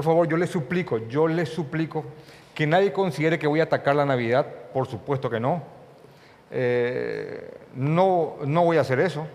por 0.00 0.06
favor, 0.06 0.28
yo 0.28 0.38
les 0.38 0.48
suplico, 0.48 0.96
yo 1.08 1.28
les 1.28 1.50
suplico 1.50 2.06
que 2.54 2.66
nadie 2.66 2.90
considere 2.90 3.38
que 3.38 3.46
voy 3.46 3.60
a 3.60 3.64
atacar 3.64 3.94
la 3.94 4.06
Navidad, 4.06 4.46
por 4.72 4.86
supuesto 4.86 5.28
que 5.28 5.38
no. 5.38 5.62
Eh, 6.50 7.50
no, 7.74 8.36
no 8.46 8.64
voy 8.64 8.78
a 8.78 8.80
hacer 8.80 8.98
eso. 8.98 9.26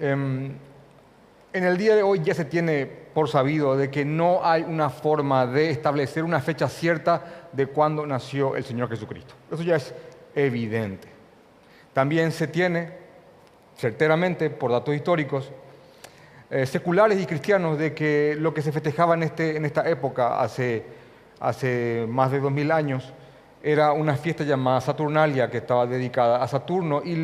Em, 0.00 0.52
en 1.52 1.64
el 1.64 1.76
día 1.76 1.94
de 1.94 2.02
hoy 2.02 2.22
ya 2.24 2.34
se 2.34 2.44
tiene 2.44 2.86
por 2.86 3.28
sabido 3.28 3.76
de 3.76 3.88
que 3.88 4.04
no 4.04 4.44
hay 4.44 4.62
una 4.62 4.90
forma 4.90 5.46
de 5.46 5.70
establecer 5.70 6.24
una 6.24 6.40
fecha 6.40 6.68
cierta 6.68 7.46
de 7.52 7.68
cuándo 7.68 8.04
nació 8.04 8.56
el 8.56 8.64
Señor 8.64 8.88
Jesucristo. 8.88 9.32
Eso 9.52 9.62
ya 9.62 9.76
es 9.76 9.94
evidente. 10.34 11.06
También 11.92 12.32
se 12.32 12.48
tiene, 12.48 12.94
certeramente, 13.76 14.50
por 14.50 14.72
datos 14.72 14.92
históricos, 14.92 15.52
eh, 16.50 16.66
seculares 16.66 17.20
y 17.20 17.26
cristianos, 17.26 17.78
de 17.78 17.94
que 17.94 18.36
lo 18.36 18.52
que 18.52 18.60
se 18.60 18.72
festejaba 18.72 19.14
en, 19.14 19.22
este, 19.22 19.56
esta 19.64 19.88
época, 19.88 20.40
hace, 20.40 20.84
más 22.08 22.32
de 22.32 22.40
dos 22.40 22.50
mil 22.50 22.72
años, 22.72 23.12
era 23.62 23.92
una 23.92 24.16
fiesta 24.16 24.42
llamada 24.42 24.80
Saturnalia, 24.80 25.48
que 25.48 25.58
estaba 25.58 25.86
dedicada 25.86 26.42
a 26.42 26.48
Saturno, 26.48 27.02
y 27.04 27.14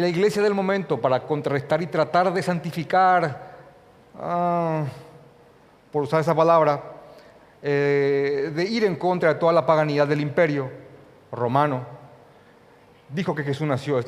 la 0.00 0.08
iglesia 0.08 0.42
del 0.42 0.52
momento 0.52 1.00
para 1.00 1.20
contrarrestar 1.20 1.80
y 1.80 1.86
tratar 1.86 2.32
de 2.32 2.42
santificar, 2.42 3.52
ah, 4.18 4.84
por 5.92 6.02
usar 6.02 6.22
esa 6.22 6.34
palabra, 6.34 6.82
eh, 7.62 8.50
de 8.52 8.64
ir 8.64 8.82
en 8.82 8.96
contra 8.96 9.34
de 9.34 9.38
toda 9.38 9.52
la 9.52 9.64
paganidad 9.64 10.08
del 10.08 10.20
imperio 10.20 10.68
romano, 11.30 12.01
dijo 13.12 13.34
que 13.34 13.44
Jesús 13.44 13.66
nació 13.66 14.00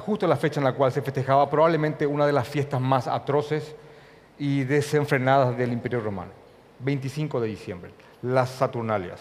justo 0.00 0.26
la 0.26 0.36
fecha 0.36 0.60
en 0.60 0.64
la 0.64 0.72
cual 0.72 0.92
se 0.92 1.02
festejaba 1.02 1.48
probablemente 1.48 2.06
una 2.06 2.26
de 2.26 2.32
las 2.32 2.48
fiestas 2.48 2.80
más 2.80 3.06
atroces 3.06 3.74
y 4.38 4.64
desenfrenadas 4.64 5.56
del 5.56 5.72
imperio 5.72 6.00
romano, 6.00 6.30
25 6.80 7.40
de 7.40 7.48
diciembre, 7.48 7.90
las 8.22 8.50
Saturnalias. 8.50 9.20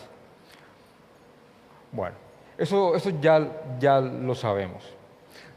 Bueno, 1.91 2.15
eso, 2.57 2.95
eso 2.95 3.11
ya, 3.21 3.47
ya 3.79 3.99
lo 3.99 4.35
sabemos. 4.35 4.83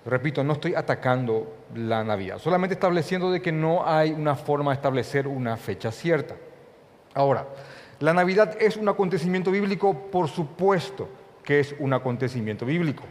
Repito, 0.04 0.42
no 0.42 0.54
estoy 0.54 0.74
atacando 0.74 1.54
la 1.74 2.02
Navidad, 2.02 2.38
solamente 2.38 2.74
estableciendo 2.74 3.30
de 3.30 3.42
que 3.42 3.52
no 3.52 3.86
hay 3.86 4.12
una 4.12 4.34
forma 4.34 4.70
de 4.70 4.76
establecer 4.76 5.28
una 5.28 5.56
fecha 5.56 5.92
cierta. 5.92 6.36
Ahora, 7.12 7.46
la 7.98 8.14
Navidad 8.14 8.56
es 8.58 8.76
un 8.78 8.88
acontecimiento 8.88 9.50
bíblico, 9.50 9.94
por 9.94 10.28
supuesto 10.28 11.08
que 11.44 11.60
es 11.60 11.74
un 11.78 11.92
acontecimiento 11.92 12.64
bíblico. 12.64 13.02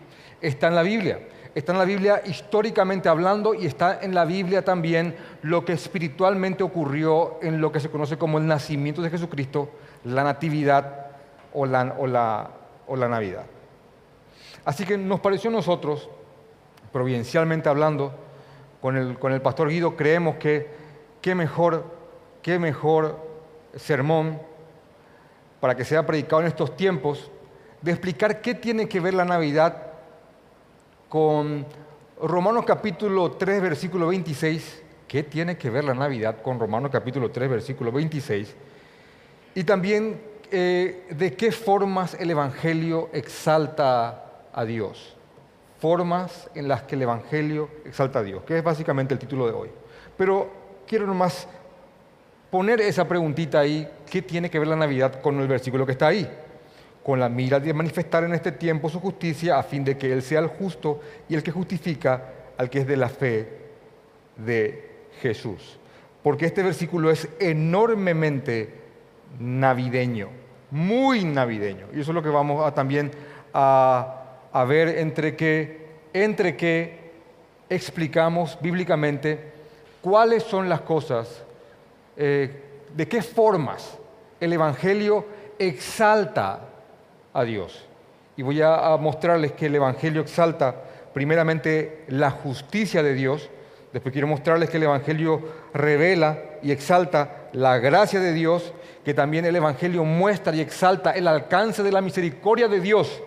Está 0.41 0.67
en 0.67 0.75
la 0.75 0.83
Biblia, 0.83 1.19
está 1.53 1.71
en 1.71 1.77
la 1.77 1.85
Biblia 1.85 2.21
históricamente 2.25 3.09
hablando 3.09 3.53
y 3.53 3.65
está 3.65 3.99
en 4.01 4.13
la 4.13 4.25
Biblia 4.25 4.63
también 4.63 5.15
lo 5.41 5.65
que 5.65 5.73
espiritualmente 5.73 6.63
ocurrió 6.63 7.39
en 7.41 7.59
lo 7.59 7.71
que 7.71 7.79
se 7.79 7.89
conoce 7.89 8.17
como 8.17 8.37
el 8.37 8.47
nacimiento 8.47 9.01
de 9.01 9.09
Jesucristo, 9.09 9.69
la 10.05 10.23
natividad 10.23 11.07
o 11.53 11.65
la, 11.65 11.95
o 12.87 12.95
la, 12.95 13.09
Navidad. 13.09 13.45
Así 14.65 14.85
que 14.85 14.97
nos 14.97 15.19
pareció 15.19 15.49
a 15.49 15.53
nosotros 15.53 16.09
provincialmente 16.91 17.69
hablando, 17.69 18.13
con 18.81 18.95
el, 18.95 19.19
con 19.19 19.33
el 19.33 19.41
pastor 19.41 19.69
Guido, 19.69 19.97
creemos 19.97 20.37
que 20.37 20.67
qué 21.21 21.35
mejor, 21.35 21.85
qué 22.41 22.59
mejor 22.59 23.19
sermón 23.75 24.39
para 25.59 25.75
que 25.75 25.83
sea 25.83 26.05
predicado 26.05 26.41
en 26.41 26.47
estos 26.47 26.75
tiempos, 26.75 27.29
de 27.81 27.91
explicar 27.91 28.41
qué 28.41 28.55
tiene 28.55 28.87
que 28.87 28.99
ver 28.99 29.13
la 29.13 29.25
Navidad 29.25 29.88
con 31.09 31.65
Romanos 32.21 32.63
capítulo 32.65 33.31
3, 33.31 33.61
versículo 33.61 34.07
26, 34.07 34.83
qué 35.07 35.23
tiene 35.23 35.57
que 35.57 35.69
ver 35.69 35.83
la 35.83 35.93
Navidad 35.93 36.41
con 36.41 36.59
Romanos 36.59 36.91
capítulo 36.91 37.31
3, 37.31 37.49
versículo 37.49 37.91
26, 37.91 38.55
y 39.55 39.63
también 39.63 40.21
eh, 40.51 41.07
de 41.09 41.33
qué 41.33 41.51
formas 41.51 42.13
el 42.13 42.29
Evangelio 42.31 43.09
exalta 43.11 44.45
a 44.53 44.65
Dios 44.65 45.15
formas 45.79 46.49
en 46.55 46.67
las 46.67 46.83
que 46.83 46.95
el 46.95 47.03
Evangelio 47.03 47.69
exalta 47.85 48.19
a 48.19 48.23
Dios, 48.23 48.43
que 48.43 48.57
es 48.57 48.63
básicamente 48.63 49.13
el 49.13 49.19
título 49.19 49.47
de 49.47 49.53
hoy. 49.53 49.69
Pero 50.17 50.51
quiero 50.85 51.07
nomás 51.07 51.47
poner 52.51 52.81
esa 52.81 53.07
preguntita 53.07 53.59
ahí, 53.59 53.87
¿qué 54.09 54.21
tiene 54.21 54.49
que 54.49 54.59
ver 54.59 54.67
la 54.67 54.75
Navidad 54.75 55.21
con 55.21 55.39
el 55.39 55.47
versículo 55.47 55.85
que 55.85 55.93
está 55.93 56.07
ahí? 56.07 56.29
Con 57.09 57.19
la 57.19 57.27
mira 57.27 57.59
de 57.59 57.73
manifestar 57.73 58.23
en 58.23 58.35
este 58.35 58.51
tiempo 58.51 58.87
su 58.87 58.99
justicia 58.99 59.57
a 59.57 59.63
fin 59.63 59.83
de 59.83 59.97
que 59.97 60.13
Él 60.13 60.21
sea 60.21 60.39
el 60.41 60.47
justo 60.47 60.99
y 61.27 61.33
el 61.33 61.41
que 61.41 61.49
justifica 61.49 62.21
al 62.55 62.69
que 62.69 62.81
es 62.81 62.87
de 62.87 62.97
la 62.97 63.09
fe 63.09 63.47
de 64.37 65.07
Jesús. 65.19 65.79
Porque 66.21 66.45
este 66.45 66.61
versículo 66.61 67.09
es 67.09 67.27
enormemente 67.39 68.69
navideño, 69.39 70.29
muy 70.69 71.23
navideño. 71.23 71.87
Y 71.93 72.01
eso 72.01 72.11
es 72.11 72.15
lo 72.15 72.21
que 72.21 72.29
vamos 72.29 72.63
a 72.63 72.75
también 72.75 73.09
a 73.53 74.19
a 74.51 74.63
ver 74.63 74.89
entre 74.99 75.35
qué, 75.35 75.87
entre 76.13 76.55
qué 76.55 77.11
explicamos 77.69 78.57
bíblicamente 78.61 79.51
cuáles 80.01 80.43
son 80.43 80.69
las 80.69 80.81
cosas, 80.81 81.43
eh, 82.17 82.63
de 82.95 83.07
qué 83.07 83.21
formas 83.21 83.97
el 84.39 84.53
Evangelio 84.53 85.25
exalta 85.59 86.68
a 87.33 87.43
Dios. 87.43 87.85
Y 88.37 88.41
voy 88.41 88.61
a, 88.61 88.95
mostrarles 88.99 89.51
que 89.53 89.67
el 89.67 89.75
Evangelio 89.75 90.21
exalta 90.21 90.75
primeramente 91.13 92.05
la 92.07 92.31
justicia 92.31 93.03
de 93.03 93.13
Dios, 93.13 93.49
después 93.91 94.13
quiero 94.13 94.27
mostrarles 94.27 94.69
que 94.69 94.77
el 94.77 94.83
Evangelio 94.83 95.41
revela 95.73 96.37
y 96.61 96.71
exalta 96.71 97.49
la 97.53 97.79
gracia 97.79 98.19
de 98.19 98.33
Dios, 98.33 98.73
que 99.03 99.13
también 99.13 99.45
el 99.45 99.55
Evangelio 99.55 100.03
muestra 100.05 100.55
y 100.55 100.61
exalta 100.61 101.11
el 101.11 101.27
alcance 101.27 101.83
de 101.83 101.91
la 101.91 102.01
misericordia 102.01 102.67
de 102.67 102.79
Dios 102.79 103.21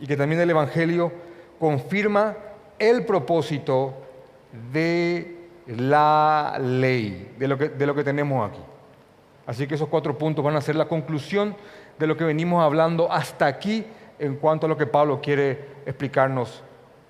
y 0.00 0.06
que 0.06 0.16
también 0.16 0.40
el 0.40 0.50
Evangelio 0.50 1.12
confirma 1.58 2.36
el 2.78 3.04
propósito 3.04 3.94
de 4.72 5.36
la 5.66 6.58
ley, 6.60 7.34
de 7.38 7.46
lo 7.46 7.58
que, 7.58 7.68
de 7.68 7.86
lo 7.86 7.94
que 7.94 8.02
tenemos 8.02 8.50
aquí. 8.50 8.60
Así 9.46 9.66
que 9.66 9.74
esos 9.74 9.88
cuatro 9.88 10.16
puntos 10.16 10.44
van 10.44 10.56
a 10.56 10.60
ser 10.60 10.76
la 10.76 10.86
conclusión 10.86 11.54
de 12.00 12.06
lo 12.06 12.16
que 12.16 12.24
venimos 12.24 12.64
hablando 12.64 13.12
hasta 13.12 13.44
aquí 13.46 13.84
en 14.18 14.36
cuanto 14.36 14.64
a 14.64 14.68
lo 14.70 14.76
que 14.76 14.86
Pablo 14.86 15.20
quiere 15.20 15.82
explicarnos 15.84 16.62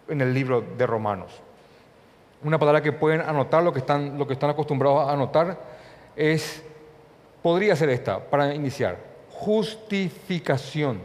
en 0.09 0.21
el 0.21 0.35
libro 0.35 0.65
de 0.77 0.85
Romanos. 0.85 1.31
Una 2.43 2.59
palabra 2.59 2.83
que 2.83 2.91
pueden 2.91 3.21
anotar, 3.21 3.63
lo 3.63 3.73
que 3.73 3.79
están, 3.79 4.19
lo 4.19 4.27
que 4.27 4.33
están 4.33 4.51
acostumbrados 4.51 5.09
a 5.09 5.13
anotar, 5.13 5.57
es, 6.17 6.65
podría 7.41 7.77
ser 7.77 7.91
esta, 7.91 8.19
para 8.19 8.53
iniciar, 8.53 8.99
justificación. 9.31 10.99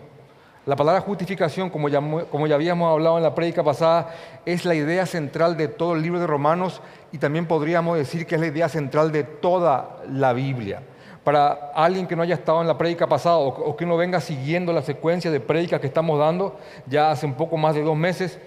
La 0.65 0.75
palabra 0.75 1.01
justificación, 1.01 1.69
como 1.69 1.87
ya, 1.87 2.01
como 2.31 2.47
ya 2.47 2.55
habíamos 2.55 2.91
hablado 2.91 3.17
en 3.17 3.23
la 3.23 3.35
prédica 3.35 3.63
pasada, 3.63 4.15
es 4.47 4.65
la 4.65 4.73
idea 4.73 5.05
central 5.05 5.57
de 5.57 5.67
todo 5.67 5.93
el 5.93 6.01
libro 6.01 6.19
de 6.19 6.25
Romanos 6.25 6.81
y 7.11 7.19
también 7.19 7.45
podríamos 7.45 7.99
decir 7.99 8.25
que 8.25 8.33
es 8.33 8.41
la 8.41 8.47
idea 8.47 8.67
central 8.67 9.11
de 9.11 9.25
toda 9.25 10.01
la 10.09 10.33
Biblia. 10.33 10.81
Para 11.25 11.71
alguien 11.73 12.05
que 12.05 12.15
no 12.15 12.21
haya 12.21 12.35
estado 12.35 12.61
en 12.61 12.67
la 12.67 12.77
prédica 12.77 13.07
pasada 13.07 13.37
o, 13.37 13.75
que 13.75 13.83
no 13.83 13.97
venga 13.97 14.21
siguiendo 14.21 14.71
la 14.71 14.83
secuencia 14.83 15.31
de 15.31 15.39
prédicas 15.39 15.81
que 15.81 15.87
estamos 15.87 16.19
dando 16.19 16.57
ya 16.85 17.09
hace 17.09 17.25
un 17.25 17.33
poco 17.33 17.57
más 17.57 17.73
de 17.73 17.81
dos 17.81 17.97
meses, 17.97 18.37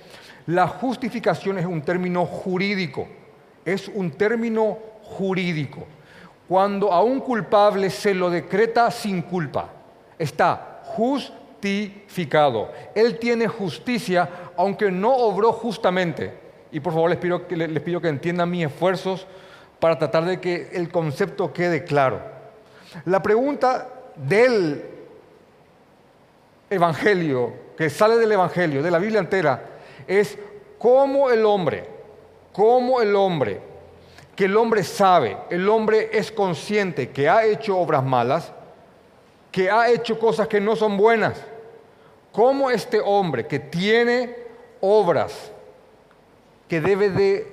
la 0.46 0.68
justificación 0.68 1.58
es 1.58 1.66
un 1.66 1.82
término 1.82 2.24
jurídico, 2.24 3.08
es 3.64 3.88
un 3.88 4.12
término 4.12 4.78
jurídico. 5.02 5.84
Cuando 6.46 6.92
a 6.92 7.02
un 7.02 7.18
culpable 7.18 7.90
se 7.90 8.14
lo 8.14 8.30
decreta 8.30 8.88
sin 8.92 9.22
culpa, 9.22 9.70
está 10.16 10.82
justificado. 10.84 12.70
Él 12.94 13.18
tiene 13.18 13.48
justicia, 13.48 14.30
aunque 14.56 14.92
no 14.92 15.16
obró 15.16 15.52
justamente. 15.52 16.32
Y 16.70 16.78
por 16.78 16.92
favor 16.92 17.10
les 17.10 17.18
pido, 17.18 17.42
les 17.50 17.82
pido 17.82 18.00
que 18.00 18.08
entiendan 18.08 18.48
mis 18.48 18.66
esfuerzos 18.66 19.26
para 19.80 19.98
tratar 19.98 20.24
de 20.26 20.40
que 20.40 20.70
el 20.74 20.90
concepto 20.90 21.52
quede 21.52 21.82
claro. 21.82 22.37
La 23.04 23.22
pregunta 23.22 23.88
del 24.16 24.84
Evangelio, 26.70 27.52
que 27.76 27.90
sale 27.90 28.16
del 28.16 28.32
Evangelio, 28.32 28.82
de 28.82 28.90
la 28.90 28.98
Biblia 28.98 29.20
entera, 29.20 29.62
es 30.06 30.38
cómo 30.78 31.30
el 31.30 31.44
hombre, 31.44 31.84
cómo 32.52 33.00
el 33.00 33.14
hombre, 33.14 33.60
que 34.34 34.44
el 34.44 34.56
hombre 34.56 34.84
sabe, 34.84 35.36
el 35.50 35.68
hombre 35.68 36.10
es 36.12 36.30
consciente 36.30 37.10
que 37.10 37.28
ha 37.28 37.44
hecho 37.44 37.78
obras 37.78 38.04
malas, 38.04 38.52
que 39.50 39.70
ha 39.70 39.90
hecho 39.90 40.18
cosas 40.18 40.46
que 40.46 40.60
no 40.60 40.76
son 40.76 40.96
buenas. 40.96 41.38
¿Cómo 42.32 42.70
este 42.70 43.00
hombre 43.00 43.46
que 43.46 43.58
tiene 43.58 44.36
obras 44.80 45.50
que 46.68 46.80
debe 46.80 47.10
de 47.10 47.52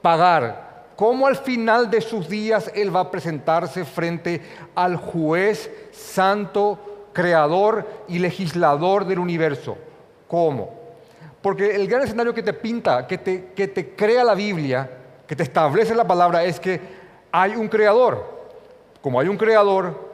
pagar, 0.00 0.71
cómo 0.96 1.26
al 1.26 1.36
final 1.36 1.90
de 1.90 2.00
sus 2.00 2.28
días 2.28 2.70
él 2.74 2.94
va 2.94 3.00
a 3.00 3.10
presentarse 3.10 3.84
frente 3.84 4.40
al 4.74 4.96
juez 4.96 5.70
santo, 5.92 6.78
creador 7.12 7.86
y 8.08 8.18
legislador 8.18 9.04
del 9.04 9.18
universo? 9.18 9.76
¿Cómo? 10.28 10.82
Porque 11.42 11.74
el 11.74 11.88
gran 11.88 12.02
escenario 12.02 12.32
que 12.32 12.42
te 12.42 12.52
pinta, 12.52 13.06
que 13.06 13.18
te, 13.18 13.46
que 13.54 13.68
te 13.68 13.94
crea 13.94 14.22
la 14.24 14.34
Biblia, 14.34 14.88
que 15.26 15.36
te 15.36 15.42
establece 15.42 15.94
la 15.94 16.06
palabra, 16.06 16.44
es 16.44 16.60
que 16.60 16.80
hay 17.32 17.56
un 17.56 17.68
creador. 17.68 18.30
Como 19.00 19.18
hay 19.18 19.28
un 19.28 19.36
creador, 19.36 20.12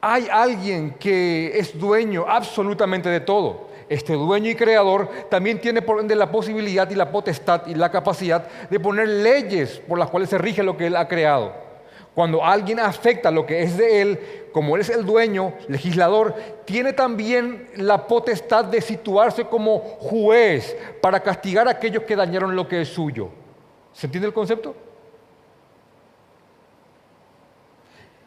hay 0.00 0.28
alguien 0.30 0.92
que 0.92 1.52
es 1.58 1.78
dueño 1.78 2.24
absolutamente 2.26 3.10
de 3.10 3.20
todo. 3.20 3.68
Este 3.90 4.12
dueño 4.12 4.48
y 4.48 4.54
creador 4.54 5.10
también 5.28 5.60
tiene 5.60 5.82
por 5.82 5.98
ende 5.98 6.14
la 6.14 6.30
posibilidad 6.30 6.88
y 6.88 6.94
la 6.94 7.10
potestad 7.10 7.66
y 7.66 7.74
la 7.74 7.90
capacidad 7.90 8.46
de 8.70 8.78
poner 8.78 9.08
leyes 9.08 9.82
por 9.88 9.98
las 9.98 10.08
cuales 10.08 10.30
se 10.30 10.38
rige 10.38 10.62
lo 10.62 10.76
que 10.76 10.86
él 10.86 10.94
ha 10.94 11.08
creado. 11.08 11.52
Cuando 12.14 12.44
alguien 12.44 12.78
afecta 12.78 13.32
lo 13.32 13.44
que 13.44 13.64
es 13.64 13.76
de 13.76 14.00
él, 14.00 14.20
como 14.52 14.76
él 14.76 14.82
es 14.82 14.90
el 14.90 15.04
dueño, 15.04 15.54
legislador, 15.66 16.36
tiene 16.64 16.92
también 16.92 17.68
la 17.74 18.06
potestad 18.06 18.64
de 18.64 18.80
situarse 18.80 19.46
como 19.46 19.80
juez 19.80 20.76
para 21.02 21.18
castigar 21.18 21.66
a 21.66 21.72
aquellos 21.72 22.04
que 22.04 22.14
dañaron 22.14 22.54
lo 22.54 22.68
que 22.68 22.82
es 22.82 22.88
suyo. 22.88 23.30
¿Se 23.92 24.06
entiende 24.06 24.28
el 24.28 24.34
concepto? 24.34 24.76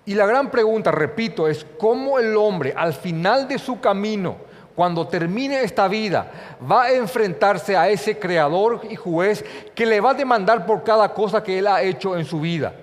Y 0.06 0.14
la 0.14 0.26
gran 0.26 0.52
pregunta, 0.52 0.92
repito, 0.92 1.48
es 1.48 1.66
cómo 1.78 2.20
el 2.20 2.36
hombre 2.36 2.74
al 2.76 2.92
final 2.92 3.48
de 3.48 3.58
su 3.58 3.80
camino, 3.80 4.36
cuando 4.76 5.08
termine 5.08 5.62
esta 5.62 5.88
vida, 5.88 6.32
va 6.70 6.84
a 6.84 6.94
enfrentarse 6.94 7.78
a 7.78 7.90
ese 7.90 8.18
creador 8.18 8.82
y 8.90 8.96
juez 8.96 9.46
que 9.76 9.86
le 9.86 10.02
va 10.02 10.12
a 10.12 10.16
demandar 10.16 10.66
por 10.66 10.84
cada 10.84 11.14
cosa 11.14 11.44
que 11.44 11.60
él 11.60 11.68
ha 11.68 11.82
hecho 11.82 12.18
en 12.18 12.26
su 12.26 12.40
vida. 12.40 12.74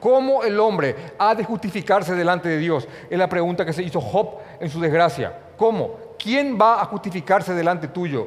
¿Cómo 0.00 0.42
el 0.42 0.58
hombre 0.60 0.94
ha 1.18 1.34
de 1.34 1.44
justificarse 1.44 2.14
delante 2.14 2.48
de 2.48 2.58
Dios? 2.58 2.86
Es 3.08 3.18
la 3.18 3.28
pregunta 3.28 3.64
que 3.64 3.72
se 3.72 3.82
hizo 3.82 4.00
Job 4.00 4.38
en 4.60 4.68
su 4.68 4.80
desgracia. 4.80 5.36
¿Cómo? 5.56 5.98
¿Quién 6.18 6.58
va 6.60 6.80
a 6.80 6.84
justificarse 6.86 7.54
delante 7.54 7.88
tuyo? 7.88 8.26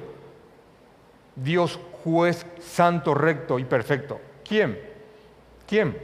Dios 1.35 1.79
juez 2.03 2.45
santo, 2.59 3.13
recto 3.13 3.59
y 3.59 3.65
perfecto. 3.65 4.19
¿Quién? 4.47 4.79
¿Quién? 5.67 5.97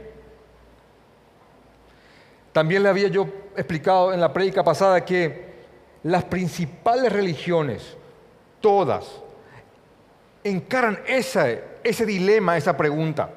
También 2.52 2.82
le 2.82 2.88
había 2.88 3.08
yo 3.08 3.26
explicado 3.56 4.12
en 4.12 4.20
la 4.20 4.32
prédica 4.32 4.62
pasada 4.62 5.04
que 5.04 5.45
las 6.06 6.22
principales 6.22 7.12
religiones, 7.12 7.96
todas, 8.60 9.04
encaran 10.44 11.00
ese, 11.04 11.64
dilema, 12.06 12.56
esa 12.56 12.76
pregunta. 12.76 13.28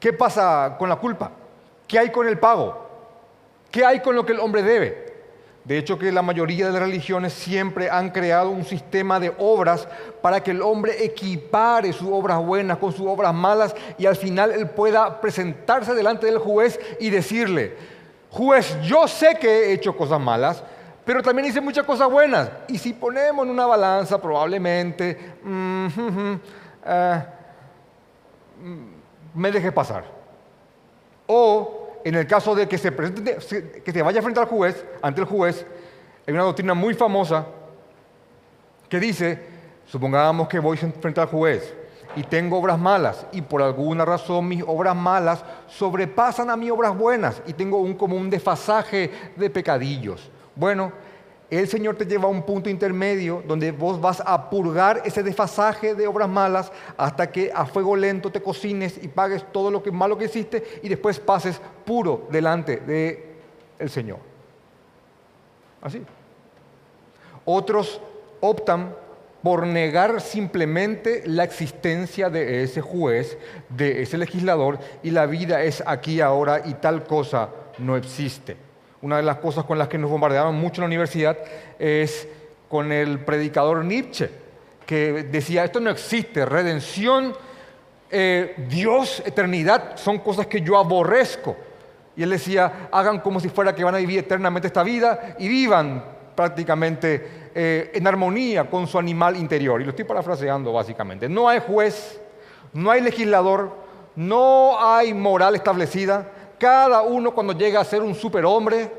¿Qué 0.00 0.14
pasa 0.14 0.76
con 0.78 0.88
la 0.88 0.96
culpa? 0.96 1.30
¿Qué 1.86 1.98
hay 1.98 2.10
con 2.10 2.26
el 2.26 2.38
pago? 2.38 2.88
¿Qué 3.70 3.84
hay 3.84 4.00
con 4.00 4.16
lo 4.16 4.24
que 4.24 4.32
el 4.32 4.40
hombre 4.40 4.62
debe? 4.62 5.06
De 5.64 5.76
hecho, 5.76 5.98
que 5.98 6.10
la 6.10 6.22
mayoría 6.22 6.68
de 6.68 6.72
las 6.72 6.80
religiones 6.80 7.34
siempre 7.34 7.90
han 7.90 8.08
creado 8.08 8.48
un 8.48 8.64
sistema 8.64 9.20
de 9.20 9.34
obras 9.36 9.86
para 10.22 10.42
que 10.42 10.52
el 10.52 10.62
hombre 10.62 11.04
equipare 11.04 11.92
sus 11.92 12.08
obras 12.10 12.38
buenas 12.38 12.78
con 12.78 12.90
sus 12.90 13.06
obras 13.06 13.34
malas 13.34 13.76
y 13.98 14.06
al 14.06 14.16
final 14.16 14.52
él 14.52 14.70
pueda 14.70 15.20
presentarse 15.20 15.94
delante 15.94 16.24
del 16.24 16.38
juez 16.38 16.80
y 16.98 17.10
decirle, 17.10 17.76
Juez, 18.30 18.78
yo 18.82 19.06
sé 19.08 19.36
que 19.38 19.48
he 19.48 19.72
hecho 19.72 19.94
cosas 19.94 20.20
malas, 20.20 20.62
pero 21.08 21.22
también 21.22 21.48
hice 21.48 21.62
muchas 21.62 21.86
cosas 21.86 22.10
buenas. 22.10 22.50
Y 22.68 22.76
si 22.76 22.92
ponemos 22.92 23.46
en 23.46 23.50
una 23.50 23.64
balanza, 23.64 24.20
probablemente 24.20 25.36
eh, 26.84 27.22
me 29.32 29.50
deje 29.50 29.72
pasar. 29.72 30.04
O 31.26 31.96
en 32.04 32.14
el 32.14 32.26
caso 32.26 32.54
de 32.54 32.68
que 32.68 32.76
se, 32.76 32.92
presente, 32.92 33.38
que 33.82 33.90
se 33.90 34.02
vaya 34.02 34.20
frente 34.20 34.38
al 34.38 34.44
juez, 34.44 34.84
ante 35.00 35.22
el 35.22 35.26
juez, 35.26 35.64
hay 36.26 36.34
una 36.34 36.42
doctrina 36.42 36.74
muy 36.74 36.92
famosa 36.92 37.46
que 38.86 39.00
dice, 39.00 39.46
supongamos 39.86 40.46
que 40.46 40.58
voy 40.58 40.76
frente 40.76 41.22
al 41.22 41.28
juez 41.28 41.74
y 42.16 42.22
tengo 42.22 42.58
obras 42.58 42.78
malas 42.78 43.24
y 43.32 43.40
por 43.40 43.62
alguna 43.62 44.04
razón 44.04 44.46
mis 44.46 44.62
obras 44.66 44.94
malas 44.94 45.42
sobrepasan 45.68 46.50
a 46.50 46.56
mis 46.58 46.70
obras 46.70 46.94
buenas 46.94 47.40
y 47.46 47.54
tengo 47.54 47.78
un 47.78 47.94
común 47.94 48.28
desfasaje 48.28 49.10
de 49.36 49.48
pecadillos. 49.48 50.32
Bueno, 50.58 50.92
el 51.50 51.68
Señor 51.68 51.94
te 51.94 52.04
lleva 52.04 52.24
a 52.24 52.32
un 52.32 52.42
punto 52.42 52.68
intermedio 52.68 53.44
donde 53.46 53.70
vos 53.70 54.00
vas 54.00 54.20
a 54.26 54.50
purgar 54.50 55.02
ese 55.04 55.22
desfasaje 55.22 55.94
de 55.94 56.08
obras 56.08 56.28
malas 56.28 56.72
hasta 56.96 57.30
que 57.30 57.52
a 57.54 57.64
fuego 57.64 57.94
lento 57.94 58.32
te 58.32 58.42
cocines 58.42 58.98
y 59.00 59.06
pagues 59.06 59.44
todo 59.52 59.70
lo 59.70 59.80
que 59.80 59.92
malo 59.92 60.18
que 60.18 60.24
hiciste 60.24 60.80
y 60.82 60.88
después 60.88 61.20
pases 61.20 61.60
puro 61.84 62.26
delante 62.32 62.78
del 62.78 63.20
el 63.78 63.88
Señor. 63.88 64.18
Así. 65.80 66.02
Otros 67.44 68.00
optan 68.40 68.96
por 69.40 69.64
negar 69.64 70.20
simplemente 70.20 71.22
la 71.24 71.44
existencia 71.44 72.30
de 72.30 72.64
ese 72.64 72.80
juez, 72.80 73.38
de 73.68 74.02
ese 74.02 74.18
legislador, 74.18 74.80
y 75.04 75.12
la 75.12 75.26
vida 75.26 75.62
es 75.62 75.84
aquí 75.86 76.20
ahora 76.20 76.62
y 76.64 76.74
tal 76.74 77.04
cosa 77.04 77.50
no 77.78 77.96
existe. 77.96 78.67
Una 79.02 79.18
de 79.18 79.22
las 79.22 79.36
cosas 79.36 79.64
con 79.64 79.78
las 79.78 79.88
que 79.88 79.98
nos 79.98 80.10
bombardeaban 80.10 80.54
mucho 80.54 80.80
en 80.80 80.82
la 80.82 80.86
universidad 80.86 81.38
es 81.78 82.26
con 82.68 82.92
el 82.92 83.20
predicador 83.20 83.84
Nietzsche, 83.84 84.30
que 84.84 85.24
decía, 85.24 85.64
esto 85.64 85.80
no 85.80 85.90
existe, 85.90 86.44
redención, 86.44 87.34
eh, 88.10 88.54
Dios, 88.68 89.22
eternidad, 89.24 89.96
son 89.96 90.18
cosas 90.18 90.46
que 90.46 90.60
yo 90.60 90.76
aborrezco. 90.76 91.56
Y 92.16 92.22
él 92.22 92.30
decía, 92.30 92.88
hagan 92.90 93.20
como 93.20 93.38
si 93.38 93.48
fuera 93.48 93.74
que 93.74 93.84
van 93.84 93.94
a 93.94 93.98
vivir 93.98 94.18
eternamente 94.18 94.66
esta 94.66 94.82
vida 94.82 95.36
y 95.38 95.48
vivan 95.48 96.02
prácticamente 96.34 97.50
eh, 97.54 97.90
en 97.94 98.06
armonía 98.06 98.68
con 98.68 98.86
su 98.86 98.98
animal 98.98 99.36
interior. 99.36 99.80
Y 99.80 99.84
lo 99.84 99.90
estoy 99.90 100.04
parafraseando 100.04 100.72
básicamente. 100.72 101.28
No 101.28 101.48
hay 101.48 101.60
juez, 101.60 102.20
no 102.72 102.90
hay 102.90 103.00
legislador, 103.00 103.72
no 104.16 104.76
hay 104.80 105.14
moral 105.14 105.54
establecida. 105.54 106.32
Cada 106.58 107.02
uno 107.02 107.32
cuando 107.32 107.52
llega 107.52 107.80
a 107.80 107.84
ser 107.84 108.02
un 108.02 108.14
superhombre 108.14 108.90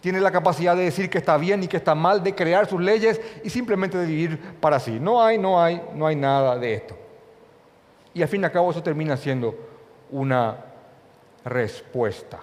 tiene 0.00 0.20
la 0.20 0.30
capacidad 0.30 0.76
de 0.76 0.84
decir 0.84 1.08
que 1.08 1.18
está 1.18 1.36
bien 1.36 1.62
y 1.62 1.68
que 1.68 1.76
está 1.76 1.94
mal, 1.94 2.22
de 2.22 2.34
crear 2.34 2.68
sus 2.68 2.80
leyes 2.80 3.20
y 3.42 3.50
simplemente 3.50 3.96
de 3.96 4.06
vivir 4.06 4.38
para 4.60 4.78
sí. 4.78 4.98
No 5.00 5.22
hay, 5.22 5.38
no 5.38 5.62
hay, 5.62 5.82
no 5.94 6.06
hay 6.06 6.16
nada 6.16 6.56
de 6.56 6.74
esto. 6.74 6.96
Y 8.14 8.22
al 8.22 8.28
fin 8.28 8.42
y 8.42 8.44
al 8.44 8.52
cabo 8.52 8.70
eso 8.70 8.82
termina 8.82 9.16
siendo 9.16 9.54
una 10.10 10.56
respuesta 11.44 12.40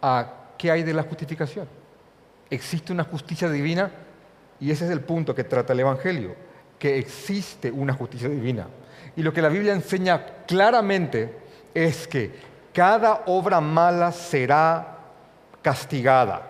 a 0.00 0.32
qué 0.58 0.70
hay 0.70 0.82
de 0.82 0.92
la 0.92 1.02
justificación 1.02 1.68
existe 2.52 2.92
una 2.92 3.04
justicia 3.04 3.48
divina 3.48 3.90
y 4.60 4.70
ese 4.70 4.84
es 4.84 4.90
el 4.90 5.00
punto 5.00 5.34
que 5.34 5.42
trata 5.42 5.72
el 5.72 5.80
Evangelio, 5.80 6.36
que 6.78 6.98
existe 6.98 7.70
una 7.70 7.94
justicia 7.94 8.28
divina. 8.28 8.66
Y 9.16 9.22
lo 9.22 9.32
que 9.32 9.42
la 9.42 9.48
Biblia 9.48 9.72
enseña 9.72 10.24
claramente 10.46 11.34
es 11.74 12.06
que 12.06 12.30
cada 12.72 13.22
obra 13.26 13.60
mala 13.60 14.12
será 14.12 14.98
castigada. 15.60 16.42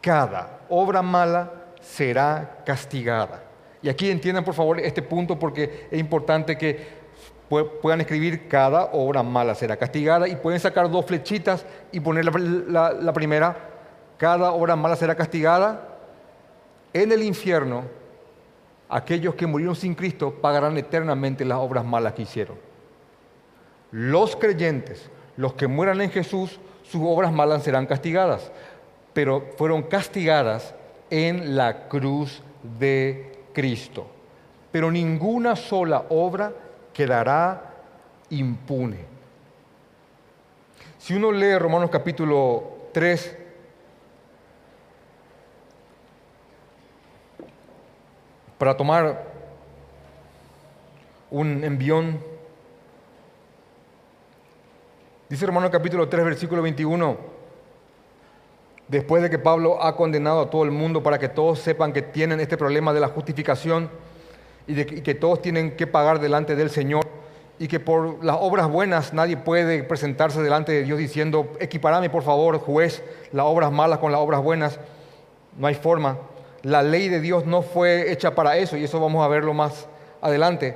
Cada 0.00 0.60
obra 0.68 1.02
mala 1.02 1.50
será 1.80 2.62
castigada. 2.64 3.42
Y 3.82 3.88
aquí 3.88 4.10
entiendan 4.10 4.44
por 4.44 4.54
favor 4.54 4.80
este 4.80 5.02
punto 5.02 5.38
porque 5.38 5.88
es 5.90 5.98
importante 5.98 6.56
que 6.56 7.04
puedan 7.80 8.00
escribir 8.00 8.48
cada 8.48 8.86
obra 8.86 9.22
mala 9.22 9.54
será 9.54 9.76
castigada 9.76 10.26
y 10.26 10.36
pueden 10.36 10.58
sacar 10.58 10.90
dos 10.90 11.04
flechitas 11.04 11.64
y 11.92 12.00
poner 12.00 12.24
la, 12.24 12.92
la 12.92 13.12
primera 13.12 13.56
cada 14.16 14.52
obra 14.52 14.76
mala 14.76 14.96
será 14.96 15.14
castigada. 15.14 15.88
En 16.92 17.10
el 17.10 17.22
infierno, 17.22 17.84
aquellos 18.94 19.34
que 19.34 19.48
murieron 19.48 19.74
sin 19.74 19.96
Cristo 19.96 20.32
pagarán 20.40 20.78
eternamente 20.78 21.44
las 21.44 21.58
obras 21.58 21.84
malas 21.84 22.12
que 22.12 22.22
hicieron. 22.22 22.56
Los 23.90 24.36
creyentes, 24.36 25.10
los 25.36 25.54
que 25.54 25.66
mueran 25.66 26.00
en 26.00 26.10
Jesús, 26.10 26.60
sus 26.84 27.00
obras 27.02 27.32
malas 27.32 27.64
serán 27.64 27.86
castigadas, 27.86 28.52
pero 29.12 29.46
fueron 29.58 29.82
castigadas 29.82 30.76
en 31.10 31.56
la 31.56 31.88
cruz 31.88 32.40
de 32.78 33.32
Cristo. 33.52 34.06
Pero 34.70 34.92
ninguna 34.92 35.56
sola 35.56 36.04
obra 36.10 36.52
quedará 36.92 37.74
impune. 38.30 39.06
Si 40.98 41.14
uno 41.14 41.32
lee 41.32 41.58
Romanos 41.58 41.90
capítulo 41.90 42.90
3, 42.92 43.38
para 48.64 48.78
tomar 48.78 49.22
un 51.30 51.62
envión. 51.62 52.18
Dice 55.28 55.44
Romano 55.44 55.70
capítulo 55.70 56.08
3, 56.08 56.24
versículo 56.24 56.62
21, 56.62 57.14
después 58.88 59.22
de 59.22 59.28
que 59.28 59.38
Pablo 59.38 59.82
ha 59.82 59.94
condenado 59.94 60.40
a 60.40 60.48
todo 60.48 60.64
el 60.64 60.70
mundo 60.70 61.02
para 61.02 61.18
que 61.18 61.28
todos 61.28 61.58
sepan 61.58 61.92
que 61.92 62.00
tienen 62.00 62.40
este 62.40 62.56
problema 62.56 62.94
de 62.94 63.00
la 63.00 63.08
justificación 63.08 63.90
y, 64.66 64.72
de 64.72 64.86
que, 64.86 65.14
todos 65.14 65.42
tienen 65.42 65.76
que 65.76 65.86
pagar 65.86 66.18
delante 66.18 66.56
del 66.56 66.70
Señor 66.70 67.06
y 67.58 67.68
que 67.68 67.80
por 67.80 68.24
las 68.24 68.38
obras 68.40 68.70
buenas 68.70 69.12
nadie 69.12 69.36
puede 69.36 69.82
presentarse 69.82 70.40
delante 70.40 70.72
de 70.72 70.84
Dios 70.84 70.98
diciendo, 70.98 71.52
equiparame 71.60 72.08
por 72.08 72.22
favor, 72.22 72.58
juez, 72.60 73.02
las 73.30 73.44
obras 73.44 73.70
malas 73.70 73.98
con 73.98 74.10
las 74.10 74.22
obras 74.22 74.42
buenas. 74.42 74.80
No 75.58 75.66
hay 75.66 75.74
forma 75.74 76.16
la 76.64 76.82
ley 76.82 77.08
de 77.08 77.20
Dios 77.20 77.44
no 77.44 77.60
fue 77.60 78.10
hecha 78.10 78.34
para 78.34 78.56
eso, 78.56 78.76
y 78.76 78.84
eso 78.84 78.98
vamos 78.98 79.24
a 79.24 79.28
verlo 79.28 79.52
más 79.52 79.86
adelante. 80.22 80.74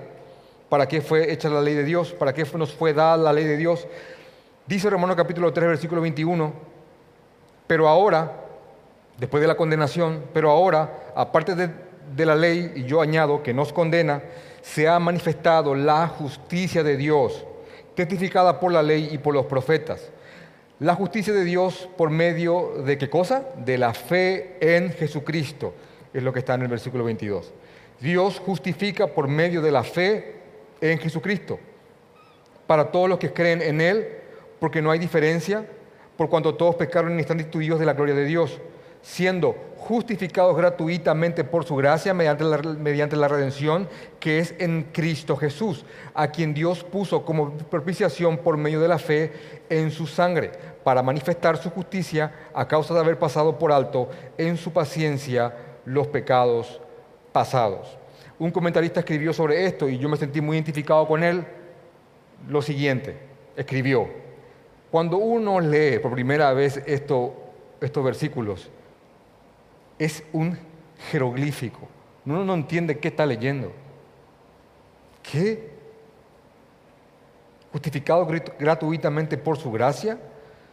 ¿Para 0.68 0.87
qué 0.87 1.00
fue 1.00 1.33
hecha 1.33 1.49
la 1.49 1.62
ley 1.62 1.75
de 1.75 1.83
Dios? 1.83 2.12
¿Para 2.12 2.35
qué 2.35 2.45
nos 2.57 2.75
fue 2.75 2.92
dada 2.92 3.16
la 3.16 3.33
ley 3.33 3.45
de 3.45 3.57
Dios? 3.57 3.87
Dice 4.66 4.90
Romanos 4.90 5.16
capítulo 5.16 5.50
3, 5.50 5.66
versículo 5.66 6.02
21, 6.02 6.52
pero 7.66 7.88
ahora, 7.88 8.33
después 9.16 9.40
de 9.40 9.47
la 9.47 9.57
condenación, 9.57 10.25
pero 10.35 10.50
ahora, 10.50 11.11
aparte 11.14 11.54
de, 11.54 11.71
de 12.14 12.26
la 12.26 12.37
ley, 12.37 12.73
y 12.76 12.85
yo 12.85 13.00
añado 13.00 13.42
que 13.42 13.54
nos 13.54 13.73
condena, 13.73 14.23
se 14.61 14.87
ha 14.87 14.99
manifestado 14.99 15.75
la 15.75 16.07
justicia 16.07 16.83
de 16.83 16.99
Dios, 16.99 17.47
testificada 17.95 18.61
por 18.61 18.73
la 18.73 18.83
ley 18.83 19.09
y 19.11 19.16
por 19.16 19.33
los 19.33 19.47
profetas. 19.47 20.11
La 20.80 20.94
justicia 20.94 21.32
de 21.32 21.42
Dios 21.42 21.88
por 21.97 22.11
medio 22.11 22.82
de 22.85 22.99
qué 22.99 23.11
cosa? 23.11 23.49
De 23.56 23.76
la 23.78 23.94
fe 23.94 24.58
en 24.61 24.92
Jesucristo, 24.92 25.75
es 26.14 26.23
lo 26.23 26.32
que 26.32 26.38
está 26.38 26.54
en 26.54 26.62
el 26.62 26.68
versículo 26.68 27.02
22. 27.02 27.52
Dios 28.00 28.38
justifica 28.38 29.08
por 29.08 29.26
medio 29.26 29.61
de 29.61 29.73
la 29.73 29.82
fe 29.82 30.37
en 30.80 30.99
Jesucristo 30.99 31.58
para 32.68 32.92
todos 32.92 33.08
los 33.08 33.18
que 33.18 33.32
creen 33.32 33.61
en 33.61 33.80
Él, 33.80 34.06
porque 34.61 34.80
no 34.80 34.92
hay 34.92 35.00
diferencia, 35.00 35.66
por 36.16 36.28
cuanto 36.28 36.54
todos 36.54 36.76
pecaron 36.76 37.18
y 37.18 37.23
están 37.23 37.38
destituidos 37.38 37.80
de 37.80 37.87
la 37.87 37.94
gloria 37.94 38.14
de 38.14 38.26
Dios, 38.26 38.61
siendo 39.02 39.56
justificados 39.88 40.54
gratuitamente 40.54 41.45
por 41.45 41.64
su 41.64 41.75
gracia 41.75 42.12
mediante 42.12 42.45
la, 42.45 42.59
mediante 42.59 43.16
la 43.16 43.26
redención 43.26 43.88
que 44.21 44.38
es 44.38 44.54
en 44.59 44.90
Cristo 44.92 45.35
Jesús, 45.35 45.87
a 46.12 46.28
quien 46.28 46.52
Dios 46.52 46.85
puso 46.85 47.25
como 47.25 47.52
propiciación 47.54 48.37
por 48.37 48.59
medio 48.59 48.80
de 48.80 48.88
la 48.88 48.99
fe 48.99 49.33
en 49.71 49.90
su 49.90 50.07
sangre, 50.07 50.52
para 50.85 51.02
manifestar 51.02 51.57
su 51.57 51.71
justicia 51.71 52.30
a 52.52 52.68
causa 52.68 52.92
de 52.92 53.00
haber 53.00 53.18
pasado 53.18 53.59
por 53.59 53.73
alto 53.73 54.11
en 54.37 54.59
su 54.59 54.75
paciencia 54.75 55.57
los 55.87 56.07
pecados 56.09 56.83
pasados. 57.33 57.97
Un 58.38 58.50
comentarista 58.50 59.00
escribió 59.00 59.33
sobre 59.33 59.64
esto 59.64 59.88
y 59.88 59.97
yo 59.97 60.11
me 60.11 60.18
sentí 60.18 60.42
muy 60.42 60.59
identificado 60.59 61.09
con 61.09 61.25
él. 61.25 61.47
Lo 62.47 62.61
siguiente, 62.61 63.16
escribió, 63.57 64.07
cuando 64.90 65.16
uno 65.16 65.61
lee 65.61 65.99
por 65.99 66.12
primera 66.12 66.52
vez 66.52 66.83
esto, 66.85 67.35
estos 67.80 68.04
versículos, 68.04 68.71
es 69.98 70.22
un 70.32 70.58
jeroglífico. 71.10 71.80
Uno 72.24 72.44
no 72.44 72.54
entiende 72.54 72.98
qué 72.98 73.08
está 73.08 73.24
leyendo. 73.24 73.72
¿Qué? 75.22 75.70
Justificado 77.72 78.26
gratuitamente 78.58 79.36
por 79.36 79.58
su 79.58 79.70
gracia, 79.70 80.18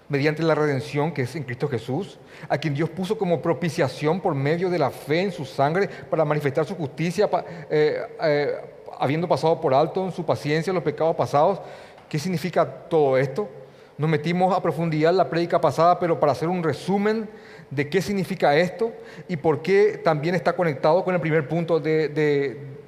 mediante 0.08 0.44
la 0.44 0.55
redención 0.55 1.12
que 1.13 1.24
es 1.24 1.36
en 1.36 1.44
Cristo 1.44 1.67
Jesús, 1.67 2.20
a 2.48 2.58
quien 2.58 2.74
Dios 2.74 2.89
puso 2.89 3.17
como 3.17 3.41
propiciación 3.41 4.22
por 4.22 4.36
medio 4.36 4.70
de 4.70 4.79
la 4.79 4.91
fe 4.91 5.22
en 5.22 5.32
su 5.32 5.46
sangre 5.46 5.89
para 6.10 6.24
manifestar 6.25 6.65
su 6.65 6.75
justicia, 6.75 7.29
eh, 7.70 8.01
eh, 8.22 8.55
habiendo 9.00 9.27
pasado 9.27 9.60
por 9.60 9.74
alto 9.74 10.05
en 10.05 10.12
su 10.12 10.25
paciencia 10.25 10.72
los 10.72 10.84
pecados 10.84 11.15
pasados. 11.15 11.60
¿Qué 12.08 12.20
significa 12.20 12.65
todo 12.65 13.17
esto? 13.17 13.50
Nos 13.98 14.10
metimos 14.10 14.55
a 14.55 14.62
profundidad 14.62 15.12
en 15.12 15.17
la 15.17 15.29
prédica 15.29 15.60
pasada, 15.60 15.98
pero 16.00 16.20
para 16.20 16.34
hacer 16.34 16.50
un 16.50 16.62
resumen 16.62 17.29
de 17.70 17.90
qué 17.90 18.02
significa 18.02 18.56
esto 18.56 18.94
y 19.28 19.38
por 19.38 19.62
qué 19.62 20.00
también 20.04 20.36
está 20.36 20.54
conectado 20.54 21.04
con 21.04 21.16
el 21.16 21.22
primer 21.22 21.48
punto 21.48 21.80
de, 21.80 22.10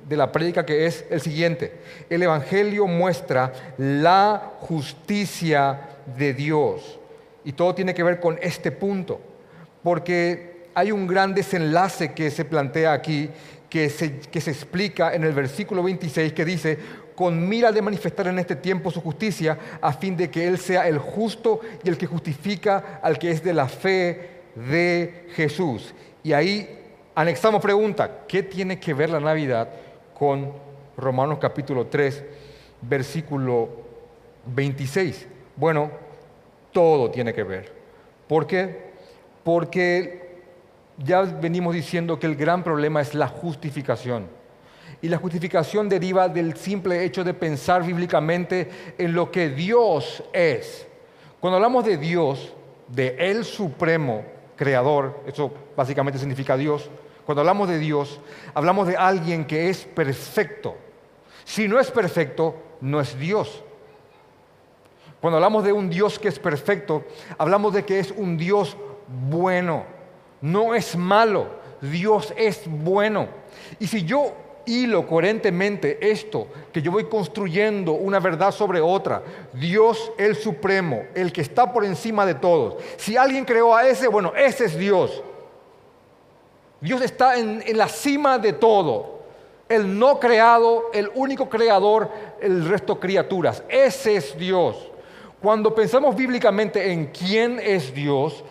de 0.07 0.17
la 0.17 0.31
prédica, 0.31 0.65
que 0.65 0.85
es 0.85 1.05
el 1.09 1.21
siguiente. 1.21 1.73
El 2.09 2.23
Evangelio 2.23 2.87
muestra 2.87 3.51
la 3.77 4.53
justicia 4.61 5.81
de 6.17 6.33
Dios. 6.33 6.99
Y 7.43 7.53
todo 7.53 7.75
tiene 7.75 7.93
que 7.93 8.03
ver 8.03 8.19
con 8.19 8.37
este 8.41 8.71
punto, 8.71 9.19
porque 9.83 10.67
hay 10.73 10.91
un 10.91 11.07
gran 11.07 11.33
desenlace 11.33 12.13
que 12.13 12.29
se 12.29 12.45
plantea 12.45 12.93
aquí, 12.93 13.29
que 13.69 13.89
se, 13.89 14.19
que 14.19 14.41
se 14.41 14.51
explica 14.51 15.13
en 15.13 15.23
el 15.23 15.33
versículo 15.33 15.83
26, 15.83 16.33
que 16.33 16.45
dice, 16.45 16.77
con 17.15 17.47
mira 17.49 17.71
de 17.71 17.81
manifestar 17.81 18.27
en 18.27 18.39
este 18.39 18.55
tiempo 18.55 18.91
su 18.91 19.01
justicia, 19.01 19.57
a 19.81 19.91
fin 19.91 20.15
de 20.15 20.29
que 20.29 20.47
Él 20.47 20.57
sea 20.57 20.87
el 20.87 20.99
justo 20.99 21.61
y 21.83 21.89
el 21.89 21.97
que 21.97 22.05
justifica 22.05 22.99
al 23.01 23.17
que 23.17 23.31
es 23.31 23.43
de 23.43 23.53
la 23.53 23.67
fe 23.67 24.36
de 24.57 25.27
Jesús. 25.35 25.93
Y 26.23 26.33
ahí 26.33 26.67
anexamos 27.13 27.61
pregunta, 27.61 28.25
¿qué 28.27 28.43
tiene 28.43 28.79
que 28.79 28.93
ver 28.93 29.09
la 29.09 29.19
Navidad 29.19 29.69
con 30.17 30.51
Romanos 30.97 31.37
capítulo 31.39 31.87
3, 31.87 32.23
versículo 32.81 33.69
26? 34.47 35.27
Bueno, 35.55 35.91
todo 36.71 37.11
tiene 37.11 37.33
que 37.33 37.43
ver. 37.43 37.71
¿Por 38.27 38.47
qué? 38.47 38.87
Porque 39.43 40.37
ya 40.97 41.21
venimos 41.21 41.73
diciendo 41.73 42.19
que 42.19 42.27
el 42.27 42.35
gran 42.35 42.63
problema 42.63 43.01
es 43.01 43.13
la 43.13 43.27
justificación. 43.27 44.25
Y 45.01 45.09
la 45.09 45.17
justificación 45.17 45.87
deriva 45.87 46.27
del 46.27 46.57
simple 46.57 47.03
hecho 47.03 47.23
de 47.23 47.35
pensar 47.35 47.85
bíblicamente 47.85 48.67
en 48.97 49.13
lo 49.13 49.31
que 49.31 49.49
Dios 49.49 50.23
es. 50.33 50.87
Cuando 51.39 51.57
hablamos 51.57 51.85
de 51.85 51.97
Dios, 51.97 52.53
de 52.87 53.15
El 53.19 53.45
Supremo 53.45 54.36
Creador, 54.57 55.23
eso 55.25 55.51
básicamente 55.75 56.19
significa 56.19 56.57
Dios, 56.57 56.89
cuando 57.27 57.41
hablamos 57.41 57.67
de 57.67 57.77
Dios, 57.77 58.21
hablamos 58.53 58.87
de 58.87 58.95
alguien 58.95 59.45
que 59.45 59.69
es 59.69 59.83
perfecto. 59.83 60.77
Si 61.43 61.67
no 61.67 61.77
es 61.77 61.91
perfecto, 61.91 62.55
no 62.79 63.01
es 63.01 63.19
Dios. 63.19 63.63
Cuando 65.19 65.35
hablamos 65.35 65.65
de 65.65 65.73
un 65.73 65.89
Dios 65.89 66.19
que 66.19 66.29
es 66.29 66.39
perfecto, 66.39 67.03
hablamos 67.37 67.73
de 67.73 67.83
que 67.83 67.99
es 67.99 68.11
un 68.15 68.37
Dios 68.37 68.77
bueno. 69.29 69.83
No 70.39 70.73
es 70.73 70.95
malo, 70.95 71.49
Dios 71.81 72.33
es 72.37 72.63
bueno. 72.65 73.27
Y 73.77 73.87
si 73.87 74.03
yo 74.03 74.33
hilo 74.67 75.07
coherentemente 75.07 75.97
esto, 76.11 76.47
que 76.71 76.81
yo 76.81 76.91
voy 76.91 77.05
construyendo 77.05 77.93
una 77.93 78.19
verdad 78.19 78.51
sobre 78.51 78.79
otra. 78.79 79.23
Dios 79.53 80.11
el 80.17 80.35
Supremo, 80.35 81.03
el 81.15 81.31
que 81.31 81.41
está 81.41 81.73
por 81.73 81.85
encima 81.85 82.25
de 82.25 82.35
todos. 82.35 82.75
Si 82.97 83.17
alguien 83.17 83.45
creó 83.45 83.75
a 83.75 83.87
ese, 83.87 84.07
bueno, 84.07 84.33
ese 84.35 84.65
es 84.65 84.77
Dios. 84.77 85.23
Dios 86.81 87.01
está 87.01 87.37
en, 87.37 87.63
la 87.75 87.87
cima 87.87 88.37
de 88.37 88.53
todo. 88.53 89.17
El 89.69 89.97
no 89.97 90.19
creado, 90.19 90.91
el 90.93 91.09
único 91.15 91.49
creador, 91.49 92.09
el 92.39 92.67
resto 92.67 92.99
criaturas. 92.99 93.63
Ese 93.67 94.17
es 94.17 94.37
Dios. 94.37 94.91
Cuando 95.41 95.73
pensamos 95.73 96.15
bíblicamente 96.15 96.91
en 96.91 97.07
quién 97.07 97.59
es 97.59 97.93
Dios, 97.93 98.43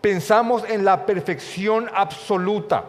pensamos 0.00 0.64
en 0.68 0.84
la 0.84 1.06
perfección 1.06 1.90
absoluta, 1.94 2.84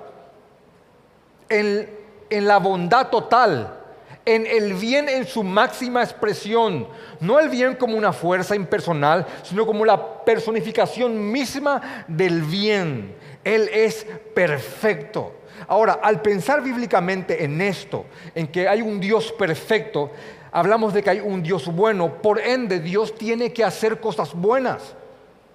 en 1.48 1.98
en 2.29 2.48
la 2.48 2.57
bondad 2.57 3.09
total, 3.09 3.79
en 4.25 4.45
el 4.45 4.74
bien 4.74 5.09
en 5.09 5.25
su 5.25 5.43
máxima 5.43 6.03
expresión. 6.03 6.88
No 7.19 7.39
el 7.39 7.50
bien 7.50 7.75
como 7.75 7.98
una 7.98 8.13
fuerza 8.13 8.55
impersonal, 8.55 9.25
sino 9.43 9.65
como 9.65 9.86
la 9.86 10.24
personificación 10.24 11.31
misma 11.31 12.05
del 12.07 12.43
bien. 12.43 13.15
Él 13.43 13.69
es 13.74 14.05
perfecto. 14.33 15.33
Ahora, 15.67 16.00
al 16.01 16.21
pensar 16.21 16.62
bíblicamente 16.62 17.43
en 17.43 17.59
esto, 17.62 18.05
en 18.36 18.48
que 18.48 18.67
hay 18.67 18.81
un 18.81 19.00
Dios 19.00 19.31
perfecto, 19.31 20.12
hablamos 20.51 20.93
de 20.93 21.03
que 21.03 21.09
hay 21.09 21.19
un 21.19 21.43
Dios 21.43 21.67
bueno, 21.67 22.21
por 22.21 22.39
ende 22.39 22.79
Dios 22.79 23.15
tiene 23.15 23.51
que 23.51 23.63
hacer 23.63 24.00
cosas 24.00 24.33
buenas, 24.33 24.95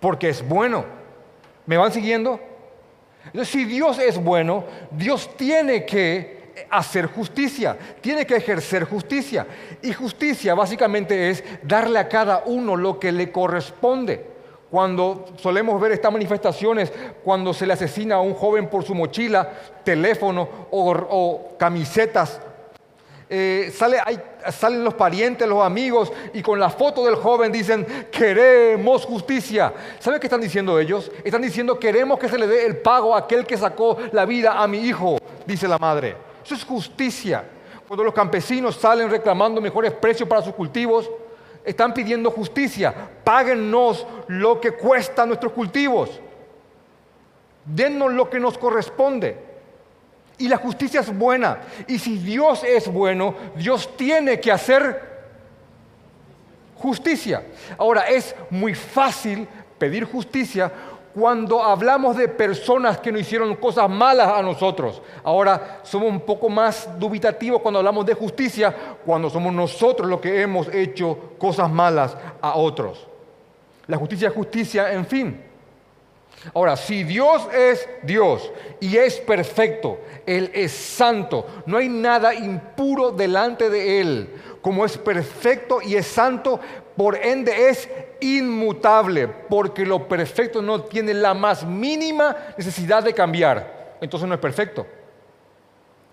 porque 0.01 0.29
es 0.29 0.47
bueno. 0.47 0.85
¿Me 1.67 1.77
van 1.77 1.93
siguiendo? 1.93 2.39
Entonces, 3.27 3.49
si 3.49 3.65
Dios 3.65 3.99
es 3.99 4.23
bueno, 4.23 4.65
Dios 4.91 5.31
tiene 5.37 5.87
que 5.87 6.44
hacer 6.71 7.07
justicia, 7.07 7.77
tiene 8.01 8.27
que 8.27 8.37
ejercer 8.37 8.85
justicia. 8.85 9.47
Y 9.83 9.93
justicia 9.93 10.55
básicamente 10.55 11.31
es 11.31 11.45
darle 11.63 11.99
a 11.99 12.09
cada 12.09 12.43
uno 12.47 12.77
lo 12.77 12.99
que 12.99 13.13
le 13.13 13.31
corresponde. 13.31 14.35
Cuando 14.71 15.27
solemos 15.37 15.81
ver 15.81 15.93
estas 15.93 16.13
manifestaciones, 16.13 16.93
cuando 17.23 17.55
se 17.55 17.67
le 17.67 17.75
asesina 17.75 18.17
a 18.17 18.21
un 18.21 18.35
joven 18.35 18.69
por 18.69 18.83
su 18.83 18.95
mochila, 18.95 19.49
teléfono 19.85 20.49
o, 20.71 21.55
camisetas, 21.57 22.41
eh, 23.31 23.73
sale, 23.73 23.99
salen 24.51 24.83
los 24.83 24.95
parientes, 24.95 25.47
los 25.47 25.65
amigos, 25.65 26.13
y 26.33 26.43
con 26.43 26.59
la 26.59 26.71
foto 26.71 27.05
del 27.05 27.15
joven 27.15 27.53
dicen, 27.53 27.87
queremos 28.11 29.05
justicia. 29.05 29.73
¿Sabe 30.01 30.19
qué 30.19 30.27
están 30.27 30.41
diciendo 30.41 30.79
ellos? 30.81 31.11
Están 31.23 31.43
diciendo, 31.43 31.79
queremos 31.79 32.19
que 32.19 32.29
se 32.29 32.37
le 32.37 32.49
dé 32.49 32.67
el 32.67 32.79
pago 32.79 33.15
a 33.15 33.21
aquel 33.21 33.47
que 33.47 33.57
sacó 33.57 33.97
la 34.13 34.25
vida 34.25 34.61
a 34.61 34.67
mi 34.67 34.79
hijo, 34.79 35.19
dice 35.47 35.69
la 35.69 35.79
madre. 35.79 36.34
Eso 36.45 36.55
es 36.55 36.65
justicia. 36.65 37.45
Cuando 37.89 38.05
los 38.05 38.15
campesinos 38.15 38.77
salen 38.77 39.11
reclamando 39.11 39.61
mejores 39.61 39.93
precios 39.93 40.29
para 40.29 40.43
sus 40.43 40.55
cultivos, 40.55 41.11
están 41.65 41.95
pidiendo 41.95 42.31
justicia. 42.31 42.95
Páguennos 43.25 44.07
lo 44.29 44.61
que 44.61 44.73
cuestan 44.73 45.29
nuestros 45.29 45.53
cultivos. 45.53 46.21
Dennos 47.65 48.13
lo 48.13 48.29
que 48.29 48.39
nos 48.39 48.59
corresponde. 48.59 49.39
Y 50.37 50.49
la 50.49 50.59
justicia 50.59 51.01
es 51.01 51.17
buena. 51.17 51.61
Y 51.87 51.99
si 51.99 52.19
Dios 52.19 52.63
es 52.65 52.93
bueno, 52.93 53.35
Dios 53.57 53.97
tiene 53.97 54.41
que 54.41 54.53
hacer 54.53 55.15
justicia. 56.77 57.43
Ahora, 57.79 58.03
es 58.09 58.35
muy 58.51 58.75
fácil 58.75 59.49
pedir 59.79 60.05
justicia 60.05 60.71
cuando 61.15 61.63
hablamos 61.63 62.17
de 62.17 62.27
personas 62.27 62.99
que 62.99 63.13
nos 63.13 63.21
hicieron 63.21 63.55
cosas 63.55 63.89
malas 63.89 64.29
a 64.29 64.43
nosotros. 64.43 65.01
Ahora 65.23 65.81
somos 65.85 66.09
un 66.09 66.21
poco 66.21 66.49
más 66.49 66.89
dubitativos 66.99 67.63
cuando 67.63 67.79
hablamos 67.79 68.05
de 68.05 68.15
justicia, 68.15 68.75
cuando 69.07 69.31
somos 69.31 69.53
nosotros 69.53 70.09
los 70.09 70.21
que 70.21 70.43
hemos 70.43 70.67
hecho 70.75 71.17
cosas 71.39 71.71
malas 71.71 72.17
a 72.41 72.57
otros. 72.57 73.07
La 73.87 73.97
justicia 73.97 74.29
es 74.29 74.35
justicia, 74.35 74.93
en 74.93 75.07
fin. 75.07 75.41
Ahora, 76.53 76.77
si 76.77 77.05
Dios 77.05 77.47
es 77.55 77.89
Dios 78.03 78.51
y 78.81 78.97
es 78.97 79.19
perfecto, 79.21 79.99
Él 80.27 80.51
es 80.53 80.73
santo, 80.73 81.47
no 81.65 81.79
hay 81.79 81.89
nada 81.89 82.35
impuro 82.35 83.13
delante 83.13 83.71
de 83.71 84.01
Él. 84.01 84.35
Como 84.61 84.85
es 84.85 84.99
perfecto 84.99 85.81
y 85.81 85.95
es 85.95 86.07
santo, 86.07 86.59
por 86.97 87.17
ende 87.17 87.69
es 87.69 87.89
inmutable, 88.21 89.29
porque 89.29 89.85
lo 89.85 90.07
perfecto 90.09 90.63
no 90.63 90.83
tiene 90.83 91.15
la 91.15 91.35
más 91.35 91.65
mínima 91.65 92.37
necesidad 92.57 93.03
de 93.03 93.13
cambiar. 93.13 93.97
Entonces 94.01 94.29
no 94.29 94.35
es 94.35 94.41
perfecto. 94.41 94.87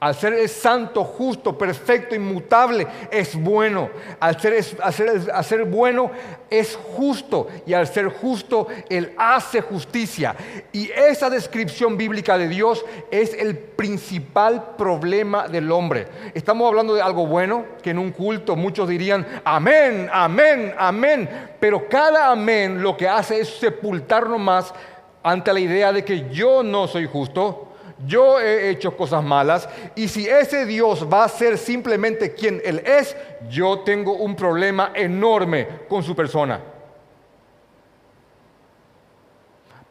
Al 0.02 0.16
ser 0.16 0.50
santo, 0.50 1.04
justo, 1.04 1.56
perfecto, 1.56 2.16
inmutable, 2.16 2.88
es 3.12 3.36
bueno. 3.36 3.92
Al 4.20 4.42
ser, 4.42 5.66
bueno, 5.66 6.10
es 6.50 6.76
justo. 6.76 7.48
Y 7.68 7.74
al 7.76 7.86
ser 7.86 8.08
justo, 8.08 8.66
Él 8.90 9.14
hace 9.16 9.62
justicia. 9.62 10.36
Y 10.72 10.90
esa 10.90 11.30
descripción 11.30 11.98
bíblica 11.98 12.36
de 12.40 12.48
Dios 12.48 12.84
es 13.12 13.36
el 13.36 13.56
principal 13.56 14.74
problema 14.76 15.48
del 15.48 15.72
hombre. 15.72 16.08
Estamos 16.34 16.68
hablando 16.68 16.96
de 16.96 17.04
algo 17.04 17.28
bueno, 17.28 17.66
que 17.84 17.92
en 17.92 18.00
un 18.00 18.10
culto 18.10 18.56
muchos 18.56 18.90
dirían, 18.90 19.24
amén, 19.46 20.10
amén, 20.12 20.74
amén. 20.80 21.30
Pero 21.60 21.88
cada 21.88 22.32
amén 22.32 22.82
lo 22.82 22.98
que 22.98 23.08
hace 23.08 23.42
es 23.42 23.50
sepultarnos 23.50 24.40
más 24.40 24.74
ante 25.22 25.54
la 25.54 25.60
idea 25.60 25.94
de 25.94 26.04
que 26.04 26.28
yo 26.32 26.64
no 26.64 26.88
soy 26.88 27.06
justo 27.06 27.68
yo 28.06 28.40
he 28.40 28.70
hecho 28.70 28.96
cosas 28.96 29.24
malas 29.24 29.68
y 29.96 30.08
si 30.08 30.28
ese 30.28 30.66
Dios 30.66 31.08
va 31.12 31.24
a 31.24 31.30
ser 31.30 31.58
simplemente 31.58 32.34
quien 32.34 32.62
Él 32.64 32.80
es, 32.86 33.16
yo 33.50 33.80
tengo 33.80 34.14
un 34.14 34.36
problema 34.36 34.92
enorme 34.96 35.68
con 35.88 36.04
su 36.04 36.16
persona. 36.16 36.60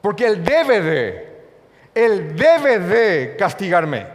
Porque 0.01 0.27
Él 0.27 0.43
debe 0.43 0.81
de, 0.81 1.29
Él 1.95 2.37
debe 2.37 2.79
de 2.79 3.37
castigarme. 3.37 4.07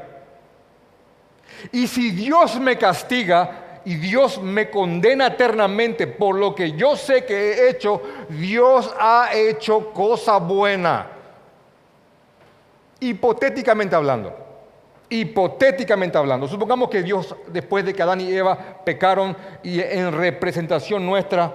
Y 1.72 1.88
si 1.88 2.12
Dios 2.12 2.60
me 2.60 2.78
castiga 2.78 3.82
y 3.86 3.96
Dios 3.96 4.42
me 4.42 4.70
condena 4.70 5.28
eternamente 5.28 6.08
por 6.08 6.36
lo 6.36 6.56
que 6.56 6.72
yo 6.72 6.96
sé 6.96 7.24
que 7.24 7.36
he 7.36 7.70
hecho, 7.70 8.02
Dios 8.30 8.94
ha 9.00 9.30
hecho 9.34 9.92
cosa 9.94 10.38
buena. 10.38 11.15
Hipotéticamente 13.00 13.96
hablando, 13.96 14.34
hipotéticamente 15.10 16.18
hablando, 16.18 16.48
supongamos 16.48 16.90
que 16.90 17.04
Dios, 17.04 17.36
después 17.48 17.86
de 17.86 17.94
que 17.94 18.02
Adán 18.02 18.22
y 18.22 18.34
Eva 18.34 18.58
pecaron 18.84 19.36
y 19.64 19.82
en 19.82 20.12
representación 20.12 21.06
nuestra, 21.06 21.54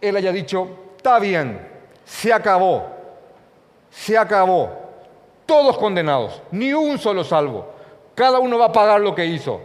Él 0.00 0.16
haya 0.16 0.32
dicho, 0.32 0.68
está 0.96 1.18
bien, 1.18 1.66
se 2.04 2.32
acabó, 2.32 2.86
se 3.90 4.16
acabó, 4.16 4.70
todos 5.46 5.78
condenados, 5.78 6.42
ni 6.50 6.72
un 6.72 6.98
solo 6.98 7.24
salvo, 7.24 7.66
cada 8.14 8.38
uno 8.38 8.58
va 8.58 8.66
a 8.66 8.72
pagar 8.72 9.00
lo 9.00 9.14
que 9.14 9.24
hizo. 9.24 9.60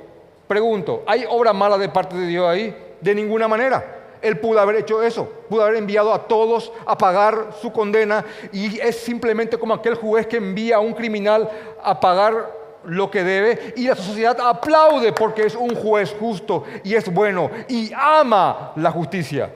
Pregunto, 0.47 1.03
¿hay 1.07 1.25
obra 1.27 1.53
mala 1.53 1.77
de 1.77 1.89
parte 1.89 2.15
de 2.15 2.27
Dios 2.27 2.47
ahí? 2.47 2.95
De 3.01 3.15
ninguna 3.15 3.47
manera. 3.47 4.02
Él 4.23 4.39
pudo 4.39 4.59
haber 4.61 4.77
hecho 4.77 5.03
eso, 5.03 5.27
pudo 5.49 5.63
haber 5.63 5.75
enviado 5.75 6.13
a 6.13 6.27
todos 6.27 6.71
a 6.85 6.97
pagar 6.97 7.49
su 7.61 7.73
condena 7.73 8.23
y 8.53 8.79
es 8.79 8.97
simplemente 8.97 9.57
como 9.57 9.73
aquel 9.73 9.95
juez 9.95 10.25
que 10.27 10.37
envía 10.37 10.77
a 10.77 10.79
un 10.79 10.93
criminal 10.93 11.49
a 11.83 11.99
pagar 11.99 12.63
lo 12.85 13.11
que 13.11 13.21
debe 13.21 13.73
y 13.75 13.85
la 13.85 13.95
sociedad 13.95 14.39
aplaude 14.39 15.11
porque 15.11 15.45
es 15.45 15.55
un 15.55 15.75
juez 15.75 16.15
justo 16.17 16.63
y 16.85 16.95
es 16.95 17.13
bueno 17.13 17.51
y 17.67 17.91
ama 17.93 18.71
la 18.77 18.91
justicia. 18.91 19.51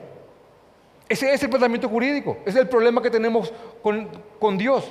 Ese 1.08 1.32
es 1.32 1.42
el 1.42 1.48
pensamiento 1.48 1.88
jurídico, 1.88 2.36
ese 2.42 2.58
es 2.58 2.64
el 2.64 2.68
problema 2.68 3.00
que 3.00 3.10
tenemos 3.10 3.50
con, 3.82 4.06
con 4.38 4.58
Dios. 4.58 4.84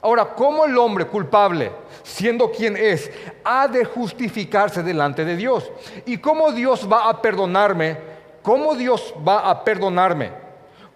Ahora, 0.00 0.34
¿cómo 0.34 0.64
el 0.64 0.78
hombre 0.78 1.06
culpable, 1.06 1.72
siendo 2.02 2.50
quien 2.50 2.74
es, 2.74 3.10
ha 3.44 3.68
de 3.68 3.84
justificarse 3.84 4.82
delante 4.82 5.26
de 5.26 5.36
Dios? 5.36 5.70
¿Y 6.06 6.16
cómo 6.16 6.52
Dios 6.52 6.88
va 6.90 7.10
a 7.10 7.20
perdonarme 7.20 8.17
¿Cómo 8.42 8.74
Dios 8.74 9.14
va 9.26 9.50
a 9.50 9.64
perdonarme? 9.64 10.32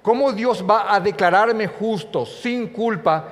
¿Cómo 0.03 0.33
Dios 0.33 0.65
va 0.69 0.93
a 0.93 1.01
declararme 1.01 1.69
justo, 1.69 2.27
sin 2.27 2.69
culpa? 2.69 3.29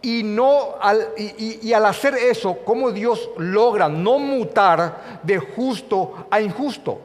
Y, 0.00 0.22
no 0.22 0.76
al, 0.80 1.08
y, 1.16 1.72
al 1.72 1.84
hacer 1.86 2.14
eso, 2.14 2.58
¿cómo 2.64 2.90
Dios 2.90 3.30
logra 3.38 3.88
no 3.88 4.18
mutar 4.18 5.20
de 5.22 5.38
justo 5.38 6.26
a 6.30 6.40
injusto? 6.40 7.00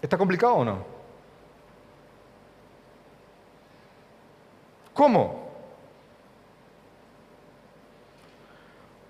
¿Está 0.00 0.16
complicado 0.16 0.54
o 0.54 0.64
no? 0.64 0.78
¿Cómo? 4.94 5.40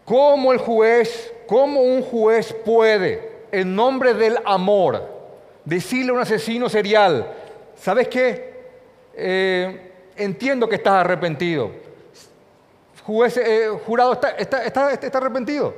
¿Cómo 0.04 0.52
el 0.52 0.58
juez, 0.58 1.32
cómo 1.46 1.80
un 1.80 2.02
juez 2.02 2.52
puede 2.64 3.29
en 3.52 3.74
nombre 3.74 4.14
del 4.14 4.38
amor, 4.44 5.02
decirle 5.64 6.10
a 6.10 6.14
un 6.14 6.20
asesino 6.20 6.68
serial, 6.68 7.32
¿sabes 7.76 8.08
qué? 8.08 8.50
Eh, 9.14 9.92
entiendo 10.16 10.68
que 10.68 10.76
estás 10.76 10.94
arrepentido. 10.94 11.70
Eh, 13.08 13.68
jurado 13.86 14.12
está, 14.12 14.30
está, 14.36 15.18
arrepentido. 15.18 15.74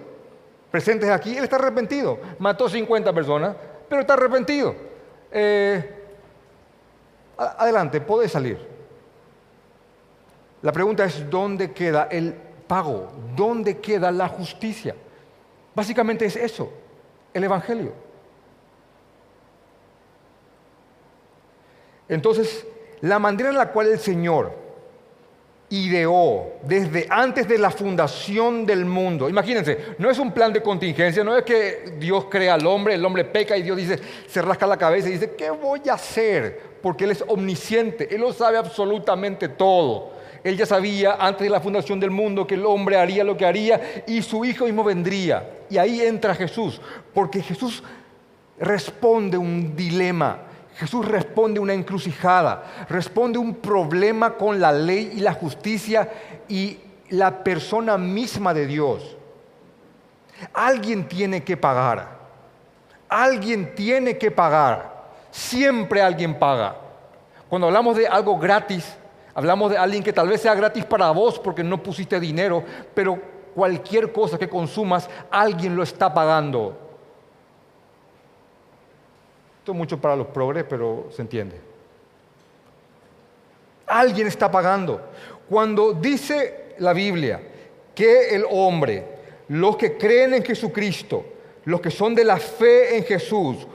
Presentes 0.71 1.09
aquí, 1.11 1.37
él 1.37 1.45
está 1.45 1.57
arrepentido. 1.57 2.19
Mató 2.39 2.69
50 2.69 3.13
personas, 3.13 3.57
pero 3.89 4.03
está 4.03 4.15
arrepentido. 4.15 4.75
Eh, 5.31 5.91
adelante, 7.37 8.01
puede 8.01 8.29
salir. 8.29 8.59
La 10.61 10.73
pregunta 10.73 11.05
es, 11.05 11.29
¿dónde 11.29 11.73
queda 11.73 12.09
el 12.11 12.35
pago? 12.67 13.11
¿Dónde 13.35 13.79
queda 13.79 14.11
la 14.11 14.29
justicia? 14.29 14.95
Básicamente 15.75 16.27
es 16.27 16.37
eso 16.37 16.82
el 17.35 17.45
Evangelio. 17.45 17.93
Entonces, 22.09 22.67
la 23.01 23.19
manera 23.19 23.49
en 23.49 23.57
la 23.57 23.71
cual 23.71 23.89
el 23.89 23.99
Señor 23.99 24.53
ideó 25.71 26.53
desde 26.65 27.07
antes 27.09 27.49
de 27.49 27.57
la 27.57 27.71
fundación 27.71 28.67
del 28.67 28.85
mundo, 28.85 29.31
imagínense, 29.31 29.95
no 29.97 30.11
es 30.11 30.19
un 30.19 30.33
plan 30.33 30.53
de 30.53 30.63
contingencia, 30.63 31.25
no 31.25 31.37
es 31.37 31.45
que 31.45 31.95
Dios 31.99 32.27
crea 32.31 32.55
al 32.55 32.67
hombre, 32.67 32.95
el 32.95 33.05
hombre 33.05 33.25
peca 33.25 33.57
y 33.57 33.63
Dios 33.63 33.79
dice, 33.79 33.99
se 34.27 34.43
rasca 34.43 34.67
la 34.67 34.77
cabeza 34.77 35.09
y 35.09 35.13
dice, 35.13 35.35
¿qué 35.35 35.51
voy 35.51 35.81
a 35.89 35.95
hacer? 35.95 36.61
Porque 36.83 37.05
Él 37.05 37.13
es 37.13 37.25
omnisciente, 37.27 38.15
Él 38.15 38.21
lo 38.21 38.33
sabe 38.35 38.59
absolutamente 38.59 39.49
todo. 39.49 40.11
Él 40.45 40.57
ya 40.57 40.67
sabía 40.67 41.15
antes 41.15 41.43
de 41.43 41.51
la 41.51 41.61
fundación 41.61 41.99
del 42.01 42.11
mundo 42.11 42.47
que 42.47 42.55
el 42.55 42.67
hombre 42.67 42.97
haría 42.97 43.25
lo 43.25 43.37
que 43.37 43.47
haría 43.47 44.05
y 44.07 44.21
su 44.23 44.45
hijo 44.45 44.67
mismo 44.67 44.85
vendría. 44.85 45.49
Y 45.73 45.79
ahí 45.79 46.03
entra 46.03 46.35
Jesús, 46.35 46.79
porque 47.15 47.41
Jesús 47.41 47.83
responde 48.59 49.39
un 49.39 49.75
dilema, 49.75 50.41
Jesús 50.77 51.09
responde 51.09 51.59
una 51.59 51.73
encrucijada, 51.73 52.85
responde 52.91 53.39
un 53.39 53.55
problema 53.55 54.35
con 54.35 54.61
la 54.61 54.71
ley 54.71 55.13
y 55.15 55.21
la 55.21 55.33
justicia 55.33 56.11
y 56.47 56.79
la 57.09 57.43
persona 57.43 57.97
misma 57.97 58.53
de 58.53 58.67
Dios. 58.67 59.17
Alguien 60.53 61.09
tiene 61.09 61.43
que 61.43 61.57
pagar, 61.57 62.19
alguien 63.09 63.75
tiene 63.75 64.19
que 64.19 64.31
pagar, 64.31 65.07
siempre 65.31 66.03
alguien 66.03 66.39
paga. 66.39 66.77
Cuando 67.49 67.69
hablamos 67.69 67.97
de 67.97 68.07
algo 68.07 68.39
gratis, 68.39 68.95
Hablamos 69.35 69.71
de 69.71 69.79
alguien 69.79 70.03
que 70.03 70.13
tal 70.13 70.29
vez 70.29 70.43
sea 70.43 70.55
gratis 70.55 70.85
para 70.85 71.11
vos 71.11 71.39
porque 71.39 71.65
no 71.65 71.83
pusiste 71.83 72.21
dinero, 72.21 72.63
pero 72.95 73.19
cualquier 73.55 74.13
cosa 74.13 74.39
que 74.39 74.49
consumas, 74.49 75.09
alguien 75.31 75.77
lo 75.77 75.83
está 75.83 76.13
pagando. 76.13 76.77
Esto 79.59 79.73
es 79.73 79.79
mucho 79.79 80.01
para 80.01 80.17
los 80.17 80.27
progres, 80.29 80.65
pero 80.69 81.09
se 81.11 81.23
entiende. 81.23 81.61
Alguien 83.87 84.27
está 84.27 84.51
pagando. 84.51 85.01
Cuando 85.49 85.93
dice 85.93 86.75
la 86.79 86.93
Biblia 86.93 87.41
que 87.95 88.35
el 88.35 88.45
hombre, 88.51 89.07
los 89.49 89.77
que 89.77 89.97
creen 89.97 90.35
en 90.35 90.45
Jesucristo, 90.45 91.25
los 91.65 91.81
que 91.81 91.91
son 91.91 92.15
de 92.15 92.25
la 92.25 92.39
fe 92.39 92.97
en 92.97 93.05
Jesús, 93.05 93.67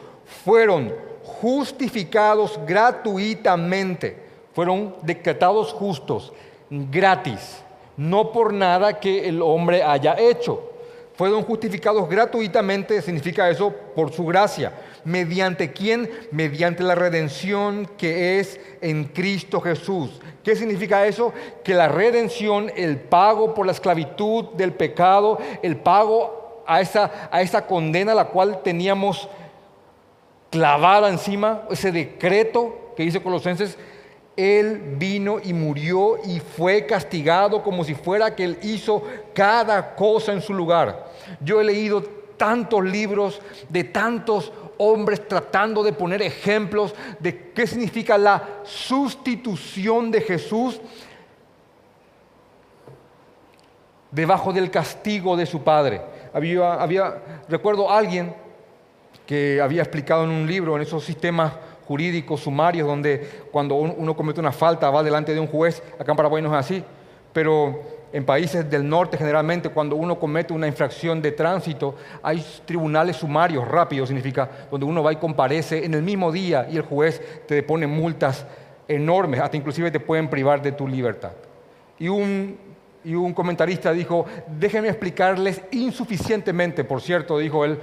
fueron 0.44 0.94
justificados 1.24 2.60
gratuitamente 2.66 4.28
fueron 4.58 4.96
decretados 5.04 5.72
justos, 5.72 6.34
gratis, 6.72 7.62
no 7.98 8.32
por 8.32 8.54
nada 8.54 9.00
que 9.00 9.28
el 9.28 9.42
hombre 9.42 9.84
haya 9.84 10.16
hecho. 10.18 10.72
Fueron 11.16 11.42
justificados 11.42 12.08
gratuitamente, 12.08 13.02
significa 13.02 13.50
eso, 13.50 13.74
por 13.96 14.14
su 14.14 14.24
gracia. 14.24 14.72
¿Mediante 15.04 15.74
quién? 15.74 16.10
Mediante 16.32 16.84
la 16.84 16.94
redención 16.94 17.90
que 17.98 18.40
es 18.40 18.60
en 18.82 19.06
Cristo 19.06 19.60
Jesús. 19.60 20.22
¿Qué 20.44 20.56
significa 20.56 21.08
eso? 21.08 21.34
Que 21.64 21.74
la 21.74 21.88
redención, 21.88 22.72
el 22.76 22.98
pago 23.00 23.56
por 23.56 23.66
la 23.66 23.72
esclavitud 23.72 24.46
del 24.54 24.74
pecado, 24.74 25.40
el 25.64 25.78
pago 25.78 26.64
a 26.68 26.82
esa, 26.82 27.30
a 27.32 27.42
esa 27.42 27.66
condena 27.66 28.14
la 28.14 28.26
cual 28.26 28.62
teníamos 28.62 29.28
clavada 30.52 31.10
encima, 31.10 31.64
ese 31.72 31.92
decreto 31.92 32.94
que 32.96 33.04
dice 33.04 33.24
Colosenses, 33.24 33.78
él 34.38 34.95
vino 34.97 35.39
y 35.43 35.52
murió 35.52 36.19
y 36.23 36.39
fue 36.39 36.86
castigado 36.86 37.63
como 37.63 37.84
si 37.84 37.95
fuera 37.95 38.36
que 38.36 38.43
Él 38.43 38.60
hizo 38.62 39.04
cada 39.34 39.95
cosa 39.95 40.32
en 40.32 40.41
su 40.41 40.54
lugar. 40.54 41.08
Yo 41.41 41.60
he 41.60 41.63
leído 41.63 42.04
tantos 42.38 42.86
libros 42.86 43.41
de 43.67 43.84
tantos 43.84 44.54
hombres 44.78 45.28
tratando 45.28 45.82
de 45.82 45.91
poner 45.91 46.21
ejemplos 46.21 46.93
de 47.19 47.52
qué 47.52 47.65
significa 47.65 48.15
la 48.15 48.62
sustitución 48.63 50.12
de 50.12 50.21
Jesús 50.21 50.80
debajo 54.12 54.54
del 54.54 54.69
castigo 54.69 55.36
de 55.36 55.47
su 55.47 55.63
Padre. 55.63 56.00
Había, 56.32 57.23
recuerdo 57.50 57.89
a 57.89 57.97
alguien 57.97 58.36
que 59.26 59.60
había 59.60 59.82
explicado 59.82 60.26
en 60.26 60.30
un 60.30 60.45
libro, 60.45 60.76
en 60.76 60.84
esos 60.84 61.04
sistemas 61.04 61.54
jurídicos, 61.88 62.41
sumarios, 62.41 62.88
donde 62.88 63.45
cuando 63.52 63.76
uno 63.76 64.15
comete 64.15 64.39
una 64.39 64.52
falta 64.52 64.89
va 64.89 65.04
delante 65.04 65.34
de 65.34 65.39
un 65.39 65.47
juez, 65.47 65.82
acá 65.97 66.12
en 66.12 66.17
Paraguay 66.17 66.43
no 66.43 66.50
es 66.50 66.60
así, 66.60 66.84
pero 67.32 67.82
en 68.12 68.26
países 68.26 68.69
del 68.69 68.88
norte 68.88 69.17
generalmente 69.17 69.69
cuando 69.69 69.95
uno 69.95 70.17
comete 70.17 70.54
una 70.54 70.67
infracción 70.67 71.21
de 71.21 71.32
tránsito 71.32 71.95
hay 72.23 72.43
tribunales 72.65 73.17
sumarios 73.17 73.67
rápidos, 73.67 74.10
significa, 74.10 74.50
donde 74.71 74.86
uno 74.86 75.04
va 75.04 75.13
y 75.13 75.17
comparece 75.17 75.86
en 75.86 75.93
el 75.93 76.04
mismo 76.04 76.32
día 76.32 76.67
y 76.69 76.78
el 76.78 76.84
juez 76.84 77.21
te 77.47 77.63
pone 77.63 77.88
multas 77.88 78.45
enormes, 78.88 79.39
hasta 79.39 79.58
inclusive 79.58 79.91
te 79.91 80.00
pueden 80.00 80.30
privar 80.30 80.62
de 80.62 80.71
tu 80.71 80.88
libertad. 80.88 81.32
Y 82.00 82.08
un, 82.08 82.58
y 83.04 83.15
un 83.15 83.34
comentarista 83.34 83.91
dijo, 83.91 84.26
déjenme 84.60 84.89
explicarles 84.89 85.62
insuficientemente, 85.71 86.84
por 86.84 87.02
cierto, 87.02 87.38
dijo 87.38 87.65
él, 87.65 87.80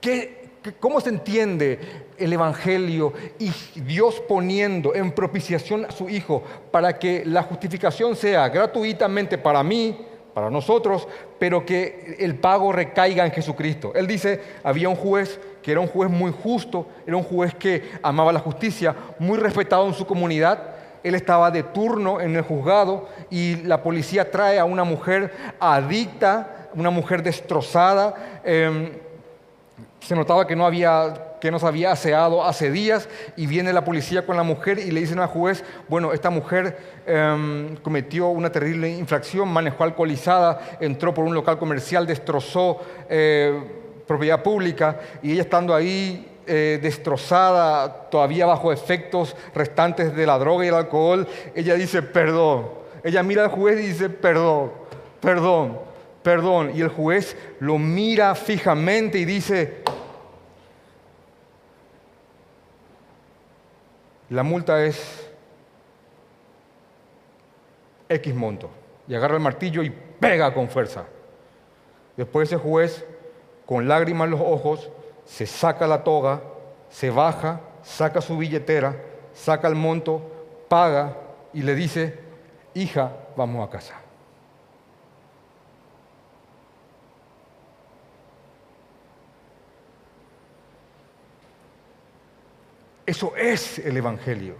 qué 0.00 0.43
¿Cómo 0.80 0.98
se 1.00 1.10
entiende 1.10 1.78
el 2.16 2.32
Evangelio 2.32 3.12
y 3.38 3.50
Dios 3.80 4.22
poniendo 4.26 4.94
en 4.94 5.12
propiciación 5.12 5.84
a 5.84 5.90
su 5.90 6.08
Hijo 6.08 6.42
para 6.70 6.98
que 6.98 7.22
la 7.26 7.42
justificación 7.42 8.16
sea 8.16 8.48
gratuitamente 8.48 9.36
para 9.36 9.62
mí, 9.62 10.06
para 10.32 10.48
nosotros, 10.48 11.06
pero 11.38 11.66
que 11.66 12.16
el 12.18 12.36
pago 12.36 12.72
recaiga 12.72 13.26
en 13.26 13.32
Jesucristo? 13.32 13.92
Él 13.94 14.06
dice, 14.06 14.40
había 14.62 14.88
un 14.88 14.96
juez 14.96 15.38
que 15.62 15.72
era 15.72 15.80
un 15.80 15.86
juez 15.86 16.10
muy 16.10 16.32
justo, 16.32 16.86
era 17.06 17.16
un 17.18 17.24
juez 17.24 17.54
que 17.54 17.90
amaba 18.02 18.32
la 18.32 18.40
justicia, 18.40 18.94
muy 19.18 19.36
respetado 19.36 19.86
en 19.86 19.94
su 19.94 20.06
comunidad. 20.06 20.76
Él 21.02 21.14
estaba 21.14 21.50
de 21.50 21.62
turno 21.62 22.22
en 22.22 22.36
el 22.36 22.42
juzgado 22.42 23.10
y 23.28 23.56
la 23.56 23.82
policía 23.82 24.30
trae 24.30 24.58
a 24.58 24.64
una 24.64 24.84
mujer 24.84 25.30
adicta, 25.60 26.70
una 26.74 26.88
mujer 26.88 27.22
destrozada. 27.22 28.40
Em, 28.42 29.03
se 30.04 30.14
notaba 30.14 30.46
que 30.46 30.56
no 30.56 30.66
había 30.66 31.30
que 31.44 31.50
nos 31.50 31.62
había 31.62 31.92
aseado 31.92 32.42
hace 32.42 32.70
días 32.70 33.06
y 33.36 33.46
viene 33.46 33.74
la 33.74 33.84
policía 33.84 34.24
con 34.24 34.34
la 34.34 34.42
mujer 34.42 34.78
y 34.78 34.90
le 34.90 35.00
dicen 35.00 35.18
al 35.18 35.26
juez, 35.26 35.62
bueno, 35.88 36.14
esta 36.14 36.30
mujer 36.30 36.78
em, 37.06 37.76
cometió 37.82 38.28
una 38.28 38.50
terrible 38.50 38.88
infracción, 38.88 39.50
manejó 39.50 39.84
alcoholizada, 39.84 40.78
entró 40.80 41.12
por 41.12 41.26
un 41.26 41.34
local 41.34 41.58
comercial, 41.58 42.06
destrozó 42.06 42.80
eh, 43.10 43.62
propiedad 44.06 44.42
pública 44.42 44.98
y 45.22 45.32
ella 45.32 45.42
estando 45.42 45.74
ahí 45.74 46.26
eh, 46.46 46.78
destrozada, 46.80 48.08
todavía 48.08 48.46
bajo 48.46 48.72
efectos 48.72 49.36
restantes 49.54 50.16
de 50.16 50.24
la 50.24 50.38
droga 50.38 50.64
y 50.64 50.68
el 50.68 50.74
alcohol, 50.74 51.28
ella 51.54 51.74
dice, 51.74 52.00
perdón. 52.00 52.68
Ella 53.02 53.22
mira 53.22 53.44
al 53.44 53.50
juez 53.50 53.78
y 53.80 53.88
dice, 53.88 54.08
perdón, 54.08 54.72
perdón, 55.20 55.78
perdón. 56.22 56.70
Y 56.74 56.80
el 56.80 56.88
juez 56.88 57.36
lo 57.60 57.76
mira 57.76 58.34
fijamente 58.34 59.18
y 59.18 59.26
dice, 59.26 59.83
la 64.30 64.42
multa 64.42 64.84
es 64.84 65.30
X 68.08 68.34
monto. 68.34 68.70
Y 69.06 69.14
agarra 69.14 69.34
el 69.34 69.42
martillo 69.42 69.82
y 69.82 69.90
pega 69.90 70.52
con 70.54 70.68
fuerza. 70.68 71.04
Después 72.16 72.48
ese 72.48 72.56
juez, 72.56 73.04
con 73.66 73.88
lágrimas 73.88 74.26
en 74.26 74.32
los 74.32 74.40
ojos, 74.40 74.90
se 75.24 75.46
saca 75.46 75.86
la 75.86 76.04
toga, 76.04 76.42
se 76.88 77.10
baja, 77.10 77.60
saca 77.82 78.20
su 78.20 78.36
billetera, 78.38 78.96
saca 79.32 79.68
el 79.68 79.74
monto, 79.74 80.22
paga 80.68 81.16
y 81.52 81.62
le 81.62 81.74
dice, 81.74 82.18
hija, 82.74 83.12
vamos 83.36 83.66
a 83.66 83.70
casa. 83.70 84.03
Eso 93.06 93.34
es 93.36 93.78
el 93.78 93.96
Evangelio. 93.96 94.56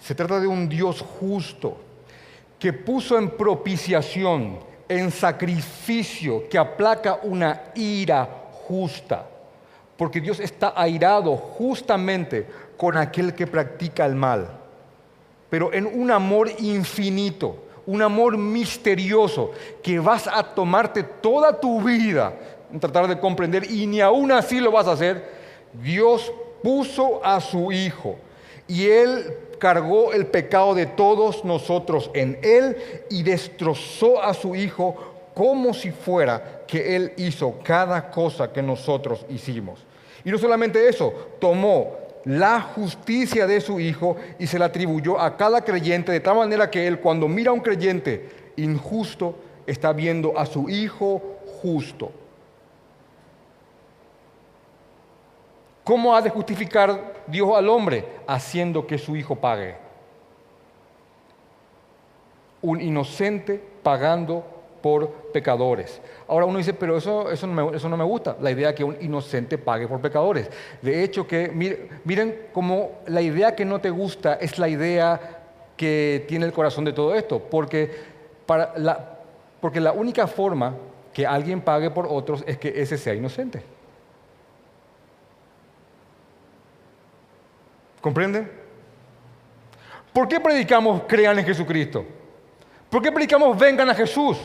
Se 0.00 0.14
trata 0.14 0.40
de 0.40 0.46
un 0.46 0.68
Dios 0.68 1.00
justo 1.00 1.78
que 2.58 2.72
puso 2.72 3.18
en 3.18 3.30
propiciación, 3.30 4.58
en 4.88 5.10
sacrificio, 5.10 6.48
que 6.48 6.58
aplaca 6.58 7.20
una 7.22 7.72
ira 7.74 8.28
justa. 8.66 9.26
Porque 9.96 10.20
Dios 10.20 10.40
está 10.40 10.72
airado 10.76 11.36
justamente 11.36 12.46
con 12.76 12.96
aquel 12.96 13.34
que 13.34 13.46
practica 13.46 14.06
el 14.06 14.14
mal. 14.14 14.48
Pero 15.50 15.72
en 15.72 15.86
un 15.86 16.10
amor 16.10 16.50
infinito, 16.58 17.64
un 17.86 18.02
amor 18.02 18.36
misterioso, 18.36 19.52
que 19.82 19.98
vas 19.98 20.26
a 20.26 20.42
tomarte 20.42 21.02
toda 21.02 21.60
tu 21.60 21.82
vida 21.82 22.34
tratar 22.80 23.08
de 23.08 23.18
comprender 23.18 23.70
y 23.70 23.86
ni 23.86 24.00
aún 24.00 24.32
así 24.32 24.60
lo 24.60 24.72
vas 24.72 24.86
a 24.86 24.92
hacer, 24.92 25.24
Dios 25.82 26.32
puso 26.62 27.24
a 27.24 27.40
su 27.40 27.72
Hijo 27.72 28.16
y 28.66 28.86
Él 28.86 29.36
cargó 29.58 30.12
el 30.12 30.26
pecado 30.26 30.74
de 30.74 30.86
todos 30.86 31.44
nosotros 31.44 32.10
en 32.14 32.38
Él 32.42 32.76
y 33.10 33.22
destrozó 33.22 34.22
a 34.22 34.34
su 34.34 34.54
Hijo 34.54 34.96
como 35.34 35.74
si 35.74 35.90
fuera 35.90 36.62
que 36.66 36.96
Él 36.96 37.12
hizo 37.16 37.58
cada 37.62 38.10
cosa 38.10 38.52
que 38.52 38.62
nosotros 38.62 39.26
hicimos. 39.28 39.80
Y 40.24 40.30
no 40.30 40.38
solamente 40.38 40.88
eso, 40.88 41.12
tomó 41.38 41.98
la 42.24 42.60
justicia 42.60 43.46
de 43.46 43.60
su 43.60 43.78
Hijo 43.80 44.16
y 44.38 44.46
se 44.46 44.58
la 44.58 44.66
atribuyó 44.66 45.20
a 45.20 45.36
cada 45.36 45.62
creyente 45.62 46.12
de 46.12 46.20
tal 46.20 46.36
manera 46.36 46.70
que 46.70 46.86
Él 46.86 47.00
cuando 47.00 47.28
mira 47.28 47.50
a 47.50 47.54
un 47.54 47.60
creyente 47.60 48.28
injusto 48.56 49.36
está 49.66 49.92
viendo 49.92 50.38
a 50.38 50.46
su 50.46 50.68
Hijo 50.68 51.20
justo. 51.62 52.12
¿Cómo 55.84 56.16
ha 56.16 56.22
de 56.22 56.30
justificar 56.30 57.22
Dios 57.26 57.54
al 57.54 57.68
hombre? 57.68 58.04
Haciendo 58.26 58.86
que 58.86 58.96
su 58.96 59.14
hijo 59.16 59.36
pague. 59.36 59.76
Un 62.62 62.80
inocente 62.80 63.62
pagando 63.82 64.42
por 64.80 65.10
pecadores. 65.32 66.00
Ahora 66.26 66.46
uno 66.46 66.58
dice, 66.58 66.72
pero 66.72 66.96
eso, 66.96 67.30
eso, 67.30 67.46
no, 67.46 67.70
me, 67.70 67.76
eso 67.76 67.88
no 67.88 67.96
me 67.96 68.04
gusta, 68.04 68.36
la 68.40 68.50
idea 68.50 68.68
de 68.68 68.74
que 68.74 68.84
un 68.84 68.96
inocente 69.00 69.58
pague 69.58 69.86
por 69.86 70.00
pecadores. 70.00 70.48
De 70.80 71.02
hecho, 71.02 71.26
que 71.26 71.50
miren, 72.04 72.48
cómo 72.52 72.92
la 73.06 73.20
idea 73.20 73.54
que 73.54 73.64
no 73.64 73.80
te 73.80 73.90
gusta 73.90 74.34
es 74.34 74.58
la 74.58 74.68
idea 74.68 75.40
que 75.76 76.24
tiene 76.28 76.46
el 76.46 76.52
corazón 76.52 76.84
de 76.84 76.92
todo 76.92 77.14
esto, 77.14 77.40
porque, 77.40 77.90
porque 79.60 79.80
la 79.80 79.92
única 79.92 80.26
forma 80.26 80.74
que 81.14 81.26
alguien 81.26 81.60
pague 81.60 81.90
por 81.90 82.06
otros 82.06 82.44
es 82.46 82.58
que 82.58 82.72
ese 82.76 82.98
sea 82.98 83.14
inocente. 83.14 83.73
¿Comprende? 88.04 88.46
¿Por 90.12 90.28
qué 90.28 90.38
predicamos 90.38 91.04
crean 91.08 91.38
en 91.38 91.46
Jesucristo? 91.46 92.04
¿Por 92.90 93.00
qué 93.00 93.10
predicamos 93.10 93.58
vengan 93.58 93.88
a 93.88 93.94
Jesús? 93.94 94.36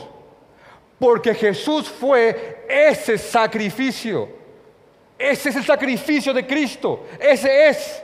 Porque 0.98 1.34
Jesús 1.34 1.86
fue 1.86 2.64
ese 2.66 3.18
sacrificio. 3.18 4.30
Ese 5.18 5.50
es 5.50 5.56
el 5.56 5.64
sacrificio 5.66 6.32
de 6.32 6.46
Cristo. 6.46 7.04
Ese 7.20 7.68
es. 7.68 8.02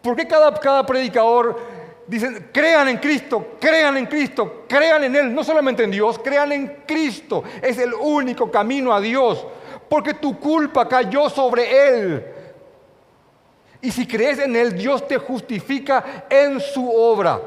¿Por 0.00 0.14
qué 0.14 0.28
cada, 0.28 0.54
cada 0.54 0.86
predicador 0.86 1.58
dice, 2.06 2.46
crean 2.52 2.86
en 2.86 2.98
Cristo, 2.98 3.56
crean 3.60 3.96
en 3.96 4.06
Cristo, 4.06 4.66
crean 4.68 5.02
en 5.02 5.16
Él? 5.16 5.34
No 5.34 5.42
solamente 5.42 5.82
en 5.82 5.90
Dios, 5.90 6.16
crean 6.20 6.52
en 6.52 6.84
Cristo. 6.86 7.42
Es 7.60 7.76
el 7.78 7.92
único 7.92 8.52
camino 8.52 8.92
a 8.94 9.00
Dios. 9.00 9.44
Porque 9.88 10.14
tu 10.14 10.38
culpa 10.38 10.86
cayó 10.86 11.28
sobre 11.28 11.88
Él. 11.88 12.31
Y 13.82 13.90
si 13.90 14.06
crees 14.06 14.38
en 14.38 14.54
Él, 14.54 14.78
Dios 14.78 15.06
te 15.08 15.18
justifica 15.18 16.26
en 16.30 16.60
su 16.60 16.88
obra. 16.88 17.40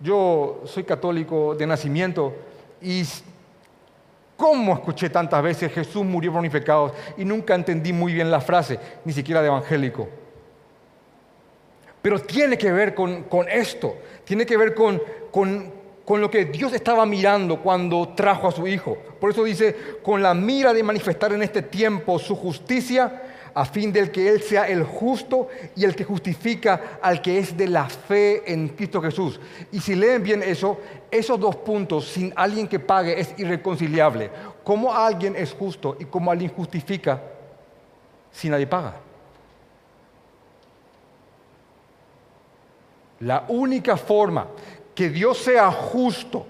Yo 0.00 0.62
soy 0.64 0.84
católico 0.84 1.56
de 1.56 1.66
nacimiento 1.66 2.32
y 2.80 3.02
¿cómo 4.36 4.74
escuché 4.74 5.10
tantas 5.10 5.42
veces 5.42 5.72
Jesús 5.72 6.04
murió 6.04 6.32
por 6.32 6.40
mis 6.40 6.52
pecados 6.52 6.92
y 7.16 7.24
nunca 7.24 7.56
entendí 7.56 7.92
muy 7.92 8.14
bien 8.14 8.30
la 8.30 8.40
frase, 8.40 8.78
ni 9.04 9.12
siquiera 9.12 9.42
de 9.42 9.48
evangélico? 9.48 10.08
Pero 12.00 12.20
tiene 12.20 12.56
que 12.56 12.70
ver 12.70 12.94
con, 12.94 13.26
esto, 13.50 13.96
tiene 14.24 14.46
que 14.46 14.56
ver 14.56 14.76
con, 14.76 15.02
con 15.32 16.20
lo 16.20 16.30
que 16.30 16.44
Dios 16.44 16.72
estaba 16.72 17.04
mirando 17.04 17.60
cuando 17.60 18.10
trajo 18.14 18.46
a 18.46 18.52
su 18.52 18.68
Hijo. 18.68 18.96
Por 19.20 19.32
eso 19.32 19.42
dice, 19.42 19.74
con 20.04 20.22
la 20.22 20.32
mira 20.34 20.72
de 20.72 20.84
manifestar 20.84 21.32
en 21.32 21.42
este 21.42 21.62
tiempo 21.62 22.20
su 22.20 22.36
justicia, 22.36 23.22
a 23.58 23.64
fin 23.64 23.92
de 23.92 24.08
que 24.12 24.28
Él 24.28 24.40
sea 24.40 24.68
el 24.68 24.84
justo 24.84 25.48
y 25.74 25.84
el 25.84 25.96
que 25.96 26.04
justifica 26.04 27.00
al 27.02 27.20
que 27.20 27.40
es 27.40 27.56
de 27.56 27.66
la 27.66 27.88
fe 27.88 28.52
en 28.52 28.68
Cristo 28.68 29.02
Jesús. 29.02 29.40
Y 29.72 29.80
si 29.80 29.96
leen 29.96 30.22
bien 30.22 30.44
eso, 30.44 30.78
esos 31.10 31.40
dos 31.40 31.56
puntos 31.56 32.06
sin 32.06 32.32
alguien 32.36 32.68
que 32.68 32.78
pague 32.78 33.18
es 33.18 33.34
irreconciliable. 33.36 34.30
¿Cómo 34.62 34.94
alguien 34.94 35.34
es 35.34 35.52
justo 35.52 35.96
y 35.98 36.04
cómo 36.04 36.30
alguien 36.30 36.52
justifica 36.52 37.20
si 38.30 38.48
nadie 38.48 38.68
paga? 38.68 38.94
La 43.18 43.44
única 43.48 43.96
forma 43.96 44.46
que 44.94 45.10
Dios 45.10 45.36
sea 45.36 45.72
justo 45.72 46.46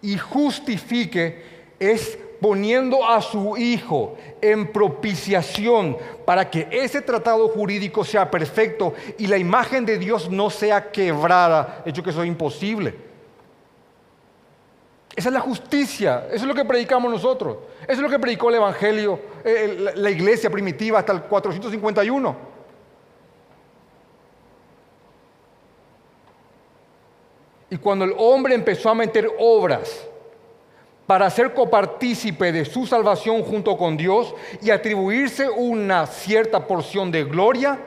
y 0.00 0.16
justifique 0.16 1.42
es 1.80 2.16
poniendo 2.42 3.08
a 3.08 3.22
su 3.22 3.56
Hijo 3.56 4.16
en 4.40 4.72
propiciación 4.72 5.96
para 6.26 6.50
que 6.50 6.66
ese 6.72 7.00
tratado 7.00 7.48
jurídico 7.48 8.04
sea 8.04 8.28
perfecto 8.28 8.94
y 9.16 9.28
la 9.28 9.38
imagen 9.38 9.86
de 9.86 9.96
Dios 9.96 10.28
no 10.28 10.50
sea 10.50 10.90
quebrada, 10.90 11.82
hecho 11.86 12.02
que 12.02 12.10
eso 12.10 12.22
es 12.22 12.28
imposible. 12.28 12.94
Esa 15.14 15.28
es 15.28 15.32
la 15.32 15.40
justicia, 15.40 16.26
eso 16.28 16.42
es 16.42 16.44
lo 16.44 16.54
que 16.54 16.64
predicamos 16.64 17.12
nosotros, 17.12 17.58
eso 17.82 17.92
es 17.92 17.98
lo 18.00 18.10
que 18.10 18.18
predicó 18.18 18.48
el 18.48 18.56
Evangelio, 18.56 19.20
eh, 19.44 19.92
la 19.94 20.10
iglesia 20.10 20.50
primitiva 20.50 20.98
hasta 20.98 21.12
el 21.12 21.22
451. 21.22 22.52
Y 27.70 27.76
cuando 27.76 28.04
el 28.04 28.14
hombre 28.18 28.54
empezó 28.54 28.90
a 28.90 28.94
meter 28.94 29.30
obras 29.38 30.08
para 31.12 31.28
ser 31.28 31.52
copartícipe 31.52 32.52
de 32.52 32.64
su 32.64 32.86
salvación 32.86 33.42
junto 33.42 33.76
con 33.76 33.98
Dios 33.98 34.34
y 34.62 34.70
atribuirse 34.70 35.46
una 35.50 36.06
cierta 36.06 36.66
porción 36.66 37.12
de 37.12 37.24
gloria, 37.24 37.78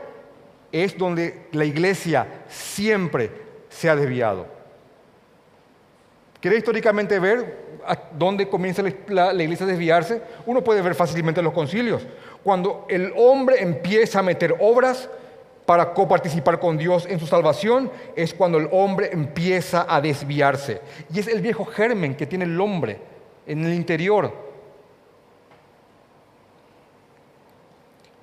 es 0.71 0.95
donde 0.95 1.47
la 1.51 1.65
iglesia 1.65 2.27
siempre 2.47 3.31
se 3.67 3.89
ha 3.89 3.95
desviado. 3.95 4.45
¿Quiere 6.39 6.57
históricamente 6.57 7.17
ver 7.17 7.79
dónde 8.11 8.47
comienza 8.47 8.83
la, 9.07 9.33
iglesia 9.33 9.65
a 9.65 9.69
desviarse? 9.69 10.21
Uno 10.45 10.63
puede 10.63 10.83
ver 10.83 10.93
fácilmente 10.93 11.41
los 11.41 11.53
concilios. 11.53 12.05
Cuando 12.43 12.85
el 12.89 13.11
hombre 13.17 13.59
empieza 13.59 14.19
a 14.19 14.21
meter 14.21 14.55
obras, 14.59 15.09
para 15.65 15.95
coparticipar 15.95 16.59
con 16.59 16.77
Dios 16.77 17.07
en 17.09 17.19
su 17.19 17.25
salvación 17.25 17.89
es 18.15 18.35
cuando 18.35 18.59
el 18.59 18.69
hombre 18.71 19.09
empieza 19.11 19.87
a 19.89 19.99
desviarse. 19.99 20.79
Y 21.11 21.19
es 21.19 21.27
el 21.27 21.41
viejo 21.41 21.65
germen 21.65 22.13
que 22.13 22.27
tiene 22.27 22.45
el 22.45 22.61
hombre 22.61 23.14
en 23.45 23.65
el 23.65 23.73
interior. 23.73 24.31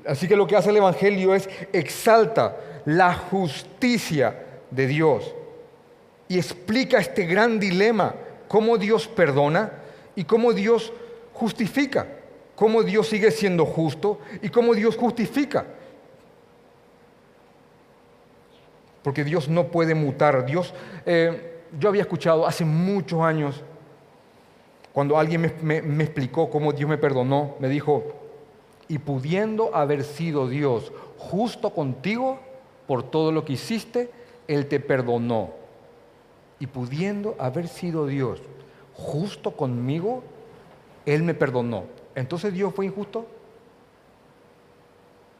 Así 0.06 0.26
que 0.26 0.36
lo 0.36 0.46
que 0.46 0.56
hace 0.56 0.70
el 0.70 0.78
Evangelio 0.78 1.34
es 1.34 1.48
exalta 1.72 2.56
la 2.84 3.14
justicia 3.14 4.46
de 4.70 4.86
Dios 4.86 5.34
y 6.28 6.38
explica 6.38 6.98
este 6.98 7.24
gran 7.26 7.60
dilema, 7.60 8.14
cómo 8.48 8.78
Dios 8.78 9.06
perdona 9.06 9.72
y 10.16 10.24
cómo 10.24 10.52
Dios 10.52 10.92
justifica, 11.32 12.06
cómo 12.56 12.82
Dios 12.82 13.08
sigue 13.08 13.30
siendo 13.30 13.64
justo 13.64 14.18
y 14.42 14.48
cómo 14.48 14.74
Dios 14.74 14.96
justifica. 14.96 15.66
porque 19.02 19.24
Dios 19.24 19.48
no 19.48 19.68
puede 19.68 19.94
mutar. 19.94 20.46
Dios, 20.46 20.72
eh, 21.04 21.62
yo 21.78 21.88
había 21.88 22.02
escuchado 22.02 22.46
hace 22.46 22.64
muchos 22.64 23.20
años, 23.20 23.62
cuando 24.92 25.16
alguien 25.16 25.52
me, 25.62 26.04
explicó 26.04 26.50
cómo 26.50 26.72
Dios 26.72 26.88
me 26.88 26.98
perdonó, 26.98 27.56
me 27.58 27.68
dijo, 27.68 28.12
y 28.88 28.98
pudiendo 28.98 29.74
haber 29.74 30.04
sido 30.04 30.48
Dios 30.48 30.92
justo 31.16 31.70
contigo 31.70 32.38
por 32.86 33.02
todo 33.02 33.32
lo 33.32 33.44
que 33.44 33.54
hiciste, 33.54 34.10
Él 34.46 34.66
te 34.66 34.80
perdonó. 34.80 35.50
Y 36.60 36.66
pudiendo 36.66 37.34
haber 37.38 37.68
sido 37.68 38.06
Dios 38.06 38.42
justo 38.94 39.52
conmigo, 39.52 40.22
Él 41.06 41.22
me 41.22 41.32
perdonó. 41.32 41.84
Entonces 42.14 42.52
Dios 42.52 42.74
fue 42.74 42.84
injusto. 42.84 43.26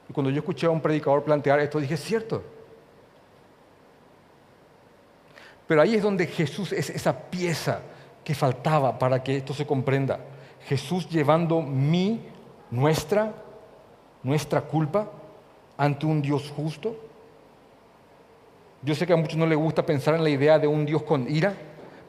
Y 0.09 0.15
cuando 0.15 0.31
yo 0.31 0.39
escuché 0.39 0.67
a 0.67 0.71
un 0.71 0.81
predicador 0.81 1.25
plantear 1.25 1.61
esto, 1.61 1.79
dije, 1.79 1.99
cierto. 1.99 2.43
Pero 5.67 5.83
ahí 5.83 5.95
es 5.95 6.03
donde 6.03 6.27
Jesús 6.27 6.73
es 6.73 6.89
esa 6.89 7.17
pieza 7.31 7.83
que 8.25 8.35
faltaba 8.35 8.99
para 8.99 9.23
que 9.23 9.37
esto 9.37 9.55
se 9.55 9.67
comprenda. 9.67 10.21
Jesús 10.67 11.09
llevando 11.09 11.61
mi, 11.61 12.21
nuestra, 12.71 13.33
nuestra 14.23 14.61
culpa 14.63 15.11
ante 15.77 16.07
un 16.07 16.23
Dios 16.23 16.53
justo. 16.55 16.97
Yo 18.83 18.95
sé 18.95 19.07
que 19.07 19.13
a 19.13 19.17
muchos 19.17 19.37
no 19.37 19.47
les 19.47 19.59
gusta 19.59 19.85
pensar 19.85 20.15
en 20.15 20.25
la 20.25 20.31
idea 20.31 20.59
de 20.59 20.67
un 20.67 20.85
Dios 20.87 21.03
con 21.03 21.29
ira, 21.29 21.55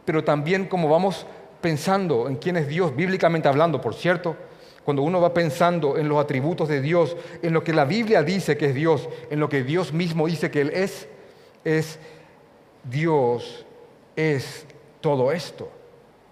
pero 0.05 0.23
también 0.23 0.65
como 0.67 0.89
vamos 0.89 1.25
pensando 1.61 2.27
en 2.27 2.35
quién 2.35 2.57
es 2.57 2.67
Dios, 2.67 2.95
bíblicamente 2.95 3.47
hablando, 3.47 3.79
por 3.79 3.95
cierto, 3.95 4.35
cuando 4.83 5.01
uno 5.01 5.21
va 5.21 5.33
pensando 5.33 5.97
en 5.97 6.09
los 6.09 6.21
atributos 6.21 6.67
de 6.67 6.81
Dios, 6.81 7.15
en 7.41 7.53
lo 7.53 7.63
que 7.63 7.73
la 7.73 7.85
Biblia 7.85 8.21
dice 8.21 8.57
que 8.57 8.67
es 8.67 8.75
Dios, 8.75 9.07
en 9.29 9.39
lo 9.39 9.47
que 9.47 9.63
Dios 9.63 9.93
mismo 9.93 10.27
dice 10.27 10.51
que 10.51 10.61
Él 10.61 10.71
es, 10.71 11.07
es 11.63 11.99
Dios 12.83 13.65
es 14.15 14.65
todo 14.99 15.31
esto. 15.31 15.69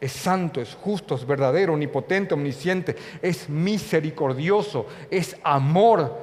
Es 0.01 0.13
santo, 0.13 0.59
es 0.59 0.73
justo, 0.73 1.13
es 1.13 1.27
verdadero, 1.27 1.73
omnipotente, 1.73 2.33
omnisciente, 2.33 2.95
es 3.21 3.47
misericordioso, 3.47 4.87
es 5.11 5.37
amor, 5.43 6.17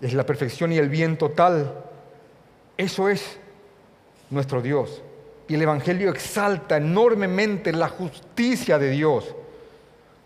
es 0.00 0.14
la 0.14 0.24
perfección 0.24 0.72
y 0.72 0.78
el 0.78 0.88
bien 0.88 1.18
total. 1.18 1.74
Eso 2.78 3.10
es 3.10 3.38
nuestro 4.30 4.62
Dios. 4.62 5.02
Y 5.46 5.56
el 5.56 5.62
Evangelio 5.62 6.08
exalta 6.08 6.78
enormemente 6.78 7.70
la 7.70 7.88
justicia 7.88 8.78
de 8.78 8.88
Dios. 8.88 9.34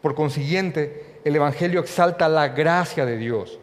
Por 0.00 0.14
consiguiente, 0.14 1.18
el 1.24 1.34
Evangelio 1.34 1.80
exalta 1.80 2.28
la 2.28 2.48
gracia 2.48 3.04
de 3.04 3.16
Dios. 3.16 3.58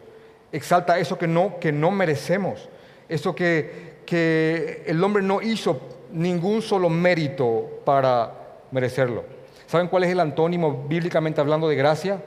Exalta 0.51 0.99
eso 0.99 1.17
que 1.17 1.27
no, 1.27 1.59
que 1.59 1.71
no 1.71 1.91
merecemos, 1.91 2.67
eso 3.07 3.33
que, 3.33 4.01
que 4.05 4.83
el 4.85 5.01
hombre 5.01 5.23
no 5.23 5.41
hizo 5.41 5.79
ningún 6.11 6.61
solo 6.61 6.89
mérito 6.89 7.81
para 7.85 8.31
merecerlo. 8.71 9.23
¿Saben 9.67 9.87
cuál 9.87 10.03
es 10.03 10.11
el 10.11 10.19
antónimo 10.19 10.85
bíblicamente 10.87 11.41
hablando 11.41 11.67
de 11.67 11.75
gracia? 11.75 12.21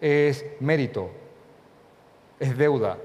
Es 0.00 0.44
mérito, 0.60 1.10
es 2.38 2.56
deuda. 2.56 2.98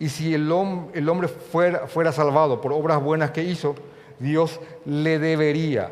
Y 0.00 0.08
si 0.08 0.34
el, 0.34 0.50
hombre 0.50 1.28
fuera, 1.28 1.86
fuera 1.86 2.12
salvado 2.12 2.60
por 2.60 2.72
obras 2.72 3.02
buenas 3.02 3.32
que 3.32 3.42
hizo, 3.42 3.74
Dios 4.18 4.60
le 4.84 5.18
debería 5.18 5.90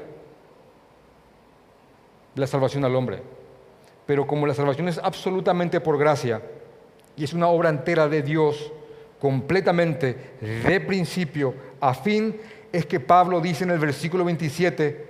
la 2.35 2.47
salvación 2.47 2.85
al 2.85 2.95
hombre. 2.95 3.23
Pero 4.07 4.27
como 4.27 4.47
la 4.47 4.55
salvación 4.55 4.89
es 4.89 4.99
absolutamente 4.99 5.81
por 5.81 5.99
gracia 5.99 6.41
y 7.17 7.25
es 7.25 7.33
una 7.33 7.49
obra 7.49 7.71
entera 7.71 8.09
de 8.09 8.23
Dios, 8.23 8.73
completamente 9.19 10.37
de 10.41 10.81
principio 10.81 11.55
a 11.81 11.95
fin, 11.95 12.37
es 12.73 12.87
que 12.87 13.01
Pablo 13.01 13.41
dice 13.41 13.65
en 13.65 13.71
el 13.71 13.79
versículo 13.79 14.25
27, 14.25 15.07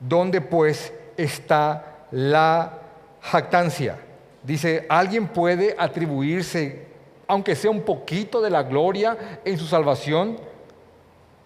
¿dónde 0.00 0.40
pues 0.40 0.92
está 1.16 2.06
la 2.10 2.78
jactancia? 3.20 3.98
Dice, 4.42 4.86
¿alguien 4.88 5.28
puede 5.28 5.74
atribuirse, 5.78 6.86
aunque 7.26 7.54
sea 7.54 7.70
un 7.70 7.82
poquito 7.82 8.40
de 8.40 8.50
la 8.50 8.62
gloria 8.62 9.40
en 9.44 9.58
su 9.58 9.66
salvación? 9.66 10.38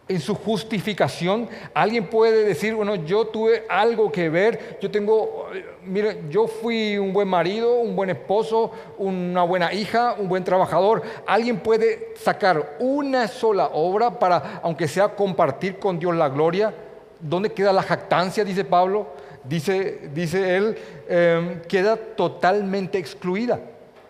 En 0.08 0.20
su 0.20 0.34
justificación. 0.34 1.48
Alguien 1.72 2.08
puede 2.08 2.44
decir, 2.44 2.74
bueno, 2.74 2.94
yo 2.94 3.26
tuve 3.26 3.64
algo 3.68 4.12
que 4.12 4.28
ver, 4.28 4.78
yo 4.80 4.90
tengo, 4.90 5.46
mire, 5.84 6.22
yo 6.28 6.46
fui 6.46 6.98
un 6.98 7.12
buen 7.12 7.28
marido, 7.28 7.76
un 7.76 7.96
buen 7.96 8.10
esposo, 8.10 8.70
una 8.98 9.42
buena 9.44 9.72
hija, 9.72 10.16
un 10.18 10.28
buen 10.28 10.44
trabajador. 10.44 11.02
Alguien 11.26 11.58
puede 11.60 12.14
sacar 12.16 12.76
una 12.80 13.28
sola 13.28 13.70
obra 13.72 14.18
para, 14.18 14.60
aunque 14.62 14.88
sea 14.88 15.08
compartir 15.08 15.78
con 15.78 15.98
Dios 15.98 16.14
la 16.14 16.28
gloria. 16.28 16.74
¿Dónde 17.20 17.52
queda 17.52 17.72
la 17.72 17.82
jactancia? 17.82 18.44
Dice 18.44 18.64
Pablo. 18.64 19.06
Dice, 19.44 20.08
dice 20.14 20.56
él, 20.56 20.78
em, 21.06 21.60
queda 21.68 21.96
totalmente 21.96 22.96
excluida. 22.96 23.60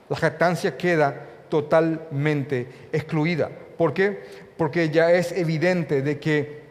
La 0.09 0.16
jactancia 0.16 0.76
queda 0.76 1.26
totalmente 1.48 2.68
excluida. 2.92 3.50
¿Por 3.76 3.92
qué? 3.92 4.43
Porque 4.56 4.90
ya 4.90 5.10
es 5.10 5.32
evidente 5.32 6.02
de 6.02 6.18
que 6.18 6.62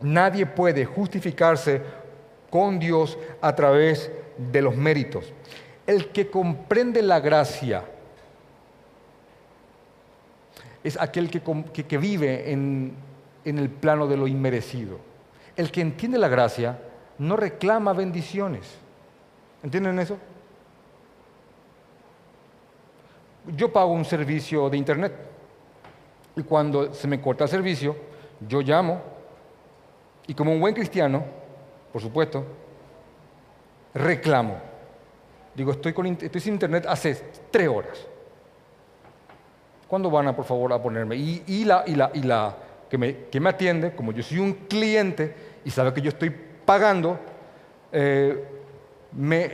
nadie 0.00 0.46
puede 0.46 0.84
justificarse 0.84 1.82
con 2.50 2.78
Dios 2.78 3.18
a 3.40 3.54
través 3.54 4.10
de 4.36 4.62
los 4.62 4.76
méritos. 4.76 5.32
El 5.86 6.08
que 6.08 6.30
comprende 6.30 7.02
la 7.02 7.20
gracia 7.20 7.84
es 10.84 10.98
aquel 10.98 11.30
que, 11.30 11.98
vive 11.98 12.50
en, 12.52 12.94
en 13.44 13.58
el 13.58 13.68
plano 13.68 14.06
de 14.06 14.16
lo 14.16 14.26
inmerecido. 14.26 14.98
El 15.56 15.70
que 15.70 15.80
entiende 15.80 16.18
la 16.18 16.28
gracia 16.28 16.78
no 17.18 17.36
reclama 17.36 17.92
bendiciones. 17.92 18.76
¿Entienden 19.62 19.98
eso? 19.98 20.16
Yo 23.56 23.72
pago 23.72 23.92
un 23.92 24.04
servicio 24.04 24.68
de 24.70 24.76
internet 24.76 25.27
y 26.38 26.44
cuando 26.44 26.94
se 26.94 27.08
me 27.08 27.20
corta 27.20 27.44
el 27.44 27.50
servicio, 27.50 27.96
yo 28.46 28.60
llamo 28.60 29.00
y 30.26 30.34
como 30.34 30.52
un 30.52 30.60
buen 30.60 30.74
cristiano, 30.74 31.24
por 31.92 32.00
supuesto, 32.00 32.44
reclamo. 33.94 34.56
Digo, 35.54 35.72
estoy, 35.72 35.92
con, 35.92 36.16
sin 36.18 36.52
internet 36.52 36.86
hace 36.88 37.20
tres 37.50 37.68
horas. 37.68 37.98
¿Cuándo 39.88 40.10
van 40.10 40.28
a, 40.28 40.36
por 40.36 40.44
favor, 40.44 40.72
a 40.72 40.80
ponerme? 40.80 41.16
Y, 41.16 41.64
la, 41.64 41.84
que, 42.88 42.98
me, 42.98 43.48
atiende, 43.48 43.94
como 43.94 44.12
yo 44.12 44.22
soy 44.22 44.38
un 44.38 44.52
cliente 44.52 45.34
y 45.64 45.70
sabe 45.70 45.92
que 45.92 46.02
yo 46.02 46.10
estoy 46.10 46.30
pagando, 46.64 47.18
eh, 47.90 48.44
me, 49.12 49.50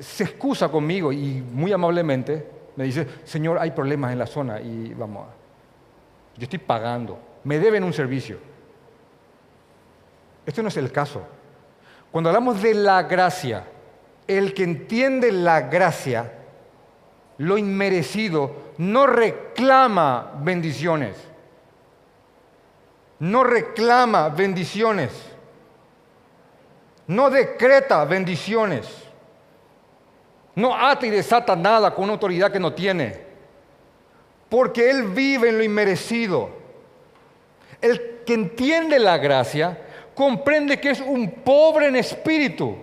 se 0.00 0.24
excusa 0.24 0.68
conmigo 0.68 1.12
y 1.12 1.42
muy 1.52 1.72
amablemente 1.72 2.46
me 2.74 2.84
dice, 2.84 3.06
Señor, 3.24 3.58
hay 3.58 3.70
problemas 3.70 4.12
en 4.12 4.18
la 4.18 4.26
zona 4.26 4.60
y 4.60 4.92
vamos 4.92 5.28
a... 5.28 5.45
Yo 6.36 6.44
estoy 6.44 6.58
pagando, 6.58 7.18
me 7.44 7.58
deben 7.58 7.82
un 7.84 7.92
servicio. 7.92 8.38
Esto 10.44 10.62
no 10.62 10.68
es 10.68 10.76
el 10.76 10.92
caso. 10.92 11.22
Cuando 12.12 12.30
hablamos 12.30 12.62
de 12.62 12.74
la 12.74 13.02
gracia, 13.02 13.64
el 14.26 14.54
que 14.54 14.64
entiende 14.64 15.32
la 15.32 15.62
gracia, 15.62 16.32
lo 17.38 17.58
inmerecido, 17.58 18.72
no 18.78 19.06
reclama 19.06 20.32
bendiciones. 20.40 21.16
No 23.18 23.44
reclama 23.44 24.28
bendiciones. 24.28 25.10
No 27.06 27.30
decreta 27.30 28.04
bendiciones. 28.04 28.86
No 30.54 30.74
ata 30.74 31.06
y 31.06 31.10
desata 31.10 31.56
nada 31.56 31.94
con 31.94 32.04
una 32.04 32.14
autoridad 32.14 32.50
que 32.50 32.60
no 32.60 32.72
tiene. 32.72 33.25
Porque 34.48 34.90
Él 34.90 35.04
vive 35.04 35.48
en 35.48 35.58
lo 35.58 35.64
inmerecido. 35.64 36.50
El 37.80 38.22
que 38.24 38.34
entiende 38.34 38.98
la 38.98 39.18
gracia 39.18 39.78
comprende 40.14 40.80
que 40.80 40.90
es 40.90 41.00
un 41.00 41.30
pobre 41.30 41.88
en 41.88 41.96
espíritu. 41.96 42.76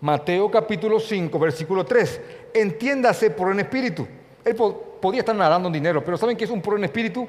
Mateo 0.00 0.50
capítulo 0.50 1.00
5, 1.00 1.38
versículo 1.38 1.84
3. 1.84 2.20
Entiéndase 2.54 3.30
por 3.30 3.50
en 3.52 3.60
espíritu. 3.60 4.06
Él 4.44 4.54
podía 4.54 5.20
estar 5.20 5.34
nadando 5.34 5.68
en 5.68 5.74
dinero, 5.74 6.02
pero 6.04 6.16
¿saben 6.16 6.36
qué 6.36 6.44
es 6.44 6.50
un 6.50 6.62
puro 6.62 6.76
en 6.76 6.84
espíritu? 6.84 7.28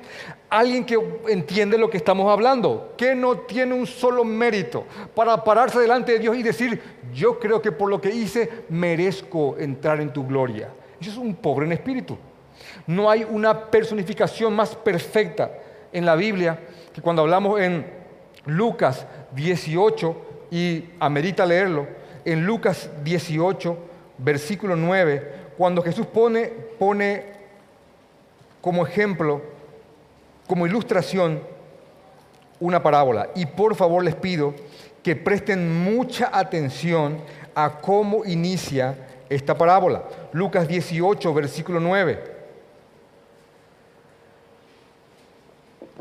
Alguien 0.49 0.85
que 0.85 0.97
entiende 1.27 1.77
lo 1.77 1.89
que 1.89 1.97
estamos 1.97 2.31
hablando, 2.31 2.93
que 2.95 3.15
no 3.15 3.39
tiene 3.39 3.73
un 3.73 3.85
solo 3.85 4.23
mérito 4.23 4.85
para 5.13 5.43
pararse 5.43 5.79
delante 5.79 6.13
de 6.13 6.19
Dios 6.19 6.37
y 6.37 6.43
decir, 6.43 6.81
yo 7.13 7.39
creo 7.39 7.61
que 7.61 7.71
por 7.71 7.89
lo 7.89 7.99
que 7.99 8.09
hice 8.09 8.49
merezco 8.69 9.57
entrar 9.57 9.99
en 9.99 10.13
tu 10.13 10.25
gloria. 10.25 10.69
Eso 11.01 11.11
es 11.11 11.17
un 11.17 11.35
pobre 11.35 11.65
en 11.65 11.73
espíritu. 11.73 12.17
No 12.87 13.09
hay 13.09 13.25
una 13.29 13.65
personificación 13.67 14.55
más 14.55 14.75
perfecta 14.75 15.51
en 15.91 16.05
la 16.05 16.15
Biblia 16.15 16.59
que 16.93 17.01
cuando 17.01 17.21
hablamos 17.21 17.59
en 17.59 17.85
Lucas 18.45 19.05
18, 19.33 20.25
y 20.51 20.85
amerita 20.99 21.45
leerlo, 21.45 21.87
en 22.25 22.45
Lucas 22.45 22.89
18, 23.03 23.77
versículo 24.17 24.75
9, 24.75 25.33
cuando 25.57 25.81
Jesús 25.81 26.05
pone, 26.05 26.47
pone 26.47 27.25
como 28.61 28.85
ejemplo, 28.85 29.41
como 30.47 30.65
ilustración, 30.65 31.41
una 32.59 32.81
parábola. 32.81 33.29
Y 33.35 33.45
por 33.45 33.75
favor 33.75 34.03
les 34.03 34.15
pido 34.15 34.53
que 35.03 35.15
presten 35.15 35.83
mucha 35.83 36.29
atención 36.33 37.19
a 37.55 37.79
cómo 37.79 38.25
inicia 38.25 38.95
esta 39.29 39.57
parábola. 39.57 40.03
Lucas 40.33 40.67
18, 40.67 41.33
versículo 41.33 41.79
9. 41.79 42.38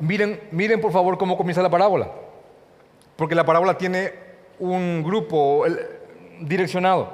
Miren, 0.00 0.40
miren 0.50 0.80
por 0.80 0.92
favor 0.92 1.18
cómo 1.18 1.36
comienza 1.36 1.62
la 1.62 1.70
parábola. 1.70 2.10
Porque 3.16 3.34
la 3.34 3.44
parábola 3.44 3.76
tiene 3.76 4.12
un 4.58 5.02
grupo 5.02 5.64
direccionado 6.40 7.12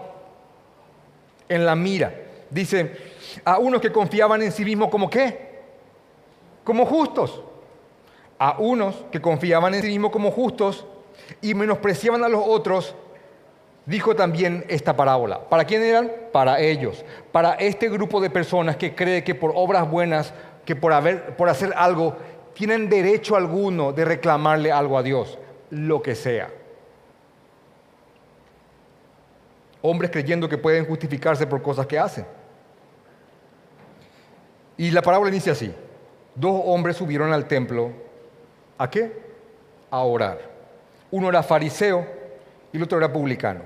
en 1.49 1.65
la 1.65 1.75
mira. 1.75 2.15
Dice, 2.51 2.93
a 3.45 3.59
unos 3.59 3.81
que 3.81 3.91
confiaban 3.93 4.43
en 4.43 4.53
sí 4.53 4.65
mismos 4.65 4.91
como 4.91 5.11
qué? 5.11 5.55
Como 6.63 6.87
justos. 6.87 7.43
A 8.39 8.57
unos 8.59 9.05
que 9.11 9.21
confiaban 9.21 9.75
en 9.75 9.83
sí 9.83 9.89
mismos 9.89 10.11
como 10.11 10.31
justos 10.31 10.87
y 11.41 11.55
menospreciaban 11.55 12.23
a 12.25 12.29
los 12.29 12.43
otros, 12.47 12.95
dijo 13.87 14.15
también 14.15 14.65
esta 14.69 14.97
parábola. 14.97 15.49
¿Para 15.49 15.65
quién 15.65 15.83
eran? 15.83 16.11
Para 16.33 16.61
ellos. 16.61 17.05
Para 17.33 17.55
este 17.55 17.89
grupo 17.89 18.21
de 18.21 18.31
personas 18.31 18.77
que 18.77 18.95
cree 18.95 19.25
que 19.25 19.35
por 19.35 19.53
obras 19.55 19.91
buenas, 19.91 20.35
que 20.65 20.77
por, 20.77 20.93
haber, 20.93 21.37
por 21.37 21.49
hacer 21.49 21.73
algo, 21.77 22.17
tienen 22.55 22.89
derecho 22.89 23.37
alguno 23.37 23.93
de 23.93 24.05
reclamarle 24.05 24.73
algo 24.73 24.97
a 24.97 25.03
Dios, 25.03 25.39
lo 25.71 26.01
que 26.01 26.15
sea. 26.15 26.51
Hombres 29.83 30.11
creyendo 30.11 30.49
que 30.49 30.57
pueden 30.57 30.87
justificarse 30.87 31.47
por 31.47 31.61
cosas 31.61 31.87
que 31.87 31.99
hacen. 31.99 32.25
Y 34.77 34.91
la 34.91 35.03
parábola 35.03 35.31
inicia 35.31 35.53
así. 35.53 35.75
Dos 36.35 36.63
hombres 36.65 36.97
subieron 36.97 37.33
al 37.33 37.47
templo. 37.47 37.93
¿A 38.79 38.89
qué? 38.89 39.13
A 39.91 40.01
orar. 40.01 40.39
Uno 41.11 41.29
era 41.29 41.43
fariseo 41.43 42.07
y 42.73 42.77
el 42.77 42.83
otro 42.83 42.99
era 42.99 43.13
publicano. 43.13 43.61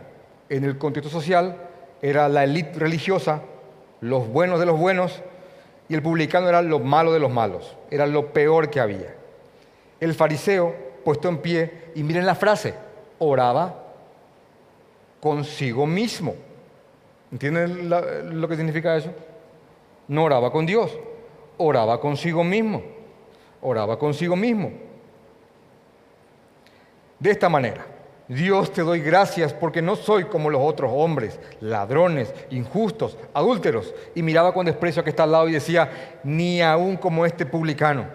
En 0.49 0.65
el 0.65 0.77
contexto 0.77 1.11
social 1.11 1.57
era 2.03 2.29
la 2.29 2.45
élite 2.45 2.79
religiosa, 2.79 3.43
los 4.01 4.29
buenos 4.29 4.61
de 4.61 4.67
los 4.67 4.79
buenos, 4.79 5.23
y 5.89 5.95
el 5.95 6.03
publicano 6.03 6.49
era 6.49 6.63
lo 6.63 6.79
malo 6.79 7.13
de 7.13 7.19
los 7.19 7.31
malos. 7.31 7.77
Era 7.91 8.07
lo 8.07 8.33
peor 8.33 8.71
que 8.71 8.81
había. 8.81 9.15
El 10.01 10.15
fariseo, 10.15 10.75
puesto 11.05 11.29
en 11.29 11.39
pie, 11.39 11.91
y 11.95 12.03
miren 12.03 12.27
la 12.27 12.35
frase, 12.35 12.75
oraba 13.19 13.85
consigo 15.21 15.87
mismo. 15.87 16.35
¿Entienden 17.33 17.89
lo 17.89 18.49
que 18.49 18.57
significa 18.57 18.97
eso? 18.97 19.11
No 20.09 20.25
oraba 20.25 20.51
con 20.51 20.67
Dios, 20.67 20.97
oraba 21.57 22.01
consigo 22.01 22.45
mismo. 22.45 22.83
Oraba 23.61 23.99
consigo 23.99 24.37
mismo. 24.37 24.71
De 27.19 27.31
esta 27.31 27.49
manera, 27.49 27.85
Dios 28.29 28.73
te 28.73 28.83
doy 28.83 29.01
gracias 29.01 29.55
porque 29.55 29.81
no 29.81 29.97
soy 29.97 30.25
como 30.25 30.51
los 30.51 30.61
otros 30.63 30.93
hombres, 30.95 31.41
ladrones, 31.61 32.35
injustos, 32.51 33.17
adúlteros. 33.33 33.95
Y 34.15 34.23
miraba 34.23 34.53
con 34.53 34.67
desprecio 34.67 35.01
a 35.01 35.05
que 35.05 35.11
está 35.11 35.23
al 35.23 35.33
lado 35.33 35.49
y 35.49 35.53
decía, 35.53 36.21
ni 36.25 36.61
aún 36.61 36.99
como 36.99 37.25
este 37.25 37.47
publicano. 37.47 38.07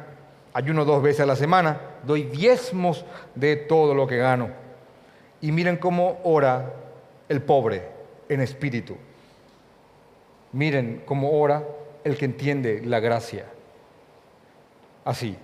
Ayuno 0.54 0.86
dos 0.86 1.02
veces 1.02 1.21
a 1.21 1.26
la 1.26 1.36
semana, 1.36 1.82
doy 2.06 2.23
diezmos 2.23 3.06
de 3.34 3.56
todo 3.56 3.95
lo 3.95 4.06
que 4.06 4.17
gano. 4.17 4.52
Y 5.41 5.52
miren 5.52 5.78
cómo 5.78 6.19
ora 6.23 6.73
el 7.28 7.41
pobre 7.41 7.88
en 8.30 8.39
espíritu. 8.39 8.95
Miren 10.52 11.02
cómo 11.08 11.32
ora 11.32 11.63
el 12.04 12.17
que 12.17 12.26
entiende 12.26 12.84
la 12.86 12.99
gracia. 12.99 13.45
Así. 15.04 15.36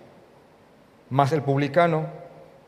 Mas 1.09 1.31
el 1.31 1.41
publicano, 1.41 2.05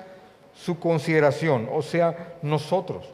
su 0.55 0.79
consideración, 0.79 1.69
o 1.71 1.81
sea, 1.81 2.35
nosotros. 2.41 3.09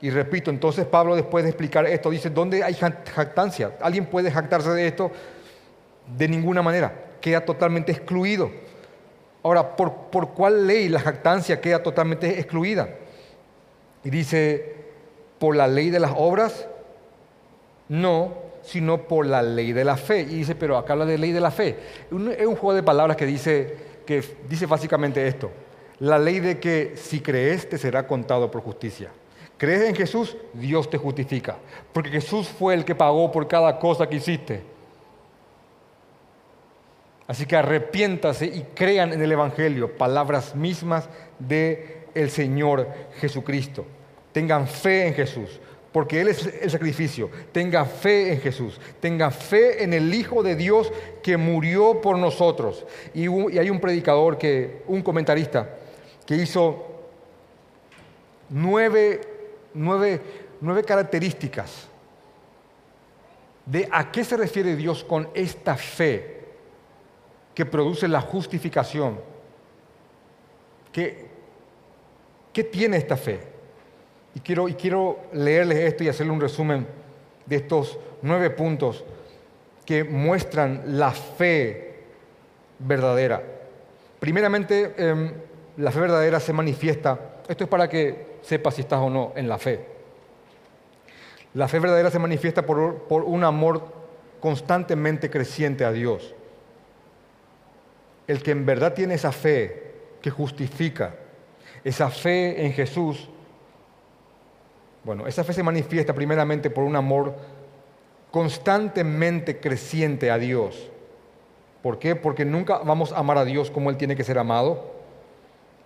Y 0.00 0.10
repito, 0.10 0.50
entonces 0.50 0.86
Pablo 0.86 1.16
después 1.16 1.44
de 1.44 1.50
explicar 1.50 1.84
esto 1.86 2.10
dice, 2.10 2.30
¿dónde 2.30 2.62
hay 2.62 2.74
jactancia? 2.74 3.72
¿Alguien 3.80 4.06
puede 4.06 4.30
jactarse 4.30 4.70
de 4.70 4.86
esto? 4.86 5.10
De 6.16 6.28
ninguna 6.28 6.62
manera, 6.62 6.92
queda 7.20 7.44
totalmente 7.44 7.92
excluido. 7.92 8.50
Ahora, 9.42 9.76
¿por, 9.76 9.92
¿por 10.10 10.34
cuál 10.34 10.66
ley 10.66 10.88
la 10.88 11.00
jactancia 11.00 11.60
queda 11.60 11.82
totalmente 11.82 12.38
excluida? 12.38 12.88
Y 14.04 14.10
dice, 14.10 14.76
¿por 15.38 15.56
la 15.56 15.66
ley 15.66 15.90
de 15.90 16.00
las 16.00 16.12
obras? 16.16 16.68
No, 17.88 18.34
sino 18.62 19.08
por 19.08 19.26
la 19.26 19.42
ley 19.42 19.72
de 19.72 19.84
la 19.84 19.96
fe. 19.96 20.20
Y 20.20 20.36
dice, 20.36 20.54
pero 20.54 20.76
acá 20.76 20.92
habla 20.92 21.06
de 21.06 21.18
ley 21.18 21.32
de 21.32 21.40
la 21.40 21.50
fe. 21.50 21.76
Es 22.10 22.46
un 22.46 22.56
juego 22.56 22.74
de 22.74 22.82
palabras 22.82 23.16
que 23.16 23.26
dice, 23.26 23.76
que 24.06 24.22
dice 24.48 24.66
básicamente 24.66 25.26
esto. 25.26 25.50
La 26.00 26.18
ley 26.18 26.38
de 26.38 26.60
que 26.60 26.92
si 26.96 27.20
crees 27.20 27.68
te 27.68 27.78
será 27.78 28.06
contado 28.06 28.50
por 28.50 28.62
justicia. 28.62 29.10
Crees 29.58 29.82
en 29.82 29.94
Jesús, 29.94 30.36
Dios 30.54 30.88
te 30.88 30.96
justifica. 30.96 31.58
Porque 31.92 32.10
Jesús 32.10 32.48
fue 32.48 32.74
el 32.74 32.84
que 32.84 32.94
pagó 32.94 33.30
por 33.30 33.46
cada 33.46 33.78
cosa 33.78 34.08
que 34.08 34.16
hiciste. 34.16 34.62
Así 37.26 37.44
que 37.44 37.56
arrepiéntase 37.56 38.46
y 38.46 38.62
crean 38.74 39.12
en 39.12 39.20
el 39.20 39.30
Evangelio, 39.30 39.98
palabras 39.98 40.54
mismas 40.54 41.10
de 41.38 42.06
el 42.14 42.30
Señor 42.30 42.88
Jesucristo. 43.20 43.84
Tengan 44.32 44.66
fe 44.66 45.08
en 45.08 45.14
Jesús 45.14 45.60
porque 45.92 46.20
Él 46.20 46.28
es 46.28 46.46
el 46.46 46.70
sacrificio. 46.70 47.30
Tenga 47.52 47.84
fe 47.84 48.32
en 48.32 48.40
Jesús, 48.40 48.80
tenga 49.00 49.30
fe 49.30 49.82
en 49.82 49.92
el 49.92 50.12
Hijo 50.14 50.42
de 50.42 50.54
Dios 50.54 50.92
que 51.22 51.36
murió 51.36 52.00
por 52.00 52.18
nosotros. 52.18 52.84
Y, 53.14 53.26
hay 53.58 53.70
un 53.70 53.80
predicador, 53.80 54.38
que, 54.38 54.82
un 54.86 55.02
comentarista, 55.02 55.76
que 56.26 56.36
hizo 56.36 56.86
nueve, 58.50 59.20
nueve, 59.74 60.20
nueve 60.60 60.82
características 60.84 61.88
de 63.66 63.88
a 63.92 64.10
qué 64.10 64.24
se 64.24 64.36
refiere 64.36 64.76
Dios 64.76 65.04
con 65.04 65.28
esta 65.34 65.76
fe 65.76 66.38
que 67.54 67.66
produce 67.66 68.08
la 68.08 68.20
justificación. 68.20 69.20
¿Qué, 70.92 71.26
qué 72.52 72.64
tiene 72.64 72.96
esta 72.96 73.16
fe? 73.16 73.40
Y 74.34 74.40
quiero, 74.40 74.68
y 74.68 74.74
quiero 74.74 75.18
leerles 75.32 75.78
esto 75.78 76.04
y 76.04 76.08
hacerle 76.08 76.32
un 76.32 76.40
resumen 76.40 76.86
de 77.44 77.56
estos 77.56 77.98
nueve 78.22 78.50
puntos 78.50 79.04
que 79.84 80.04
muestran 80.04 80.98
la 80.98 81.10
fe 81.10 82.04
verdadera. 82.78 83.42
Primeramente, 84.20 84.94
em, 84.96 85.32
la 85.78 85.90
fe 85.90 86.00
verdadera 86.00 86.40
se 86.40 86.52
manifiesta, 86.52 87.40
esto 87.48 87.64
es 87.64 87.70
para 87.70 87.88
que 87.88 88.27
sepas 88.42 88.74
si 88.74 88.82
estás 88.82 89.00
o 89.00 89.10
no 89.10 89.32
en 89.36 89.48
la 89.48 89.58
fe. 89.58 89.84
La 91.54 91.68
fe 91.68 91.78
verdadera 91.78 92.10
se 92.10 92.18
manifiesta 92.18 92.64
por, 92.64 93.04
por 93.04 93.22
un 93.22 93.44
amor 93.44 93.82
constantemente 94.40 95.30
creciente 95.30 95.84
a 95.84 95.92
Dios. 95.92 96.34
El 98.26 98.42
que 98.42 98.50
en 98.50 98.66
verdad 98.66 98.94
tiene 98.94 99.14
esa 99.14 99.32
fe 99.32 99.92
que 100.20 100.30
justifica, 100.30 101.14
esa 101.84 102.10
fe 102.10 102.64
en 102.64 102.72
Jesús, 102.72 103.28
bueno, 105.04 105.26
esa 105.26 105.44
fe 105.44 105.52
se 105.52 105.62
manifiesta 105.62 106.12
primeramente 106.12 106.68
por 106.68 106.84
un 106.84 106.96
amor 106.96 107.34
constantemente 108.30 109.58
creciente 109.58 110.30
a 110.30 110.38
Dios. 110.38 110.90
¿Por 111.82 111.98
qué? 111.98 112.14
Porque 112.14 112.44
nunca 112.44 112.78
vamos 112.78 113.12
a 113.12 113.18
amar 113.18 113.38
a 113.38 113.44
Dios 113.44 113.70
como 113.70 113.90
Él 113.90 113.96
tiene 113.96 114.16
que 114.16 114.24
ser 114.24 114.38
amado, 114.38 114.97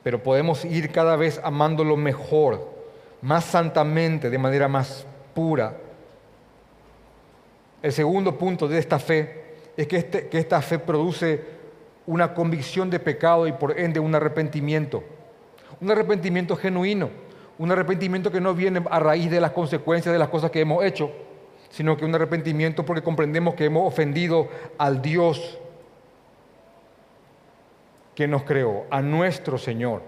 pero 0.03 0.23
podemos 0.23 0.65
ir 0.65 0.91
cada 0.91 1.17
vez 1.17 1.41
amándolo 1.43 1.97
mejor, 1.97 2.69
más 3.21 3.45
santamente, 3.45 4.31
de 4.31 4.39
manera 4.39 4.69
más 4.69 5.07
pura. 5.35 5.77
El 7.83 7.93
segundo 7.93 8.37
punto 8.37 8.69
de 8.69 8.79
esta 8.79 8.99
fe 8.99 9.57
es 9.77 9.87
que, 9.87 9.97
este, 9.97 10.29
que 10.29 10.39
esta 10.39 10.61
fe 10.61 10.79
produce 10.79 11.45
una 12.07 12.35
convicción 12.35 12.91
de 12.91 12.99
pecado 12.99 13.47
y 13.47 13.53
por 13.53 13.79
ende 13.79 14.01
un 14.01 14.15
arrepentimiento, 14.15 15.03
un 15.81 15.91
arrepentimiento 15.91 16.57
genuino 16.57 17.11
un 17.59 17.71
arrepentimiento 17.71 18.33
que 18.33 18.41
no 18.41 18.55
viene 18.55 18.83
a 18.91 18.99
raíz 18.99 19.31
de 19.31 19.41
las 19.41 19.53
consecuencias 19.53 20.13
de 20.13 20.19
las 20.19 20.29
cosas 20.29 20.51
que 20.51 20.61
hemos 20.61 20.85
hecho, 20.85 21.11
sino 21.71 21.97
que 21.97 22.05
un 22.05 22.15
arrepentimiento 22.15 22.85
porque 22.85 23.03
comprendemos 23.03 23.55
que 23.55 23.67
hemos 23.67 23.87
ofendido 23.87 24.49
al 24.79 25.01
Dios 25.01 25.59
que 28.15 28.29
nos 28.29 28.43
creó, 28.43 28.87
a 28.91 29.01
nuestro 29.01 29.59
Señor. 29.59 30.03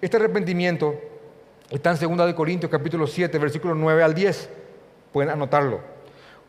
Este 0.00 0.16
arrepentimiento 0.16 0.94
está 1.70 1.92
en 1.92 2.16
2 2.16 2.34
Corintios 2.34 2.70
capítulo 2.70 3.06
7, 3.06 3.38
versículos 3.38 3.76
9 3.76 4.02
al 4.02 4.14
10. 4.14 4.50
Pueden 5.12 5.30
anotarlo. 5.30 5.80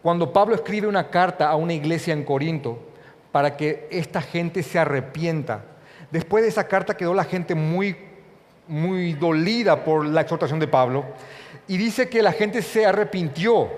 Cuando 0.01 0.31
Pablo 0.31 0.55
escribe 0.55 0.87
una 0.87 1.09
carta 1.09 1.49
a 1.49 1.55
una 1.55 1.73
iglesia 1.73 2.13
en 2.13 2.23
Corinto 2.23 2.79
para 3.31 3.57
que 3.57 3.87
esta 3.91 4.21
gente 4.21 4.63
se 4.63 4.79
arrepienta, 4.79 5.65
después 6.11 6.43
de 6.43 6.49
esa 6.49 6.67
carta 6.67 6.97
quedó 6.97 7.13
la 7.13 7.23
gente 7.25 7.55
muy 7.55 7.95
muy 8.67 9.13
dolida 9.13 9.83
por 9.83 10.05
la 10.05 10.21
exhortación 10.21 10.59
de 10.59 10.67
Pablo 10.67 11.05
y 11.67 11.77
dice 11.77 12.09
que 12.09 12.21
la 12.21 12.31
gente 12.31 12.61
se 12.61 12.85
arrepintió 12.85 13.69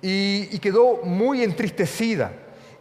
y, 0.00 0.58
quedó 0.58 1.00
muy 1.02 1.42
entristecida. 1.42 2.32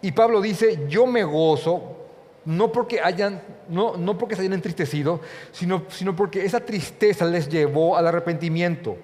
Y 0.02 0.12
Pablo 0.12 0.42
dice, 0.42 0.86
yo 0.88 1.08
me 1.08 1.24
gozo, 1.24 2.07
no 2.48 2.72
porque, 2.72 3.02
hayan, 3.02 3.42
no, 3.68 3.98
no 3.98 4.18
porque 4.18 4.36
se 4.36 4.42
hayan 4.42 4.54
entristecido, 4.54 5.20
sino, 5.52 5.84
sino 5.90 6.16
porque 6.16 6.46
esa 6.46 6.62
tristeza 6.62 7.26
les 7.26 7.50
llevó 7.50 7.98
al 7.98 8.08
arrepentimiento. 8.08 8.96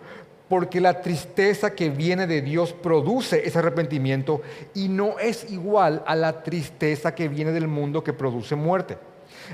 Porque 0.47 0.79
la 0.79 1.01
tristeza 1.01 1.75
que 1.75 1.89
viene 1.89 2.25
de 2.25 2.41
Dios 2.41 2.71
produce 2.71 3.45
ese 3.45 3.59
arrepentimiento 3.59 4.41
y 4.73 4.87
no 4.87 5.19
es 5.19 5.51
igual 5.51 6.03
a 6.07 6.15
la 6.15 6.41
tristeza 6.41 7.13
que 7.13 7.27
viene 7.27 7.51
del 7.51 7.67
mundo 7.67 8.01
que 8.01 8.13
produce 8.13 8.55
muerte. 8.55 8.97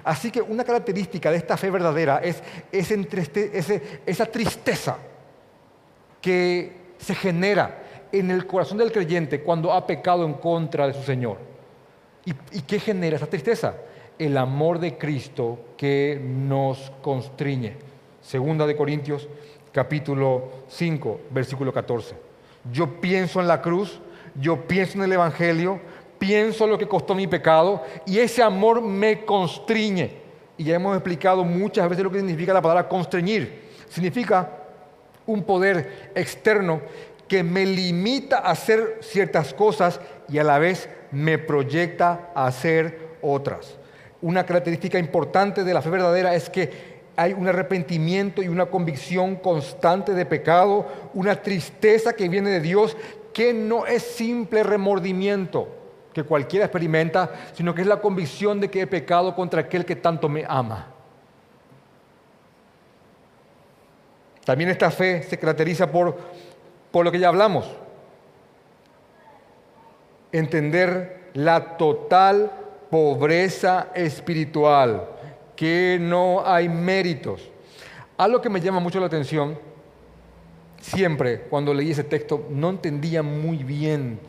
Así 0.03 0.29
que 0.29 0.41
una 0.41 0.63
característica 0.63 1.31
de 1.31 1.37
esta 1.37 1.57
fe 1.57 1.71
verdadera 1.71 2.21
es 2.23 2.43
esa 2.71 4.25
tristeza 4.27 4.97
que 6.21 6.73
se 6.99 7.15
genera 7.15 8.07
en 8.11 8.29
el 8.29 8.45
corazón 8.45 8.77
del 8.77 8.91
creyente 8.91 9.41
cuando 9.41 9.73
ha 9.73 9.87
pecado 9.87 10.25
en 10.25 10.33
contra 10.33 10.85
de 10.85 10.93
su 10.93 11.01
Señor. 11.01 11.48
¿Y, 12.51 12.61
qué 12.61 12.79
genera 12.79 13.15
esa 13.15 13.25
tristeza? 13.25 13.75
El 14.19 14.37
amor 14.37 14.79
de 14.79 14.97
Cristo 14.97 15.57
que 15.75 16.21
nos 16.23 16.91
constriñe. 17.01 17.75
Segunda 18.21 18.67
de 18.67 18.75
Corintios 18.75 19.27
capítulo 19.71 20.51
5, 20.67 21.21
versículo 21.31 21.73
14. 21.73 22.15
Yo 22.71 23.01
pienso 23.01 23.39
en 23.39 23.47
la 23.47 23.61
cruz, 23.61 23.99
yo 24.39 24.67
pienso 24.67 24.99
en 24.99 25.05
el 25.05 25.13
Evangelio, 25.13 25.79
pienso 26.19 26.67
lo 26.67 26.77
que 26.77 26.87
costó 26.87 27.15
mi 27.15 27.25
pecado 27.25 27.83
y 28.05 28.19
ese 28.19 28.43
amor 28.43 28.81
me 28.81 29.25
constriñe. 29.25 30.11
Y 30.55 30.65
ya 30.65 30.75
hemos 30.75 30.95
explicado 30.95 31.43
muchas 31.43 31.89
veces 31.89 32.03
lo 32.03 32.11
que 32.11 32.19
significa 32.19 32.53
la 32.53 32.61
palabra 32.61 32.87
constreñir. 32.87 33.69
Significa 33.89 34.51
un 35.25 35.43
poder 35.43 36.11
externo 36.13 36.81
que 37.27 37.41
me 37.41 37.65
limita 37.65 38.39
a 38.39 38.51
hacer 38.51 38.99
ciertas 39.01 39.51
cosas 39.53 39.99
y 40.27 40.37
a 40.37 40.43
la 40.43 40.59
vez 40.59 40.89
me 41.11 41.37
proyecta 41.37 42.29
a 42.33 42.47
hacer 42.47 43.17
otras. 43.21 43.77
Una 44.21 44.45
característica 44.45 44.99
importante 44.99 45.63
de 45.63 45.73
la 45.73 45.81
fe 45.81 45.89
verdadera 45.89 46.35
es 46.35 46.49
que 46.49 46.99
hay 47.15 47.33
un 47.33 47.47
arrepentimiento 47.47 48.41
y 48.41 48.47
una 48.47 48.67
convicción 48.67 49.35
constante 49.35 50.13
de 50.13 50.25
pecado, 50.25 50.87
una 51.13 51.35
tristeza 51.35 52.13
que 52.13 52.29
viene 52.29 52.49
de 52.49 52.61
Dios 52.61 52.95
que 53.33 53.53
no 53.53 53.85
es 53.85 54.03
simple 54.03 54.63
remordimiento 54.63 55.67
que 56.13 56.23
cualquiera 56.23 56.65
experimenta, 56.65 57.31
sino 57.53 57.73
que 57.75 57.81
es 57.81 57.87
la 57.87 58.01
convicción 58.01 58.59
de 58.59 58.69
que 58.69 58.81
he 58.81 58.87
pecado 58.87 59.35
contra 59.35 59.61
aquel 59.61 59.85
que 59.85 59.95
tanto 59.95 60.27
me 60.27 60.43
ama. 60.47 60.87
También 64.45 64.69
esta 64.69 64.89
fe 64.89 65.21
se 65.23 65.37
caracteriza 65.37 65.91
por, 65.91 66.17
por 66.91 67.05
lo 67.05 67.11
que 67.11 67.19
ya 67.19 67.27
hablamos. 67.27 67.69
Entender 70.31 71.29
la 71.33 71.77
total 71.77 72.51
pobreza 72.89 73.89
espiritual, 73.93 75.09
que 75.55 75.97
no 75.99 76.45
hay 76.45 76.69
méritos. 76.69 77.49
Algo 78.17 78.41
que 78.41 78.49
me 78.49 78.61
llama 78.61 78.79
mucho 78.79 78.99
la 78.99 79.05
atención, 79.05 79.57
siempre 80.81 81.41
cuando 81.41 81.73
leí 81.73 81.91
ese 81.91 82.03
texto 82.03 82.47
no 82.49 82.69
entendía 82.69 83.21
muy 83.21 83.57
bien 83.57 84.19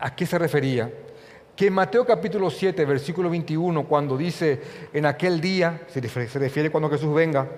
a 0.00 0.14
qué 0.14 0.26
se 0.26 0.38
refería, 0.38 0.90
que 1.56 1.68
en 1.68 1.72
Mateo 1.72 2.04
capítulo 2.04 2.50
7, 2.50 2.84
versículo 2.84 3.30
21, 3.30 3.84
cuando 3.88 4.16
dice, 4.16 4.60
en 4.92 5.06
aquel 5.06 5.40
día, 5.40 5.80
se 5.88 6.00
refiere, 6.38 6.70
cuando 6.70 6.90
Jesús 6.90 7.14
venga, 7.14 7.48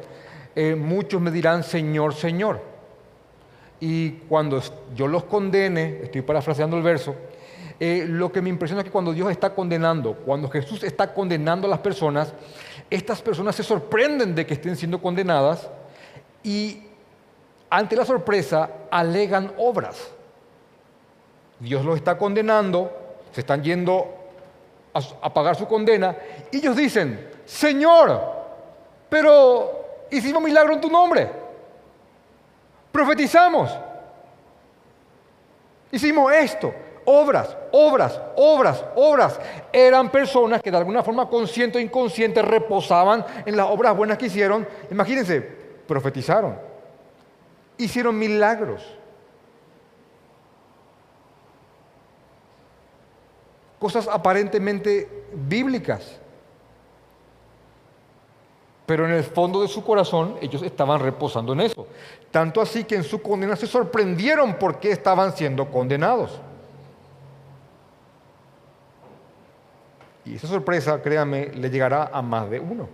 eh, 0.54 0.76
muchos 0.76 1.20
me 1.20 1.32
dirán, 1.32 1.64
Señor, 1.64 2.14
Señor. 2.14 2.60
Y 3.80 4.10
cuando 4.28 4.62
yo 4.94 5.08
los 5.08 5.24
condene, 5.24 6.00
estoy 6.02 6.22
parafraseando 6.22 6.76
el 6.76 6.82
verso, 6.84 7.16
eh, 7.80 8.06
lo 8.08 8.32
que 8.32 8.42
me 8.42 8.48
impresiona 8.48 8.80
es 8.82 8.86
que 8.86 8.90
cuando 8.90 9.12
Dios 9.12 9.30
está 9.30 9.54
condenando, 9.54 10.14
cuando 10.14 10.48
Jesús 10.48 10.82
está 10.82 11.14
condenando 11.14 11.66
a 11.66 11.70
las 11.70 11.78
personas, 11.78 12.32
estas 12.90 13.22
personas 13.22 13.54
se 13.54 13.62
sorprenden 13.62 14.34
de 14.34 14.44
que 14.44 14.54
estén 14.54 14.76
siendo 14.76 15.00
condenadas 15.00 15.68
y 16.42 16.82
ante 17.70 17.94
la 17.94 18.04
sorpresa 18.04 18.70
alegan 18.90 19.52
obras. 19.58 20.10
Dios 21.60 21.84
los 21.84 21.96
está 21.96 22.18
condenando, 22.18 22.90
se 23.32 23.40
están 23.40 23.62
yendo 23.62 24.14
a, 24.94 25.32
pagar 25.32 25.54
su 25.54 25.68
condena, 25.68 26.16
y 26.50 26.58
ellos 26.58 26.76
dicen, 26.76 27.30
Señor, 27.44 28.20
pero 29.08 30.06
hicimos 30.10 30.42
milagro 30.42 30.72
en 30.72 30.80
tu 30.80 30.90
nombre, 30.90 31.30
profetizamos, 32.90 33.70
hicimos 35.92 36.32
esto, 36.32 36.72
obras, 37.08 37.56
obras, 37.72 38.20
obras, 38.36 38.84
obras. 38.94 39.40
Eran 39.72 40.10
personas 40.10 40.60
que 40.60 40.70
de 40.70 40.76
alguna 40.76 41.02
forma 41.02 41.28
consciente 41.28 41.78
o 41.78 41.80
inconsciente 41.80 42.42
reposaban 42.42 43.24
en 43.46 43.56
las 43.56 43.66
obras 43.70 43.96
buenas 43.96 44.18
que 44.18 44.26
hicieron. 44.26 44.68
Imagínense, 44.90 45.40
profetizaron, 45.86 46.58
hicieron 47.78 48.18
milagros. 48.18 48.82
Cosas 53.78 54.06
aparentemente 54.08 55.08
bíblicas. 55.32 56.20
Pero 58.84 59.06
en 59.06 59.12
el 59.12 59.24
fondo 59.24 59.62
de 59.62 59.68
su 59.68 59.82
corazón 59.84 60.36
ellos 60.42 60.62
estaban 60.62 61.00
reposando 61.00 61.54
en 61.54 61.60
eso. 61.60 61.86
Tanto 62.30 62.60
así 62.60 62.84
que 62.84 62.96
en 62.96 63.04
su 63.04 63.22
condena 63.22 63.56
se 63.56 63.66
sorprendieron 63.66 64.56
porque 64.58 64.90
estaban 64.90 65.34
siendo 65.34 65.70
condenados. 65.70 66.40
Y 70.28 70.36
esa 70.36 70.46
sorpresa, 70.46 71.00
créanme, 71.00 71.46
le 71.54 71.70
llegará 71.70 72.10
a 72.12 72.20
más 72.20 72.50
de 72.50 72.60
uno. 72.60 72.88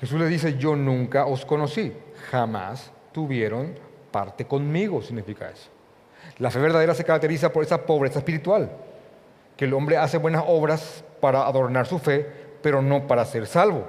Jesús 0.00 0.18
le 0.18 0.26
dice, 0.26 0.58
yo 0.58 0.74
nunca 0.74 1.26
os 1.26 1.44
conocí, 1.44 1.92
jamás 2.30 2.90
tuvieron 3.12 3.78
parte 4.10 4.44
conmigo, 4.44 5.02
significa 5.02 5.50
eso. 5.50 5.70
La 6.38 6.50
fe 6.50 6.58
verdadera 6.58 6.94
se 6.94 7.04
caracteriza 7.04 7.52
por 7.52 7.62
esa 7.62 7.84
pobreza 7.84 8.18
espiritual, 8.18 8.70
que 9.56 9.66
el 9.66 9.74
hombre 9.74 9.98
hace 9.98 10.16
buenas 10.16 10.42
obras 10.46 11.04
para 11.20 11.46
adornar 11.46 11.86
su 11.86 11.98
fe, 11.98 12.26
pero 12.62 12.82
no 12.82 13.06
para 13.06 13.24
ser 13.24 13.46
salvo. 13.46 13.84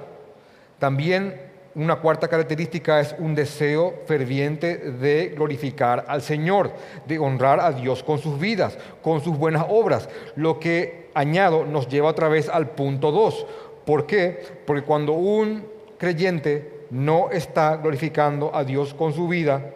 También 0.78 1.51
una 1.74 1.96
cuarta 1.96 2.28
característica 2.28 3.00
es 3.00 3.14
un 3.18 3.34
deseo 3.34 4.02
ferviente 4.06 4.76
de 4.76 5.32
glorificar 5.34 6.04
al 6.06 6.22
Señor, 6.22 6.72
de 7.06 7.18
honrar 7.18 7.60
a 7.60 7.72
Dios 7.72 8.02
con 8.02 8.18
sus 8.18 8.38
vidas, 8.38 8.76
con 9.02 9.22
sus 9.22 9.36
buenas 9.36 9.64
obras. 9.68 10.08
Lo 10.36 10.58
que 10.60 11.10
añado 11.14 11.64
nos 11.64 11.88
lleva 11.88 12.10
otra 12.10 12.28
vez 12.28 12.48
al 12.48 12.70
punto 12.70 13.10
2. 13.10 13.46
¿Por 13.86 14.06
qué? 14.06 14.42
Porque 14.66 14.84
cuando 14.84 15.12
un 15.12 15.66
creyente 15.98 16.86
no 16.90 17.30
está 17.30 17.76
glorificando 17.76 18.54
a 18.54 18.64
Dios 18.64 18.92
con 18.92 19.12
su 19.12 19.26
vida 19.28 19.70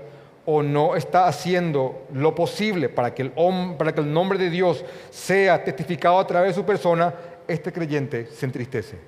o 0.44 0.62
no 0.62 0.94
está 0.94 1.26
haciendo 1.26 2.06
lo 2.12 2.34
posible 2.34 2.88
para 2.88 3.14
que 3.14 3.22
el, 3.22 3.32
para 3.76 3.92
que 3.92 4.00
el 4.00 4.12
nombre 4.12 4.38
de 4.38 4.50
Dios 4.50 4.84
sea 5.10 5.64
testificado 5.64 6.18
a 6.18 6.26
través 6.26 6.50
de 6.50 6.60
su 6.60 6.66
persona, 6.66 7.12
este 7.48 7.72
creyente 7.72 8.26
se 8.26 8.46
entristece. 8.46 8.98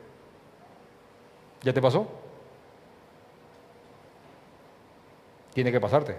¿Ya 1.63 1.73
te 1.73 1.83
pasó? 1.83 2.28
Tiene 5.59 5.73
que 5.73 5.81
pasarte. 5.81 6.15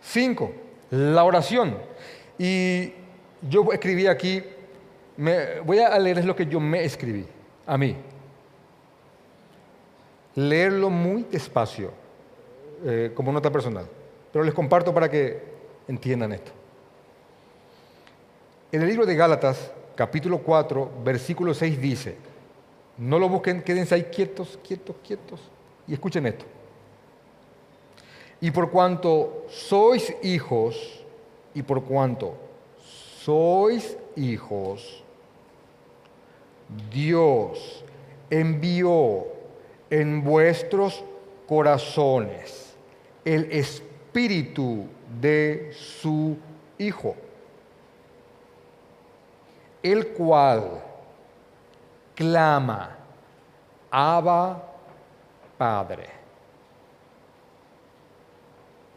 Cinco, 0.00 0.52
la 0.90 1.24
oración. 1.24 1.76
Y 2.38 2.92
yo 3.42 3.72
escribí 3.72 4.06
aquí, 4.06 4.44
me, 5.16 5.58
voy 5.58 5.80
a 5.80 5.98
leerles 5.98 6.24
lo 6.24 6.36
que 6.36 6.46
yo 6.46 6.60
me 6.60 6.84
escribí, 6.84 7.26
a 7.66 7.76
mí. 7.76 7.96
Leerlo 10.36 10.88
muy 10.88 11.24
despacio, 11.24 11.90
eh, 12.84 13.10
como 13.12 13.32
nota 13.32 13.50
personal. 13.50 13.88
Pero 14.32 14.44
les 14.44 14.54
comparto 14.54 14.94
para 14.94 15.10
que 15.10 15.42
entiendan 15.88 16.32
esto. 16.32 16.52
En 18.70 18.82
el 18.82 18.86
libro 18.86 19.04
de 19.04 19.16
Gálatas, 19.16 19.72
capítulo 19.96 20.38
4, 20.38 20.92
versículo 21.02 21.52
6 21.54 21.80
dice, 21.80 22.33
no 22.96 23.18
lo 23.18 23.28
busquen, 23.28 23.62
quédense 23.62 23.94
ahí 23.94 24.04
quietos, 24.04 24.58
quietos, 24.66 24.96
quietos. 25.06 25.40
Y 25.86 25.94
escuchen 25.94 26.26
esto. 26.26 26.44
Y 28.40 28.50
por 28.50 28.70
cuanto 28.70 29.46
sois 29.48 30.14
hijos, 30.22 31.04
y 31.54 31.62
por 31.62 31.84
cuanto 31.84 32.36
sois 33.20 33.96
hijos, 34.16 35.02
Dios 36.90 37.84
envió 38.30 39.26
en 39.90 40.24
vuestros 40.24 41.04
corazones 41.46 42.74
el 43.24 43.50
espíritu 43.52 44.86
de 45.20 45.70
su 45.72 46.36
Hijo, 46.76 47.14
el 49.82 50.08
cual 50.08 50.82
clama, 52.14 52.96
Abba 53.90 54.62
Padre. 55.56 56.08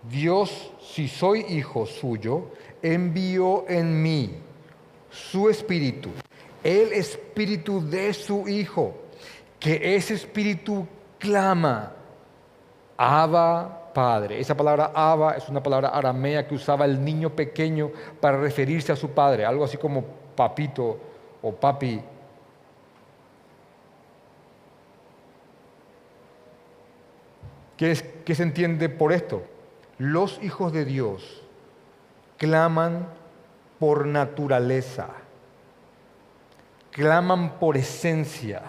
Dios, 0.03 0.71
si 0.79 1.07
soy 1.07 1.45
hijo 1.49 1.85
suyo, 1.85 2.51
envió 2.81 3.65
en 3.67 4.01
mí 4.01 4.37
su 5.09 5.49
espíritu, 5.49 6.09
el 6.63 6.93
espíritu 6.93 7.81
de 7.81 8.13
su 8.13 8.47
hijo, 8.47 8.95
que 9.59 9.95
ese 9.95 10.13
espíritu 10.13 10.87
clama, 11.19 11.91
Abba 12.95 13.91
Padre. 13.93 14.39
Esa 14.39 14.55
palabra 14.55 14.91
Abba 14.93 15.33
es 15.33 15.49
una 15.49 15.61
palabra 15.61 15.89
aramea 15.89 16.47
que 16.47 16.55
usaba 16.55 16.85
el 16.85 17.03
niño 17.03 17.31
pequeño 17.35 17.91
para 18.21 18.37
referirse 18.37 18.91
a 18.91 18.95
su 18.95 19.09
padre, 19.09 19.45
algo 19.45 19.63
así 19.63 19.77
como 19.77 20.03
papito 20.35 20.99
o 21.41 21.51
papi 21.51 21.99
¿Qué, 27.77 27.95
se 27.95 28.43
entiende 28.43 28.89
por 28.89 29.13
esto? 29.13 29.43
Los 29.99 30.41
hijos 30.41 30.73
de 30.73 30.83
Dios 30.83 31.43
claman 32.37 33.07
por 33.77 34.07
naturaleza, 34.07 35.09
claman 36.89 37.59
por 37.59 37.77
esencia, 37.77 38.63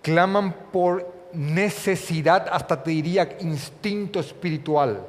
claman 0.00 0.54
por 0.72 1.12
necesidad, 1.32 2.46
hasta 2.52 2.84
te 2.84 2.92
diría 2.92 3.36
instinto 3.40 4.20
espiritual. 4.20 5.04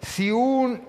Si 0.00 0.30
un 0.30 0.80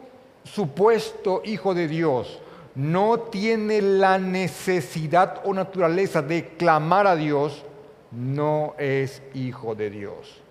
supuesto 0.46 1.42
hijo 1.44 1.74
de 1.74 1.90
Dios 1.90 2.42
no 2.74 3.20
tiene 3.20 3.82
la 3.82 4.18
necesidad 4.18 5.42
o 5.44 5.54
naturaleza 5.54 6.22
de 6.22 6.56
clamar 6.56 7.06
a 7.06 7.18
Dios, 7.18 7.66
no 8.12 8.76
es 8.78 9.22
hijo 9.34 9.76
de 9.76 9.90
Dios. 9.90 10.42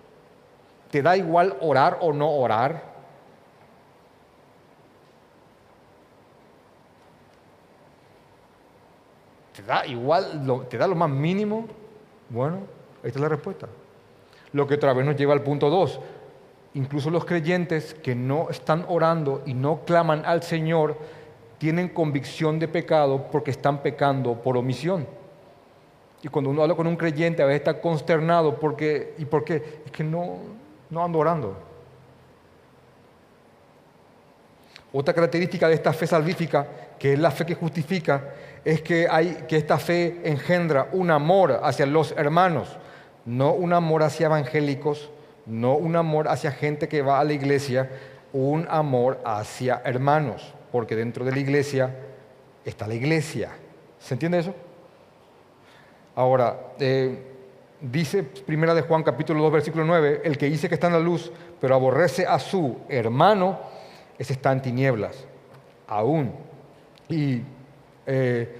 ¿Te 0.91 1.01
da 1.01 1.17
igual 1.17 1.57
orar 1.61 1.97
o 2.01 2.13
no 2.13 2.31
orar? 2.31 2.95
¿Te 9.55 9.63
da 9.63 9.85
igual, 9.85 10.45
lo, 10.45 10.61
te 10.61 10.77
da 10.77 10.87
lo 10.87 10.95
más 10.95 11.09
mínimo? 11.09 11.67
Bueno, 12.29 12.59
esta 13.03 13.19
es 13.19 13.21
la 13.21 13.29
respuesta. 13.29 13.67
Lo 14.53 14.67
que 14.67 14.75
otra 14.75 14.93
vez 14.93 15.05
nos 15.05 15.15
lleva 15.15 15.33
al 15.33 15.41
punto 15.41 15.69
2. 15.69 15.99
Incluso 16.75 17.09
los 17.09 17.25
creyentes 17.25 17.95
que 17.95 18.13
no 18.13 18.49
están 18.49 18.85
orando 18.87 19.41
y 19.45 19.53
no 19.53 19.81
claman 19.83 20.23
al 20.25 20.43
Señor 20.43 20.97
tienen 21.57 21.89
convicción 21.89 22.59
de 22.59 22.67
pecado 22.67 23.27
porque 23.31 23.51
están 23.51 23.81
pecando 23.81 24.35
por 24.35 24.57
omisión. 24.57 25.07
Y 26.21 26.27
cuando 26.29 26.49
uno 26.49 26.63
habla 26.63 26.75
con 26.75 26.87
un 26.87 26.95
creyente, 26.95 27.43
a 27.43 27.45
veces 27.45 27.61
está 27.61 27.79
consternado 27.79 28.59
porque, 28.59 29.13
¿y 29.17 29.25
por 29.25 29.43
qué? 29.43 29.81
Es 29.85 29.91
que 29.91 30.03
no, 30.03 30.37
no 30.89 31.03
ando 31.03 31.19
orando. 31.19 31.57
Otra 34.93 35.13
característica 35.13 35.67
de 35.67 35.75
esta 35.75 35.93
fe 35.93 36.07
salvífica, 36.07 36.65
que 36.97 37.13
es 37.13 37.19
la 37.19 37.29
fe 37.29 37.45
que 37.45 37.55
justifica, 37.55 38.33
es 38.63 38.81
que, 38.81 39.07
hay, 39.09 39.45
que 39.47 39.57
esta 39.57 39.77
fe 39.77 40.21
engendra 40.23 40.89
un 40.91 41.11
amor 41.11 41.59
hacia 41.61 41.85
los 41.85 42.13
hermanos, 42.13 42.77
no 43.25 43.53
un 43.53 43.73
amor 43.73 44.03
hacia 44.03 44.25
evangélicos, 44.25 45.11
no 45.45 45.75
un 45.75 45.95
amor 45.95 46.27
hacia 46.27 46.51
gente 46.51 46.87
que 46.87 47.01
va 47.01 47.19
a 47.19 47.23
la 47.23 47.33
iglesia, 47.33 47.89
un 48.33 48.65
amor 48.69 49.21
hacia 49.23 49.81
hermanos, 49.85 50.53
porque 50.71 50.95
dentro 50.95 51.23
de 51.25 51.31
la 51.31 51.39
iglesia 51.39 51.95
está 52.65 52.87
la 52.87 52.95
iglesia. 52.95 53.51
¿Se 53.99 54.15
entiende 54.15 54.39
eso? 54.39 54.55
Ahora, 56.17 56.73
eh, 56.79 57.15
dice 57.79 58.23
Primera 58.23 58.73
de 58.73 58.81
Juan 58.81 59.03
capítulo 59.03 59.39
2 59.43 59.51
versículo 59.51 59.85
9, 59.85 60.21
el 60.23 60.35
que 60.35 60.47
dice 60.47 60.67
que 60.67 60.73
está 60.73 60.87
en 60.87 60.93
la 60.93 60.99
luz, 60.99 61.31
pero 61.61 61.75
aborrece 61.75 62.25
a 62.25 62.39
su 62.39 62.77
hermano, 62.89 63.59
ese 64.17 64.33
está 64.33 64.51
en 64.51 64.63
tinieblas, 64.63 65.27
aún. 65.85 66.33
Y 67.07 67.43
eh, 68.07 68.51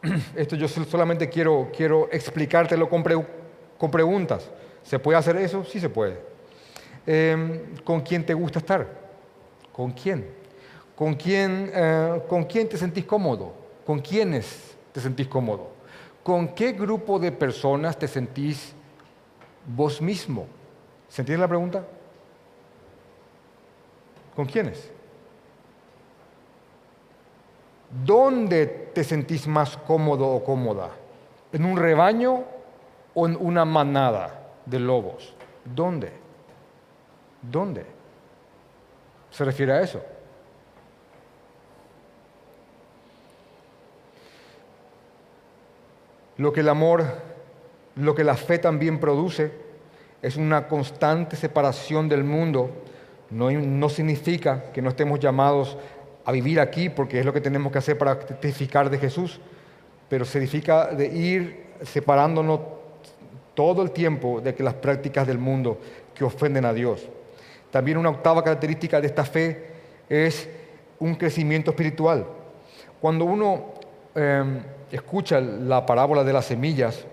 esto 0.34 0.56
yo 0.56 0.68
solamente 0.68 1.28
quiero, 1.28 1.70
quiero 1.76 2.08
explicártelo 2.10 2.88
con, 2.88 3.04
con, 3.76 3.90
preguntas. 3.90 4.48
¿Se 4.82 4.98
puede 4.98 5.18
hacer 5.18 5.36
eso? 5.36 5.62
Sí 5.64 5.80
se 5.80 5.90
puede. 5.90 6.18
Em, 7.06 7.76
¿Con 7.84 8.00
quién 8.00 8.24
te 8.24 8.32
gusta 8.32 8.58
estar? 8.58 8.86
¿Con 9.70 9.90
quién? 9.90 10.26
¿Con 10.96 11.12
quién, 11.12 11.70
eh, 11.74 12.22
¿Con 12.26 12.44
quién 12.44 12.70
te 12.70 12.78
sentís 12.78 13.04
cómodo? 13.04 13.52
¿Con 13.84 13.98
quiénes 13.98 14.74
te 14.94 15.00
sentís 15.02 15.28
cómodo? 15.28 15.69
¿Con 16.22 16.48
qué 16.48 16.72
grupo 16.72 17.18
de 17.18 17.32
personas 17.32 17.98
te 17.98 18.06
sentís 18.06 18.74
vos 19.66 20.02
mismo? 20.02 20.46
¿Se 21.08 21.22
entiende 21.22 21.40
la 21.40 21.48
pregunta? 21.48 21.84
¿Con 24.36 24.46
quiénes? 24.46 24.90
¿Dónde 28.04 28.66
te 28.94 29.02
sentís 29.02 29.46
más 29.46 29.76
cómodo 29.76 30.28
o 30.28 30.44
cómoda? 30.44 30.90
¿En 31.52 31.64
un 31.64 31.76
rebaño 31.76 32.44
o 33.14 33.26
en 33.26 33.36
una 33.40 33.64
manada 33.64 34.52
de 34.66 34.78
lobos? 34.78 35.34
¿Dónde? 35.64 36.12
¿Dónde? 37.42 37.84
Se 39.30 39.44
refiere 39.44 39.72
a 39.72 39.80
eso. 39.80 40.00
Lo 46.40 46.54
que 46.54 46.60
el 46.60 46.70
amor, 46.70 47.04
lo 47.96 48.14
que 48.14 48.24
la 48.24 48.34
fe 48.34 48.58
también 48.58 48.98
produce, 48.98 49.50
es 50.22 50.36
una 50.36 50.68
constante 50.68 51.36
separación 51.36 52.08
del 52.08 52.24
mundo. 52.24 52.70
No, 53.28 53.90
significa 53.90 54.72
que 54.72 54.80
no 54.80 54.88
estemos 54.88 55.20
llamados 55.20 55.76
a 56.24 56.32
vivir 56.32 56.58
aquí, 56.58 56.88
porque 56.88 57.20
es 57.20 57.26
lo 57.26 57.34
que 57.34 57.42
tenemos 57.42 57.70
que 57.70 57.76
hacer 57.76 57.98
para 57.98 58.18
testificar 58.18 58.88
de 58.88 58.96
Jesús, 58.96 59.38
pero 60.08 60.24
significa 60.24 60.86
de 60.86 61.08
ir 61.08 61.66
separándonos 61.82 62.60
todo 63.52 63.82
el 63.82 63.90
tiempo 63.90 64.40
de 64.40 64.54
las 64.60 64.72
prácticas 64.72 65.26
del 65.26 65.36
mundo 65.36 65.78
que 66.14 66.24
ofenden 66.24 66.64
a 66.64 66.72
Dios. 66.72 67.06
También 67.70 67.98
una 67.98 68.08
octava 68.08 68.42
característica 68.42 68.98
de 68.98 69.08
esta 69.08 69.26
fe 69.26 69.66
es 70.08 70.48
un 71.00 71.16
crecimiento 71.16 71.72
espiritual. 71.72 72.24
Cuando 72.98 73.26
uno 73.26 73.74
em, 74.14 74.62
escucha 74.96 75.40
la 75.40 75.86
parábola 75.86 76.24
de 76.24 76.32
las 76.32 76.46
semillas 76.46 77.04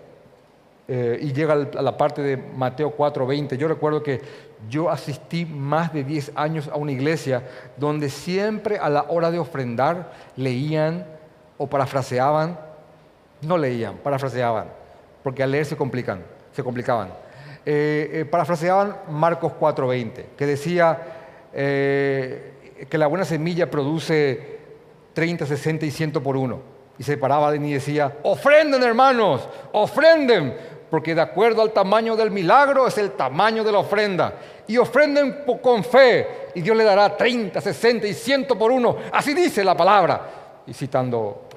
eh, 0.87 1.19
y 1.21 1.33
llega 1.33 1.53
a 1.53 1.81
la 1.81 1.97
parte 1.97 2.21
de 2.21 2.37
Mateo 2.37 2.95
4:20, 2.95 3.57
yo 3.57 3.67
recuerdo 3.67 4.01
que 4.01 4.21
yo 4.69 4.89
asistí 4.89 5.45
más 5.45 5.91
de 5.91 6.05
10 6.05 6.31
años 6.35 6.69
a 6.71 6.77
una 6.77 6.93
iglesia 6.93 7.43
donde 7.75 8.09
siempre 8.09 8.77
a 8.77 8.89
la 8.89 9.03
hora 9.09 9.29
de 9.29 9.37
ofrendar 9.37 10.13
leían 10.37 11.05
o 11.57 11.67
parafraseaban, 11.67 12.57
no 13.41 13.57
leían, 13.57 13.97
parafraseaban, 13.97 14.67
porque 15.23 15.43
al 15.43 15.51
leer 15.51 15.65
se 15.65 15.75
complican, 15.75 16.21
se 16.53 16.63
complicaban. 16.63 17.09
Eh, 17.65 18.09
eh, 18.13 18.25
parafraseaban 18.25 18.95
Marcos 19.09 19.51
4:20, 19.59 20.25
que 20.37 20.45
decía 20.45 21.13
que 21.51 22.97
la 22.97 23.07
buena 23.07 23.25
semilla 23.25 23.71
produce 23.71 24.59
30, 25.13 25.47
60 25.47 25.85
y 25.85 25.91
100 25.91 26.11
por 26.11 26.37
uno. 26.37 26.76
Y 26.99 27.03
se 27.03 27.17
paraba 27.17 27.55
y 27.55 27.73
decía, 27.73 28.17
ofrenden 28.23 28.81
hermanos, 28.83 29.47
ofrenden, 29.71 30.57
porque 30.89 31.13
de 31.13 31.21
acuerdo 31.21 31.61
al 31.61 31.71
tamaño 31.71 32.15
del 32.15 32.31
milagro 32.31 32.87
es 32.87 32.97
el 32.97 33.11
tamaño 33.11 33.63
de 33.63 33.71
la 33.71 33.79
ofrenda. 33.79 34.33
Y 34.67 34.77
ofrenden 34.77 35.43
con 35.61 35.83
fe, 35.83 36.49
y 36.55 36.61
Dios 36.61 36.75
le 36.75 36.83
dará 36.83 37.15
30, 37.15 37.61
60 37.61 38.07
y 38.07 38.13
100 38.13 38.47
por 38.47 38.71
uno. 38.71 38.97
Así 39.11 39.33
dice 39.33 39.63
la 39.63 39.75
palabra. 39.75 40.21
Y 40.65 40.73
citando, 40.73 41.47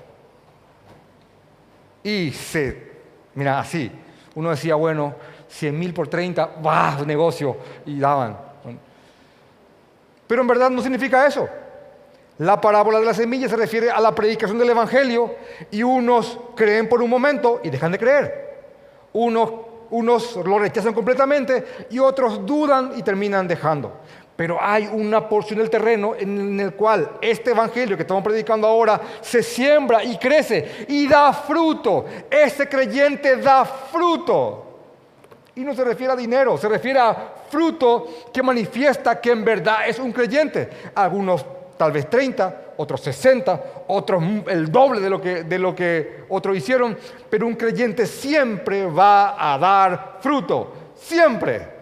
y 2.02 2.30
se, 2.30 2.90
mira, 3.34 3.60
así, 3.60 3.90
uno 4.34 4.50
decía, 4.50 4.74
bueno, 4.74 5.14
100 5.48 5.78
mil 5.78 5.92
por 5.92 6.08
30, 6.08 6.46
va, 6.64 6.98
negocio, 7.04 7.56
y 7.86 7.98
daban. 7.98 8.36
Pero 10.26 10.42
en 10.42 10.48
verdad 10.48 10.70
no 10.70 10.80
significa 10.80 11.26
eso. 11.26 11.48
La 12.40 12.58
parábola 12.58 13.00
de 13.00 13.04
la 13.04 13.12
semilla 13.12 13.50
se 13.50 13.56
refiere 13.56 13.90
a 13.90 14.00
la 14.00 14.14
predicación 14.14 14.58
del 14.58 14.70
Evangelio 14.70 15.34
y 15.70 15.82
unos 15.82 16.38
creen 16.56 16.88
por 16.88 17.02
un 17.02 17.10
momento 17.10 17.60
y 17.62 17.68
dejan 17.68 17.92
de 17.92 17.98
creer. 17.98 18.62
Unos, 19.12 19.52
unos 19.90 20.36
lo 20.36 20.58
rechazan 20.58 20.94
completamente 20.94 21.86
y 21.90 21.98
otros 21.98 22.46
dudan 22.46 22.92
y 22.96 23.02
terminan 23.02 23.46
dejando. 23.46 23.92
Pero 24.36 24.56
hay 24.58 24.88
una 24.90 25.28
porción 25.28 25.58
del 25.58 25.68
terreno 25.68 26.14
en 26.18 26.58
el 26.58 26.72
cual 26.72 27.18
este 27.20 27.50
evangelio 27.50 27.94
que 27.94 28.04
estamos 28.04 28.24
predicando 28.24 28.66
ahora 28.66 28.98
se 29.20 29.42
siembra 29.42 30.02
y 30.02 30.16
crece 30.16 30.86
y 30.88 31.06
da 31.06 31.34
fruto. 31.34 32.06
Ese 32.30 32.66
creyente 32.66 33.36
da 33.36 33.66
fruto. 33.66 34.64
Y 35.56 35.60
no 35.60 35.74
se 35.74 35.84
refiere 35.84 36.14
a 36.14 36.16
dinero, 36.16 36.56
se 36.56 36.70
refiere 36.70 37.00
a 37.00 37.34
fruto 37.50 38.30
que 38.32 38.42
manifiesta 38.42 39.20
que 39.20 39.30
en 39.30 39.44
verdad 39.44 39.86
es 39.86 39.98
un 39.98 40.10
creyente. 40.10 40.70
Algunos 40.94 41.44
tal 41.80 41.92
vez 41.92 42.10
30, 42.10 42.74
otros 42.76 43.00
60, 43.00 43.84
otros 43.88 44.22
el 44.48 44.70
doble 44.70 45.00
de 45.00 45.08
lo 45.08 45.18
que, 45.18 45.44
de 45.44 45.58
lo 45.58 45.74
que 45.74 46.24
otros 46.28 46.54
hicieron, 46.54 46.94
pero 47.30 47.46
un 47.46 47.54
creyente 47.54 48.04
siempre 48.04 48.84
va 48.84 49.54
a 49.54 49.56
dar 49.56 50.18
fruto, 50.20 50.92
siempre. 50.94 51.80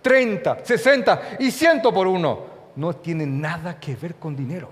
30, 0.00 0.64
60 0.64 1.22
y 1.40 1.50
100 1.50 1.82
por 1.82 2.06
uno. 2.06 2.44
No 2.76 2.94
tiene 2.94 3.26
nada 3.26 3.80
que 3.80 3.96
ver 3.96 4.14
con 4.14 4.36
dinero. 4.36 4.68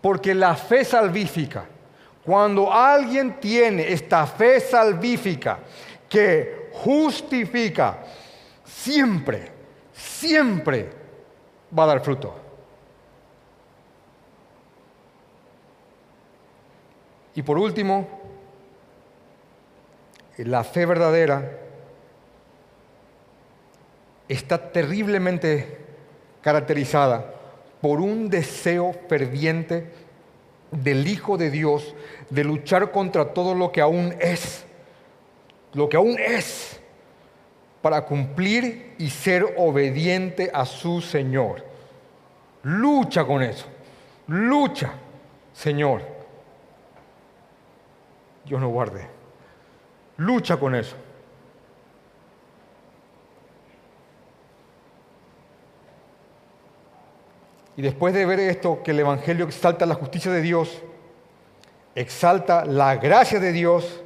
Porque 0.00 0.34
la 0.34 0.54
fe 0.54 0.82
salvífica, 0.82 1.66
cuando 2.24 2.72
alguien 2.72 3.38
tiene 3.38 3.92
esta 3.92 4.26
fe 4.26 4.60
salvífica 4.60 5.58
que 6.08 6.57
justifica, 6.84 7.98
siempre, 8.64 9.50
siempre 9.92 10.90
va 11.76 11.84
a 11.84 11.86
dar 11.86 12.00
fruto. 12.00 12.34
Y 17.34 17.42
por 17.42 17.58
último, 17.58 18.08
la 20.38 20.64
fe 20.64 20.86
verdadera 20.86 21.58
está 24.28 24.70
terriblemente 24.72 25.78
caracterizada 26.42 27.34
por 27.80 28.00
un 28.00 28.28
deseo 28.28 28.92
ferviente 29.08 29.92
del 30.70 31.06
Hijo 31.06 31.38
de 31.38 31.50
Dios 31.50 31.94
de 32.30 32.44
luchar 32.44 32.90
contra 32.90 33.32
todo 33.32 33.54
lo 33.54 33.72
que 33.72 33.80
aún 33.80 34.14
es 34.20 34.64
lo 35.74 35.88
que 35.88 35.96
aún 35.96 36.16
es, 36.18 36.80
para 37.82 38.04
cumplir 38.04 38.94
y 38.98 39.10
ser 39.10 39.54
obediente 39.56 40.50
a 40.52 40.64
su 40.64 41.00
Señor. 41.00 41.64
Lucha 42.62 43.24
con 43.24 43.42
eso, 43.42 43.66
lucha, 44.26 44.92
Señor. 45.52 46.02
Dios 48.44 48.60
no 48.60 48.68
guarde. 48.68 49.06
Lucha 50.16 50.56
con 50.56 50.74
eso. 50.74 50.96
Y 57.76 57.82
después 57.82 58.12
de 58.12 58.26
ver 58.26 58.40
esto, 58.40 58.82
que 58.82 58.90
el 58.90 58.98
Evangelio 58.98 59.44
exalta 59.44 59.86
la 59.86 59.94
justicia 59.94 60.32
de 60.32 60.42
Dios, 60.42 60.82
exalta 61.94 62.64
la 62.64 62.96
gracia 62.96 63.38
de 63.38 63.52
Dios, 63.52 64.02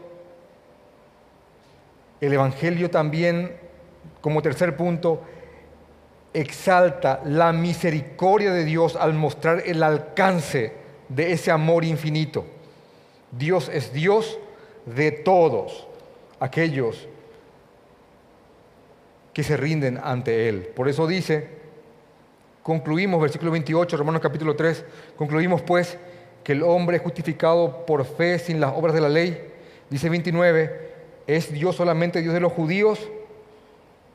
el 2.22 2.32
Evangelio 2.32 2.88
también, 2.88 3.52
como 4.20 4.42
tercer 4.42 4.76
punto, 4.76 5.22
exalta 6.32 7.20
la 7.24 7.52
misericordia 7.52 8.52
de 8.52 8.64
Dios 8.64 8.94
al 8.94 9.12
mostrar 9.12 9.64
el 9.66 9.82
alcance 9.82 10.72
de 11.08 11.32
ese 11.32 11.50
amor 11.50 11.84
infinito. 11.84 12.44
Dios 13.32 13.68
es 13.68 13.92
Dios 13.92 14.38
de 14.86 15.10
todos 15.10 15.88
aquellos 16.38 17.08
que 19.32 19.42
se 19.42 19.56
rinden 19.56 19.98
ante 20.00 20.48
Él. 20.48 20.70
Por 20.76 20.88
eso 20.88 21.08
dice, 21.08 21.48
concluimos, 22.62 23.20
versículo 23.20 23.50
28, 23.50 23.96
Romanos 23.96 24.22
capítulo 24.22 24.54
3, 24.54 24.84
concluimos 25.16 25.60
pues 25.62 25.98
que 26.44 26.52
el 26.52 26.62
hombre 26.62 26.98
es 26.98 27.02
justificado 27.02 27.84
por 27.84 28.04
fe 28.04 28.38
sin 28.38 28.60
las 28.60 28.72
obras 28.76 28.94
de 28.94 29.00
la 29.00 29.08
ley. 29.08 29.48
Dice 29.90 30.08
29, 30.08 30.91
¿es 31.26 31.52
Dios 31.52 31.76
solamente 31.76 32.20
Dios 32.20 32.34
de 32.34 32.40
los 32.40 32.52
judíos? 32.52 33.08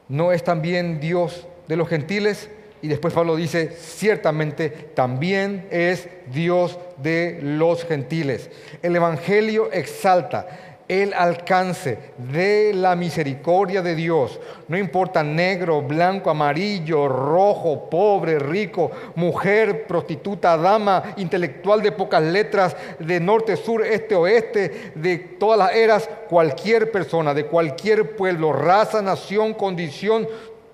¿No 0.09 0.31
es 0.31 0.43
también 0.43 0.99
Dios 0.99 1.47
de 1.67 1.75
los 1.75 1.89
gentiles? 1.89 2.49
Y 2.81 2.87
después 2.87 3.13
Pablo 3.13 3.35
dice, 3.35 3.71
ciertamente 3.71 4.69
también 4.69 5.67
es 5.71 6.09
Dios 6.31 6.77
de 6.97 7.39
los 7.41 7.83
gentiles. 7.85 8.51
El 8.83 8.95
Evangelio 8.95 9.71
exalta 9.71 10.66
el 10.87 11.13
alcance 11.13 11.99
de 12.17 12.71
la 12.73 12.95
misericordia 12.95 13.81
de 13.81 13.95
Dios. 13.95 14.39
No 14.67 14.77
importa 14.77 15.21
negro, 15.21 15.81
blanco, 15.81 16.29
amarillo, 16.29 17.07
rojo, 17.07 17.89
pobre, 17.89 18.39
rico, 18.39 18.91
mujer, 19.15 19.85
prostituta, 19.85 20.55
dama, 20.57 21.15
intelectual 21.17 21.81
de 21.81 21.91
pocas 21.91 22.23
letras, 22.23 22.75
de 22.99 23.19
norte, 23.19 23.57
sur, 23.57 23.85
este, 23.85 24.15
oeste, 24.15 24.91
de 24.95 25.17
todas 25.17 25.59
las 25.59 25.73
eras, 25.73 26.09
cualquier 26.29 26.91
persona, 26.91 27.33
de 27.33 27.45
cualquier 27.45 28.15
pueblo, 28.15 28.53
raza, 28.53 29.01
nación, 29.01 29.53
condición, 29.53 30.27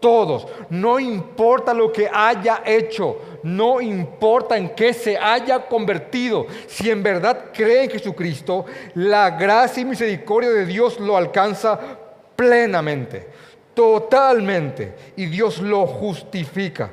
todos. 0.04 0.46
No 0.70 1.00
importa 1.00 1.74
lo 1.74 1.90
que 1.94 2.10
haya 2.14 2.62
hecho, 2.66 3.40
no 3.42 3.80
importa 3.80 4.58
en 4.58 4.76
qué 4.76 4.94
se 4.94 5.18
haya 5.18 5.66
convertido. 5.66 6.46
Si 6.68 6.92
en 6.92 7.02
verdad 7.02 7.46
cree 7.54 7.86
en 7.86 7.90
Jesucristo, 7.90 8.66
la 8.96 9.30
gracia 9.30 9.80
y 9.80 9.86
misericordia 9.86 10.50
de 10.50 10.66
Dios 10.66 11.00
lo 11.00 11.16
alcanza 11.16 11.80
plenamente, 12.36 13.30
totalmente, 13.74 14.94
y 15.16 15.26
Dios 15.28 15.60
lo 15.60 15.88
justifica. 15.88 16.92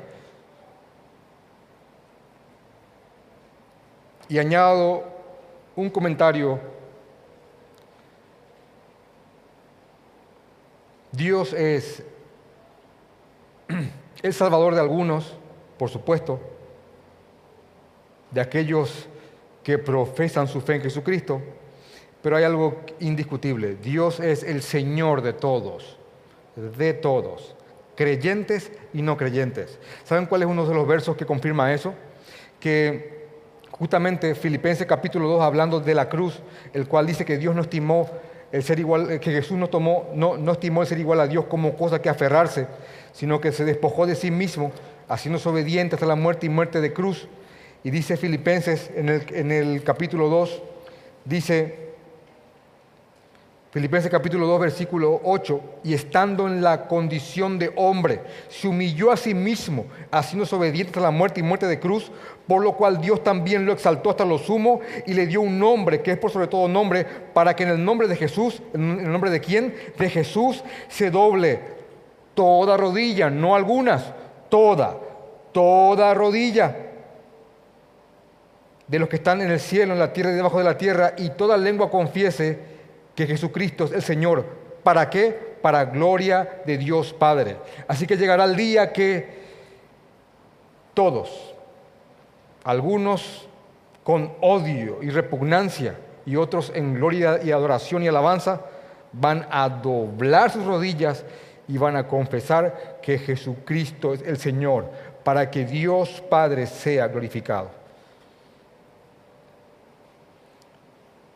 Y 4.29 4.39
añado 4.39 5.03
un 5.75 5.89
comentario. 5.89 6.57
Dios 11.11 11.51
es 11.51 12.05
el 14.21 14.33
salvador 14.33 14.73
de 14.75 14.81
algunos, 14.81 15.33
por 15.77 15.89
supuesto, 15.89 16.39
de 18.31 18.41
aquellos 18.41 19.07
que 19.63 19.77
profesan 19.77 20.47
su 20.47 20.61
fe 20.61 20.75
en 20.75 20.81
Jesucristo, 20.81 21.41
pero 22.21 22.37
hay 22.37 22.43
algo 22.43 22.81
indiscutible. 22.99 23.75
Dios 23.75 24.19
es 24.19 24.43
el 24.43 24.61
Señor 24.61 25.21
de 25.21 25.33
todos, 25.33 25.97
de 26.55 26.93
todos, 26.93 27.55
creyentes 27.95 28.71
y 28.93 29.01
no 29.01 29.17
creyentes. 29.17 29.79
¿Saben 30.03 30.25
cuál 30.25 30.43
es 30.43 30.47
uno 30.47 30.65
de 30.65 30.73
los 30.73 30.87
versos 30.87 31.17
que 31.17 31.25
confirma 31.25 31.73
eso? 31.73 31.93
Que 32.59 33.21
justamente 33.71 34.35
Filipenses 34.35 34.85
capítulo 34.85 35.27
2, 35.27 35.41
hablando 35.41 35.79
de 35.79 35.95
la 35.95 36.09
cruz, 36.09 36.39
el 36.73 36.87
cual 36.87 37.07
dice 37.07 37.25
que 37.25 37.37
Dios 37.37 37.55
no 37.55 37.61
estimó 37.61 38.09
el 38.51 38.63
ser 38.63 38.79
igual, 38.79 39.19
que 39.19 39.31
Jesús 39.31 39.57
no, 39.57 39.69
tomó, 39.69 40.09
no, 40.13 40.37
no 40.37 40.51
estimó 40.51 40.81
el 40.81 40.87
ser 40.87 40.99
igual 40.99 41.19
a 41.21 41.27
Dios 41.27 41.45
como 41.45 41.75
cosa 41.75 42.01
que 42.01 42.09
aferrarse, 42.09 42.67
sino 43.13 43.41
que 43.41 43.51
se 43.51 43.65
despojó 43.65 44.05
de 44.05 44.15
sí 44.15 44.31
mismo, 44.31 44.71
haciéndose 45.07 45.49
obediente 45.49 45.95
hasta 45.95 46.05
la 46.05 46.15
muerte 46.15 46.45
y 46.45 46.49
muerte 46.49 46.81
de 46.81 46.93
cruz. 46.93 47.27
Y 47.83 47.89
dice 47.89 48.17
Filipenses 48.17 48.91
en 48.95 49.51
el, 49.51 49.83
capítulo 49.83 50.29
2, 50.29 50.61
dice, 51.25 51.91
Filipenses 53.71 54.11
capítulo 54.11 54.45
2, 54.45 54.61
versículo 54.61 55.19
8, 55.23 55.61
y 55.83 55.95
estando 55.95 56.45
en 56.45 56.61
la 56.61 56.87
condición 56.87 57.57
de 57.57 57.71
hombre, 57.75 58.21
se 58.49 58.67
humilló 58.67 59.11
a 59.11 59.17
sí 59.17 59.33
mismo, 59.33 59.85
haciéndose 60.11 60.55
obediente 60.55 60.89
hasta 60.89 61.01
la 61.01 61.11
muerte 61.11 61.39
y 61.39 61.43
muerte 61.43 61.65
de 61.65 61.79
cruz, 61.79 62.11
por 62.47 62.63
lo 62.63 62.73
cual 62.73 63.01
Dios 63.01 63.23
también 63.23 63.65
lo 63.65 63.73
exaltó 63.73 64.11
hasta 64.11 64.25
lo 64.25 64.37
sumo 64.37 64.81
y 65.07 65.15
le 65.15 65.25
dio 65.25 65.41
un 65.41 65.57
nombre, 65.57 66.01
que 66.01 66.11
es 66.11 66.17
por 66.19 66.29
sobre 66.29 66.47
todo 66.47 66.67
nombre, 66.67 67.05
para 67.33 67.55
que 67.55 67.63
en 67.63 67.69
el 67.69 67.83
nombre 67.83 68.07
de 68.07 68.15
Jesús, 68.15 68.61
en 68.73 68.99
el 68.99 69.11
nombre 69.11 69.31
de 69.31 69.39
quién? 69.39 69.73
De 69.97 70.09
Jesús 70.09 70.63
se 70.87 71.09
doble 71.09 71.80
toda 72.33 72.77
rodilla, 72.77 73.29
no 73.29 73.55
algunas, 73.55 74.13
toda, 74.49 74.97
toda 75.51 76.13
rodilla 76.13 76.75
de 78.87 78.99
los 78.99 79.07
que 79.07 79.15
están 79.15 79.41
en 79.41 79.49
el 79.49 79.59
cielo, 79.59 79.93
en 79.93 79.99
la 79.99 80.11
tierra 80.11 80.31
y 80.31 80.35
debajo 80.35 80.57
de 80.57 80.65
la 80.65 80.77
tierra, 80.77 81.13
y 81.17 81.29
toda 81.29 81.55
lengua 81.55 81.89
confiese 81.89 82.59
que 83.15 83.25
Jesucristo 83.25 83.85
es 83.85 83.91
el 83.93 84.01
Señor. 84.01 84.45
¿Para 84.83 85.09
qué? 85.09 85.57
Para 85.61 85.85
gloria 85.85 86.61
de 86.65 86.77
Dios 86.77 87.13
Padre. 87.13 87.57
Así 87.87 88.05
que 88.05 88.17
llegará 88.17 88.43
el 88.43 88.55
día 88.55 88.91
que 88.91 89.39
todos, 90.93 91.55
algunos 92.63 93.47
con 94.03 94.33
odio 94.41 95.01
y 95.01 95.09
repugnancia 95.09 95.95
y 96.25 96.35
otros 96.35 96.71
en 96.75 96.95
gloria 96.95 97.39
y 97.43 97.51
adoración 97.51 98.03
y 98.03 98.07
alabanza, 98.07 98.61
van 99.13 99.47
a 99.51 99.69
doblar 99.69 100.51
sus 100.51 100.65
rodillas 100.65 101.23
y 101.71 101.77
van 101.77 101.95
a 101.95 102.05
confesar 102.05 102.99
que 103.01 103.17
Jesucristo 103.17 104.13
es 104.13 104.21
el 104.23 104.35
Señor, 104.37 104.89
para 105.23 105.49
que 105.49 105.63
Dios 105.63 106.21
Padre 106.29 106.67
sea 106.67 107.07
glorificado. 107.07 107.69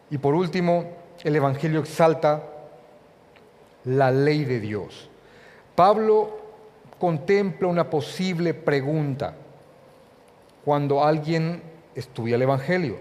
Y 0.09 0.17
por 0.17 0.35
último, 0.35 0.91
el 1.23 1.37
Evangelio 1.37 1.79
exalta 1.79 2.43
la 3.85 4.11
ley 4.11 4.43
de 4.43 4.59
Dios. 4.59 5.09
Pablo 5.73 6.37
contempla 6.99 7.69
una 7.69 7.89
posible 7.89 8.53
pregunta 8.53 9.35
cuando 10.65 11.01
alguien 11.01 11.63
estudia 11.95 12.35
el 12.35 12.41
Evangelio. 12.41 12.97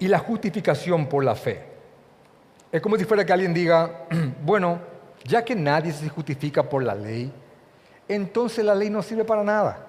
Y 0.00 0.08
la 0.08 0.18
justificación 0.18 1.06
por 1.06 1.24
la 1.24 1.34
fe. 1.34 1.67
Es 2.70 2.82
como 2.82 2.96
si 2.96 3.04
fuera 3.04 3.24
que 3.24 3.32
alguien 3.32 3.54
diga, 3.54 4.06
bueno, 4.42 4.78
ya 5.24 5.44
que 5.44 5.54
nadie 5.54 5.92
se 5.92 6.08
justifica 6.08 6.62
por 6.62 6.82
la 6.82 6.94
ley, 6.94 7.32
entonces 8.08 8.64
la 8.64 8.74
ley 8.74 8.90
no 8.90 9.02
sirve 9.02 9.24
para 9.24 9.42
nada. 9.42 9.86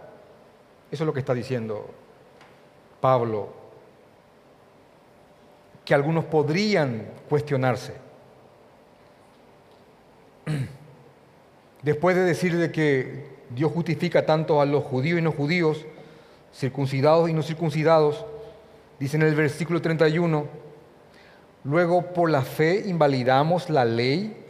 Eso 0.91 1.03
es 1.03 1.07
lo 1.07 1.13
que 1.13 1.19
está 1.19 1.33
diciendo 1.33 1.89
Pablo 2.99 3.59
que 5.85 5.95
algunos 5.95 6.25
podrían 6.25 7.07
cuestionarse. 7.27 7.95
Después 11.81 12.15
de 12.15 12.21
decir 12.21 12.55
de 12.55 12.71
que 12.71 13.25
Dios 13.49 13.71
justifica 13.71 14.23
tanto 14.25 14.61
a 14.61 14.65
los 14.65 14.83
judíos 14.83 15.17
y 15.17 15.23
no 15.23 15.31
judíos, 15.31 15.85
circuncidados 16.53 17.29
y 17.29 17.33
no 17.33 17.41
circuncidados, 17.41 18.23
dice 18.99 19.17
en 19.17 19.23
el 19.23 19.33
versículo 19.33 19.81
31, 19.81 20.45
luego 21.63 22.13
por 22.13 22.29
la 22.29 22.41
fe 22.41 22.83
invalidamos 22.85 23.69
la 23.69 23.85
ley, 23.85 24.45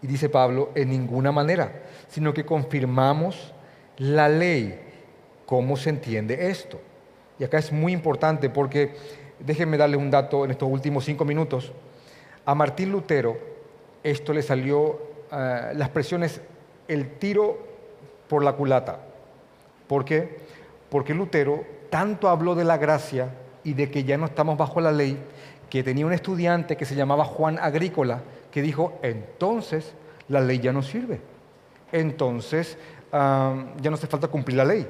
y 0.00 0.06
dice 0.06 0.28
Pablo, 0.28 0.70
en 0.74 0.90
ninguna 0.90 1.30
manera, 1.30 1.82
sino 2.08 2.34
que 2.34 2.44
confirmamos 2.44 3.52
la 3.98 4.28
ley. 4.28 4.80
¿Cómo 5.46 5.76
se 5.76 5.90
entiende 5.90 6.50
esto? 6.50 6.80
Y 7.38 7.44
acá 7.44 7.58
es 7.58 7.70
muy 7.72 7.92
importante 7.92 8.50
porque 8.50 8.94
Déjenme 9.44 9.76
darle 9.76 9.96
un 9.96 10.10
dato 10.10 10.44
en 10.44 10.52
estos 10.52 10.68
últimos 10.68 11.04
cinco 11.04 11.24
minutos. 11.24 11.72
A 12.44 12.54
Martín 12.54 12.92
Lutero 12.92 13.36
esto 14.04 14.32
le 14.32 14.42
salió, 14.42 15.00
eh, 15.32 15.72
las 15.74 15.88
presiones, 15.88 16.40
el 16.88 17.18
tiro 17.18 17.58
por 18.28 18.44
la 18.44 18.52
culata. 18.52 19.00
¿Por 19.88 20.04
qué? 20.04 20.38
Porque 20.90 21.14
Lutero 21.14 21.64
tanto 21.90 22.28
habló 22.28 22.54
de 22.54 22.64
la 22.64 22.78
gracia 22.78 23.30
y 23.64 23.74
de 23.74 23.90
que 23.90 24.04
ya 24.04 24.16
no 24.16 24.26
estamos 24.26 24.56
bajo 24.56 24.80
la 24.80 24.92
ley, 24.92 25.18
que 25.72 25.82
tenía 25.82 26.04
un 26.04 26.12
estudiante 26.12 26.76
que 26.76 26.84
se 26.84 26.94
llamaba 26.94 27.24
Juan 27.24 27.58
Agrícola, 27.58 28.20
que 28.50 28.60
dijo, 28.60 28.98
entonces 29.00 29.94
la 30.28 30.38
ley 30.38 30.58
ya 30.58 30.70
no 30.70 30.82
sirve. 30.82 31.18
Entonces 31.90 32.76
ya 33.10 33.90
no 33.90 33.94
hace 33.94 34.06
falta 34.06 34.28
cumplir 34.28 34.58
la 34.58 34.66
ley. 34.66 34.86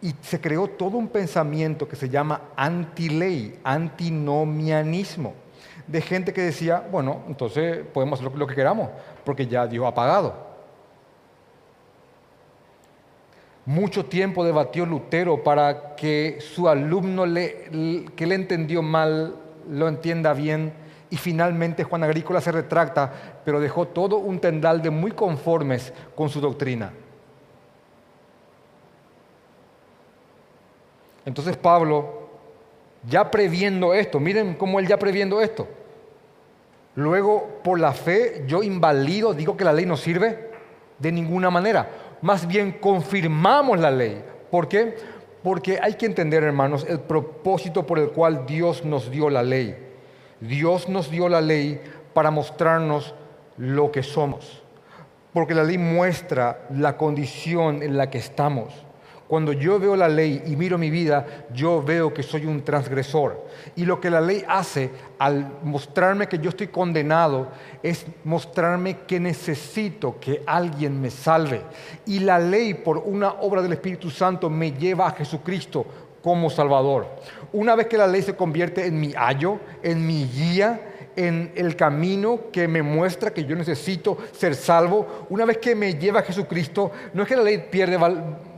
Y 0.00 0.12
se 0.20 0.40
creó 0.40 0.66
todo 0.66 0.96
un 0.96 1.06
pensamiento 1.06 1.86
que 1.86 1.94
se 1.94 2.08
llama 2.08 2.48
anti-ley, 2.56 3.60
antinomianismo, 3.62 5.34
de 5.86 6.00
gente 6.00 6.32
que 6.32 6.40
decía, 6.40 6.84
bueno, 6.90 7.22
entonces 7.28 7.86
podemos 7.94 8.18
hacer 8.18 8.36
lo 8.36 8.46
que 8.48 8.56
queramos, 8.56 8.90
porque 9.24 9.46
ya 9.46 9.68
Dios 9.68 9.86
ha 9.86 9.94
pagado. 9.94 10.34
Mucho 13.66 14.06
tiempo 14.06 14.44
debatió 14.44 14.84
Lutero 14.84 15.44
para 15.44 15.94
que 15.94 16.38
su 16.40 16.68
alumno 16.68 17.24
le, 17.24 18.10
que 18.16 18.26
le 18.26 18.34
entendió 18.34 18.82
mal 18.82 19.36
lo 19.68 19.88
entienda 19.88 20.32
bien 20.32 20.72
y 21.10 21.16
finalmente 21.16 21.84
Juan 21.84 22.04
Agrícola 22.04 22.40
se 22.40 22.52
retracta, 22.52 23.12
pero 23.44 23.60
dejó 23.60 23.86
todo 23.88 24.16
un 24.16 24.38
tendal 24.38 24.80
de 24.80 24.90
muy 24.90 25.10
conformes 25.10 25.92
con 26.14 26.28
su 26.28 26.40
doctrina. 26.40 26.92
Entonces 31.24 31.56
Pablo, 31.56 32.28
ya 33.08 33.30
previendo 33.30 33.94
esto, 33.94 34.18
miren 34.18 34.54
cómo 34.54 34.80
él 34.80 34.86
ya 34.86 34.98
previendo 34.98 35.40
esto. 35.40 35.68
Luego, 36.94 37.60
por 37.62 37.80
la 37.80 37.92
fe, 37.92 38.44
yo 38.46 38.62
invalido, 38.62 39.32
digo 39.32 39.56
que 39.56 39.64
la 39.64 39.72
ley 39.72 39.86
no 39.86 39.96
sirve 39.96 40.50
de 40.98 41.12
ninguna 41.12 41.50
manera. 41.50 41.88
Más 42.20 42.46
bien 42.46 42.72
confirmamos 42.72 43.78
la 43.78 43.90
ley. 43.90 44.22
¿Por 44.50 44.68
qué? 44.68 44.94
Porque 45.42 45.78
hay 45.82 45.94
que 45.94 46.06
entender, 46.06 46.44
hermanos, 46.44 46.86
el 46.88 47.00
propósito 47.00 47.86
por 47.86 47.98
el 47.98 48.10
cual 48.10 48.46
Dios 48.46 48.84
nos 48.84 49.10
dio 49.10 49.28
la 49.28 49.42
ley. 49.42 49.76
Dios 50.40 50.88
nos 50.88 51.10
dio 51.10 51.28
la 51.28 51.40
ley 51.40 51.80
para 52.14 52.30
mostrarnos 52.30 53.14
lo 53.56 53.92
que 53.92 54.02
somos, 54.02 54.62
porque 55.32 55.54
la 55.54 55.64
ley 55.64 55.78
muestra 55.78 56.66
la 56.70 56.96
condición 56.96 57.82
en 57.82 57.96
la 57.96 58.10
que 58.10 58.18
estamos. 58.18 58.72
Cuando 59.32 59.54
yo 59.54 59.78
veo 59.78 59.96
la 59.96 60.10
ley 60.10 60.42
y 60.44 60.56
miro 60.56 60.76
mi 60.76 60.90
vida, 60.90 61.46
yo 61.54 61.82
veo 61.82 62.12
que 62.12 62.22
soy 62.22 62.44
un 62.44 62.62
transgresor. 62.62 63.46
Y 63.76 63.86
lo 63.86 63.98
que 63.98 64.10
la 64.10 64.20
ley 64.20 64.44
hace 64.46 64.90
al 65.18 65.50
mostrarme 65.62 66.28
que 66.28 66.38
yo 66.38 66.50
estoy 66.50 66.66
condenado 66.66 67.48
es 67.82 68.04
mostrarme 68.24 68.98
que 69.06 69.18
necesito 69.18 70.20
que 70.20 70.42
alguien 70.44 71.00
me 71.00 71.08
salve. 71.08 71.62
Y 72.04 72.18
la 72.18 72.38
ley, 72.38 72.74
por 72.74 72.98
una 72.98 73.30
obra 73.40 73.62
del 73.62 73.72
Espíritu 73.72 74.10
Santo, 74.10 74.50
me 74.50 74.72
lleva 74.72 75.06
a 75.06 75.12
Jesucristo 75.12 75.86
como 76.22 76.50
Salvador. 76.50 77.06
Una 77.54 77.74
vez 77.74 77.86
que 77.86 77.96
la 77.96 78.06
ley 78.06 78.20
se 78.20 78.36
convierte 78.36 78.84
en 78.84 79.00
mi 79.00 79.14
ayo, 79.16 79.60
en 79.82 80.06
mi 80.06 80.26
guía, 80.26 80.92
en 81.16 81.52
el 81.54 81.74
camino 81.74 82.50
que 82.52 82.68
me 82.68 82.82
muestra 82.82 83.32
que 83.32 83.46
yo 83.46 83.56
necesito 83.56 84.18
ser 84.32 84.54
salvo, 84.54 85.26
una 85.30 85.46
vez 85.46 85.56
que 85.56 85.74
me 85.74 85.94
lleva 85.94 86.20
a 86.20 86.22
Jesucristo, 86.22 86.90
no 87.14 87.22
es 87.22 87.28
que 87.28 87.36
la 87.36 87.42
ley 87.42 87.66
pierde 87.70 87.96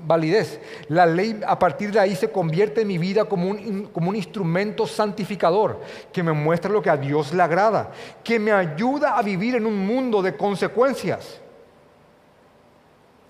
validez, 0.06 0.60
la 0.88 1.06
ley 1.06 1.40
a 1.46 1.58
partir 1.58 1.90
de 1.92 2.00
ahí 2.00 2.14
se 2.14 2.30
convierte 2.30 2.82
en 2.82 2.88
mi 2.88 2.98
vida 2.98 3.24
como 3.24 3.48
un, 3.48 3.86
como 3.92 4.10
un 4.10 4.16
instrumento 4.16 4.86
santificador, 4.86 5.80
que 6.12 6.22
me 6.22 6.32
muestra 6.32 6.70
lo 6.70 6.82
que 6.82 6.90
a 6.90 6.96
Dios 6.96 7.32
le 7.32 7.42
agrada, 7.42 7.90
que 8.22 8.38
me 8.38 8.52
ayuda 8.52 9.16
a 9.16 9.22
vivir 9.22 9.54
en 9.54 9.66
un 9.66 9.86
mundo 9.86 10.22
de 10.22 10.36
consecuencias. 10.36 11.40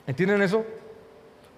¿Entienden 0.07 0.43
eso? 0.43 0.65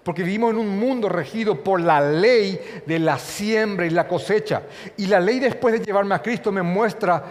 porque 0.06 0.22
vivimos 0.22 0.52
en 0.52 0.58
un 0.58 0.78
mundo 0.78 1.08
regido 1.08 1.64
por 1.64 1.80
la 1.80 2.00
ley 2.00 2.60
de 2.86 3.00
la 3.00 3.18
siembra 3.18 3.86
y 3.86 3.90
la 3.90 4.06
cosecha. 4.06 4.62
Y 4.96 5.06
la 5.06 5.18
ley 5.18 5.40
después 5.40 5.74
de 5.74 5.84
llevarme 5.84 6.14
a 6.14 6.22
Cristo 6.22 6.52
me 6.52 6.62
muestra 6.62 7.24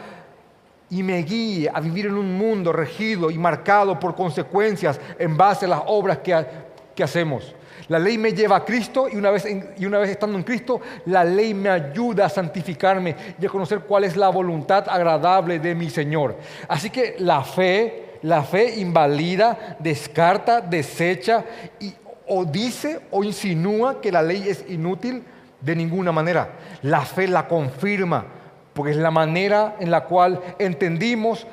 y 0.89 1.01
me 1.01 1.19
guía 1.19 1.71
a 1.73 1.79
vivir 1.79 2.07
en 2.07 2.15
un 2.15 2.37
mundo 2.37 2.73
regido 2.73 3.31
y 3.31 3.37
marcado 3.37 3.97
por 3.97 4.13
consecuencias 4.13 4.99
en 5.17 5.37
base 5.37 5.63
a 5.63 5.69
las 5.69 5.83
obras 5.85 6.17
que, 6.17 6.45
que 6.93 7.01
hacemos. 7.01 7.55
La 7.87 7.99
ley 7.99 8.17
me 8.17 8.33
lleva 8.33 8.57
a 8.57 8.65
Cristo 8.65 9.07
y 9.11 9.15
una, 9.15 9.31
vez 9.31 9.45
y 9.77 9.85
una 9.85 9.99
vez 9.99 10.09
estando 10.09 10.37
en 10.37 10.43
Cristo, 10.43 10.81
la 11.05 11.23
ley 11.23 11.53
me 11.53 11.69
ayuda 11.69 12.25
a 12.25 12.29
santificarme 12.29 13.15
y 13.39 13.45
a 13.45 13.49
conocer 13.49 13.81
cuál 13.81 14.05
es 14.05 14.17
la 14.17 14.29
voluntad 14.29 14.85
agradable 14.89 15.59
de 15.59 15.75
mi 15.75 15.89
Señor. 15.89 16.37
Así 16.67 16.89
que 16.89 17.15
la 17.19 17.43
fe, 17.43 18.17
la 18.23 18.43
fe 18.43 18.79
invalida, 18.79 19.77
descarta, 19.79 20.61
desecha 20.61 21.43
y 21.79 21.93
o 22.27 22.43
dice 22.43 23.01
o 23.11 23.23
insinúa 23.23 24.01
que 24.01 24.11
la 24.11 24.21
ley 24.21 24.47
es 24.47 24.65
inútil 24.67 25.23
de 25.61 25.75
ninguna 25.75 26.11
manera. 26.11 26.53
La 26.81 27.01
fe 27.01 27.27
la 27.27 27.47
confirma, 27.47 28.25
porque 28.73 28.91
es 28.91 28.97
la 28.97 29.11
manera 29.11 29.75
en 29.79 29.91
la 29.91 30.05
cual 30.05 30.41
entendimos 30.59 31.45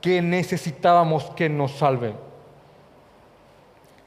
que 0.00 0.22
necesitábamos 0.22 1.30
que 1.36 1.48
nos 1.48 1.72
salven. 1.72 2.27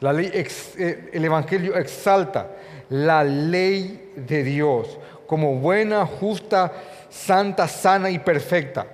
La 0.01 0.11
ley, 0.11 0.31
eh, 0.33 1.09
el 1.13 1.23
Evangelio 1.25 1.77
exalta 1.77 2.47
la 2.89 3.23
ley 3.23 4.11
de 4.15 4.43
Dios 4.43 4.99
como 5.27 5.55
buena, 5.55 6.05
justa, 6.05 6.73
santa, 7.09 7.67
sana 7.67 8.09
y 8.09 8.19
perfecta. 8.19 8.85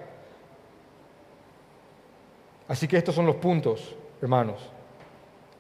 Así 2.68 2.88
que 2.88 2.98
estos 2.98 3.16
son 3.16 3.26
los 3.26 3.38
puntos, 3.38 3.96
hermanos. 4.22 4.60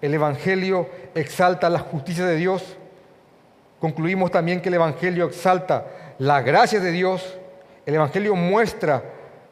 El 0.01 0.13
Evangelio 0.13 0.89
exalta 1.15 1.69
la 1.69 1.79
justicia 1.79 2.25
de 2.25 2.35
Dios. 2.35 2.77
Concluimos 3.79 4.29
también 4.29 4.61
que 4.61 4.67
el 4.67 4.75
Evangelio 4.75 5.27
exalta 5.27 5.87
la 6.19 6.41
gracia 6.41 6.81
de 6.81 6.91
Dios. 6.91 7.37
El 7.85 7.95
Evangelio 7.95 8.35
muestra 8.35 9.01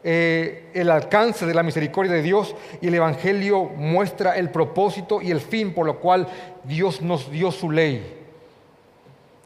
eh, 0.08 0.70
el 0.72 0.88
alcance 0.92 1.46
de 1.46 1.52
la 1.52 1.64
misericordia 1.64 2.12
de 2.12 2.22
Dios 2.22 2.54
y 2.80 2.86
el 2.86 2.94
Evangelio 2.94 3.64
muestra 3.64 4.36
el 4.36 4.50
propósito 4.50 5.20
y 5.20 5.32
el 5.32 5.40
fin 5.40 5.74
por 5.74 5.84
lo 5.84 5.98
cual 5.98 6.28
Dios 6.62 7.02
nos 7.02 7.28
dio 7.28 7.50
su 7.50 7.72
ley. 7.72 8.24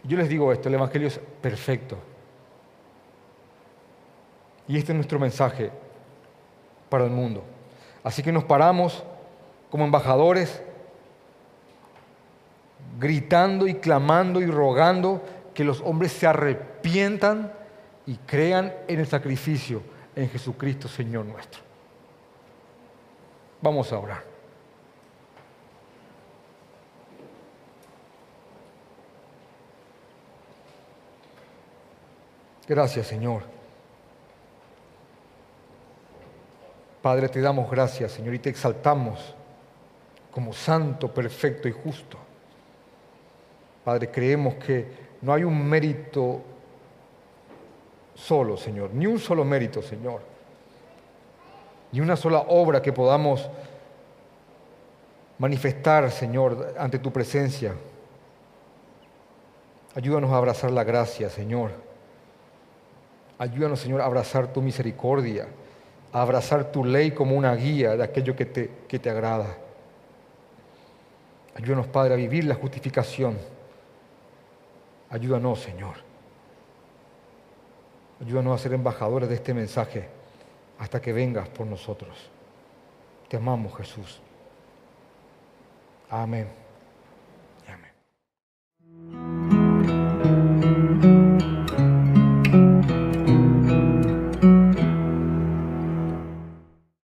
Yo 0.04 0.18
les 0.18 0.28
digo 0.28 0.52
esto, 0.52 0.68
el 0.68 0.74
Evangelio 0.74 1.08
es 1.08 1.18
perfecto. 1.40 1.96
Y 4.68 4.76
este 4.76 4.92
es 4.92 4.96
nuestro 4.96 5.18
mensaje 5.18 5.70
para 6.90 7.04
el 7.04 7.10
mundo. 7.10 7.42
Así 8.04 8.22
que 8.22 8.30
nos 8.30 8.44
paramos 8.44 9.02
como 9.70 9.86
embajadores 9.86 10.62
gritando 12.98 13.66
y 13.66 13.76
clamando 13.76 14.42
y 14.42 14.46
rogando 14.46 15.22
que 15.54 15.64
los 15.64 15.80
hombres 15.80 16.12
se 16.12 16.26
arrepientan 16.26 17.50
y 18.04 18.16
crean 18.26 18.74
en 18.88 19.00
el 19.00 19.06
sacrificio 19.06 19.98
en 20.22 20.28
Jesucristo, 20.28 20.88
Señor 20.88 21.24
nuestro. 21.24 21.62
Vamos 23.62 23.92
a 23.92 23.98
orar. 23.98 24.24
Gracias, 32.68 33.06
Señor. 33.06 33.42
Padre, 37.02 37.28
te 37.28 37.40
damos 37.40 37.70
gracias, 37.70 38.12
Señor, 38.12 38.34
y 38.34 38.38
te 38.38 38.50
exaltamos 38.50 39.34
como 40.30 40.52
santo, 40.52 41.12
perfecto 41.12 41.66
y 41.66 41.72
justo. 41.72 42.18
Padre, 43.84 44.10
creemos 44.10 44.54
que 44.54 44.86
no 45.22 45.32
hay 45.32 45.44
un 45.44 45.68
mérito 45.68 46.42
solo, 48.20 48.56
Señor, 48.56 48.90
ni 48.92 49.06
un 49.06 49.18
solo 49.18 49.44
mérito, 49.44 49.82
Señor, 49.82 50.20
ni 51.92 52.00
una 52.00 52.16
sola 52.16 52.44
obra 52.48 52.82
que 52.82 52.92
podamos 52.92 53.48
manifestar, 55.38 56.10
Señor, 56.10 56.74
ante 56.78 56.98
tu 56.98 57.12
presencia. 57.12 57.74
Ayúdanos 59.94 60.30
a 60.30 60.36
abrazar 60.36 60.70
la 60.70 60.84
gracia, 60.84 61.30
Señor. 61.30 61.70
Ayúdanos, 63.38 63.80
Señor, 63.80 64.02
a 64.02 64.04
abrazar 64.04 64.52
tu 64.52 64.60
misericordia, 64.60 65.48
a 66.12 66.22
abrazar 66.22 66.70
tu 66.70 66.84
ley 66.84 67.12
como 67.12 67.34
una 67.34 67.54
guía 67.54 67.96
de 67.96 68.04
aquello 68.04 68.36
que 68.36 68.44
te, 68.44 68.70
que 68.86 68.98
te 68.98 69.08
agrada. 69.08 69.56
Ayúdanos, 71.56 71.86
Padre, 71.86 72.14
a 72.14 72.16
vivir 72.16 72.44
la 72.44 72.54
justificación 72.54 73.38
Ayúdanos, 75.10 75.58
Señor. 75.58 76.09
Ayúdanos 78.20 78.60
a 78.60 78.62
ser 78.62 78.74
embajadores 78.74 79.28
de 79.28 79.36
este 79.36 79.54
mensaje 79.54 80.08
hasta 80.78 81.00
que 81.00 81.12
vengas 81.12 81.48
por 81.48 81.66
nosotros. 81.66 82.30
Te 83.28 83.36
amamos, 83.36 83.76
Jesús. 83.76 84.20
Amén. 86.10 86.48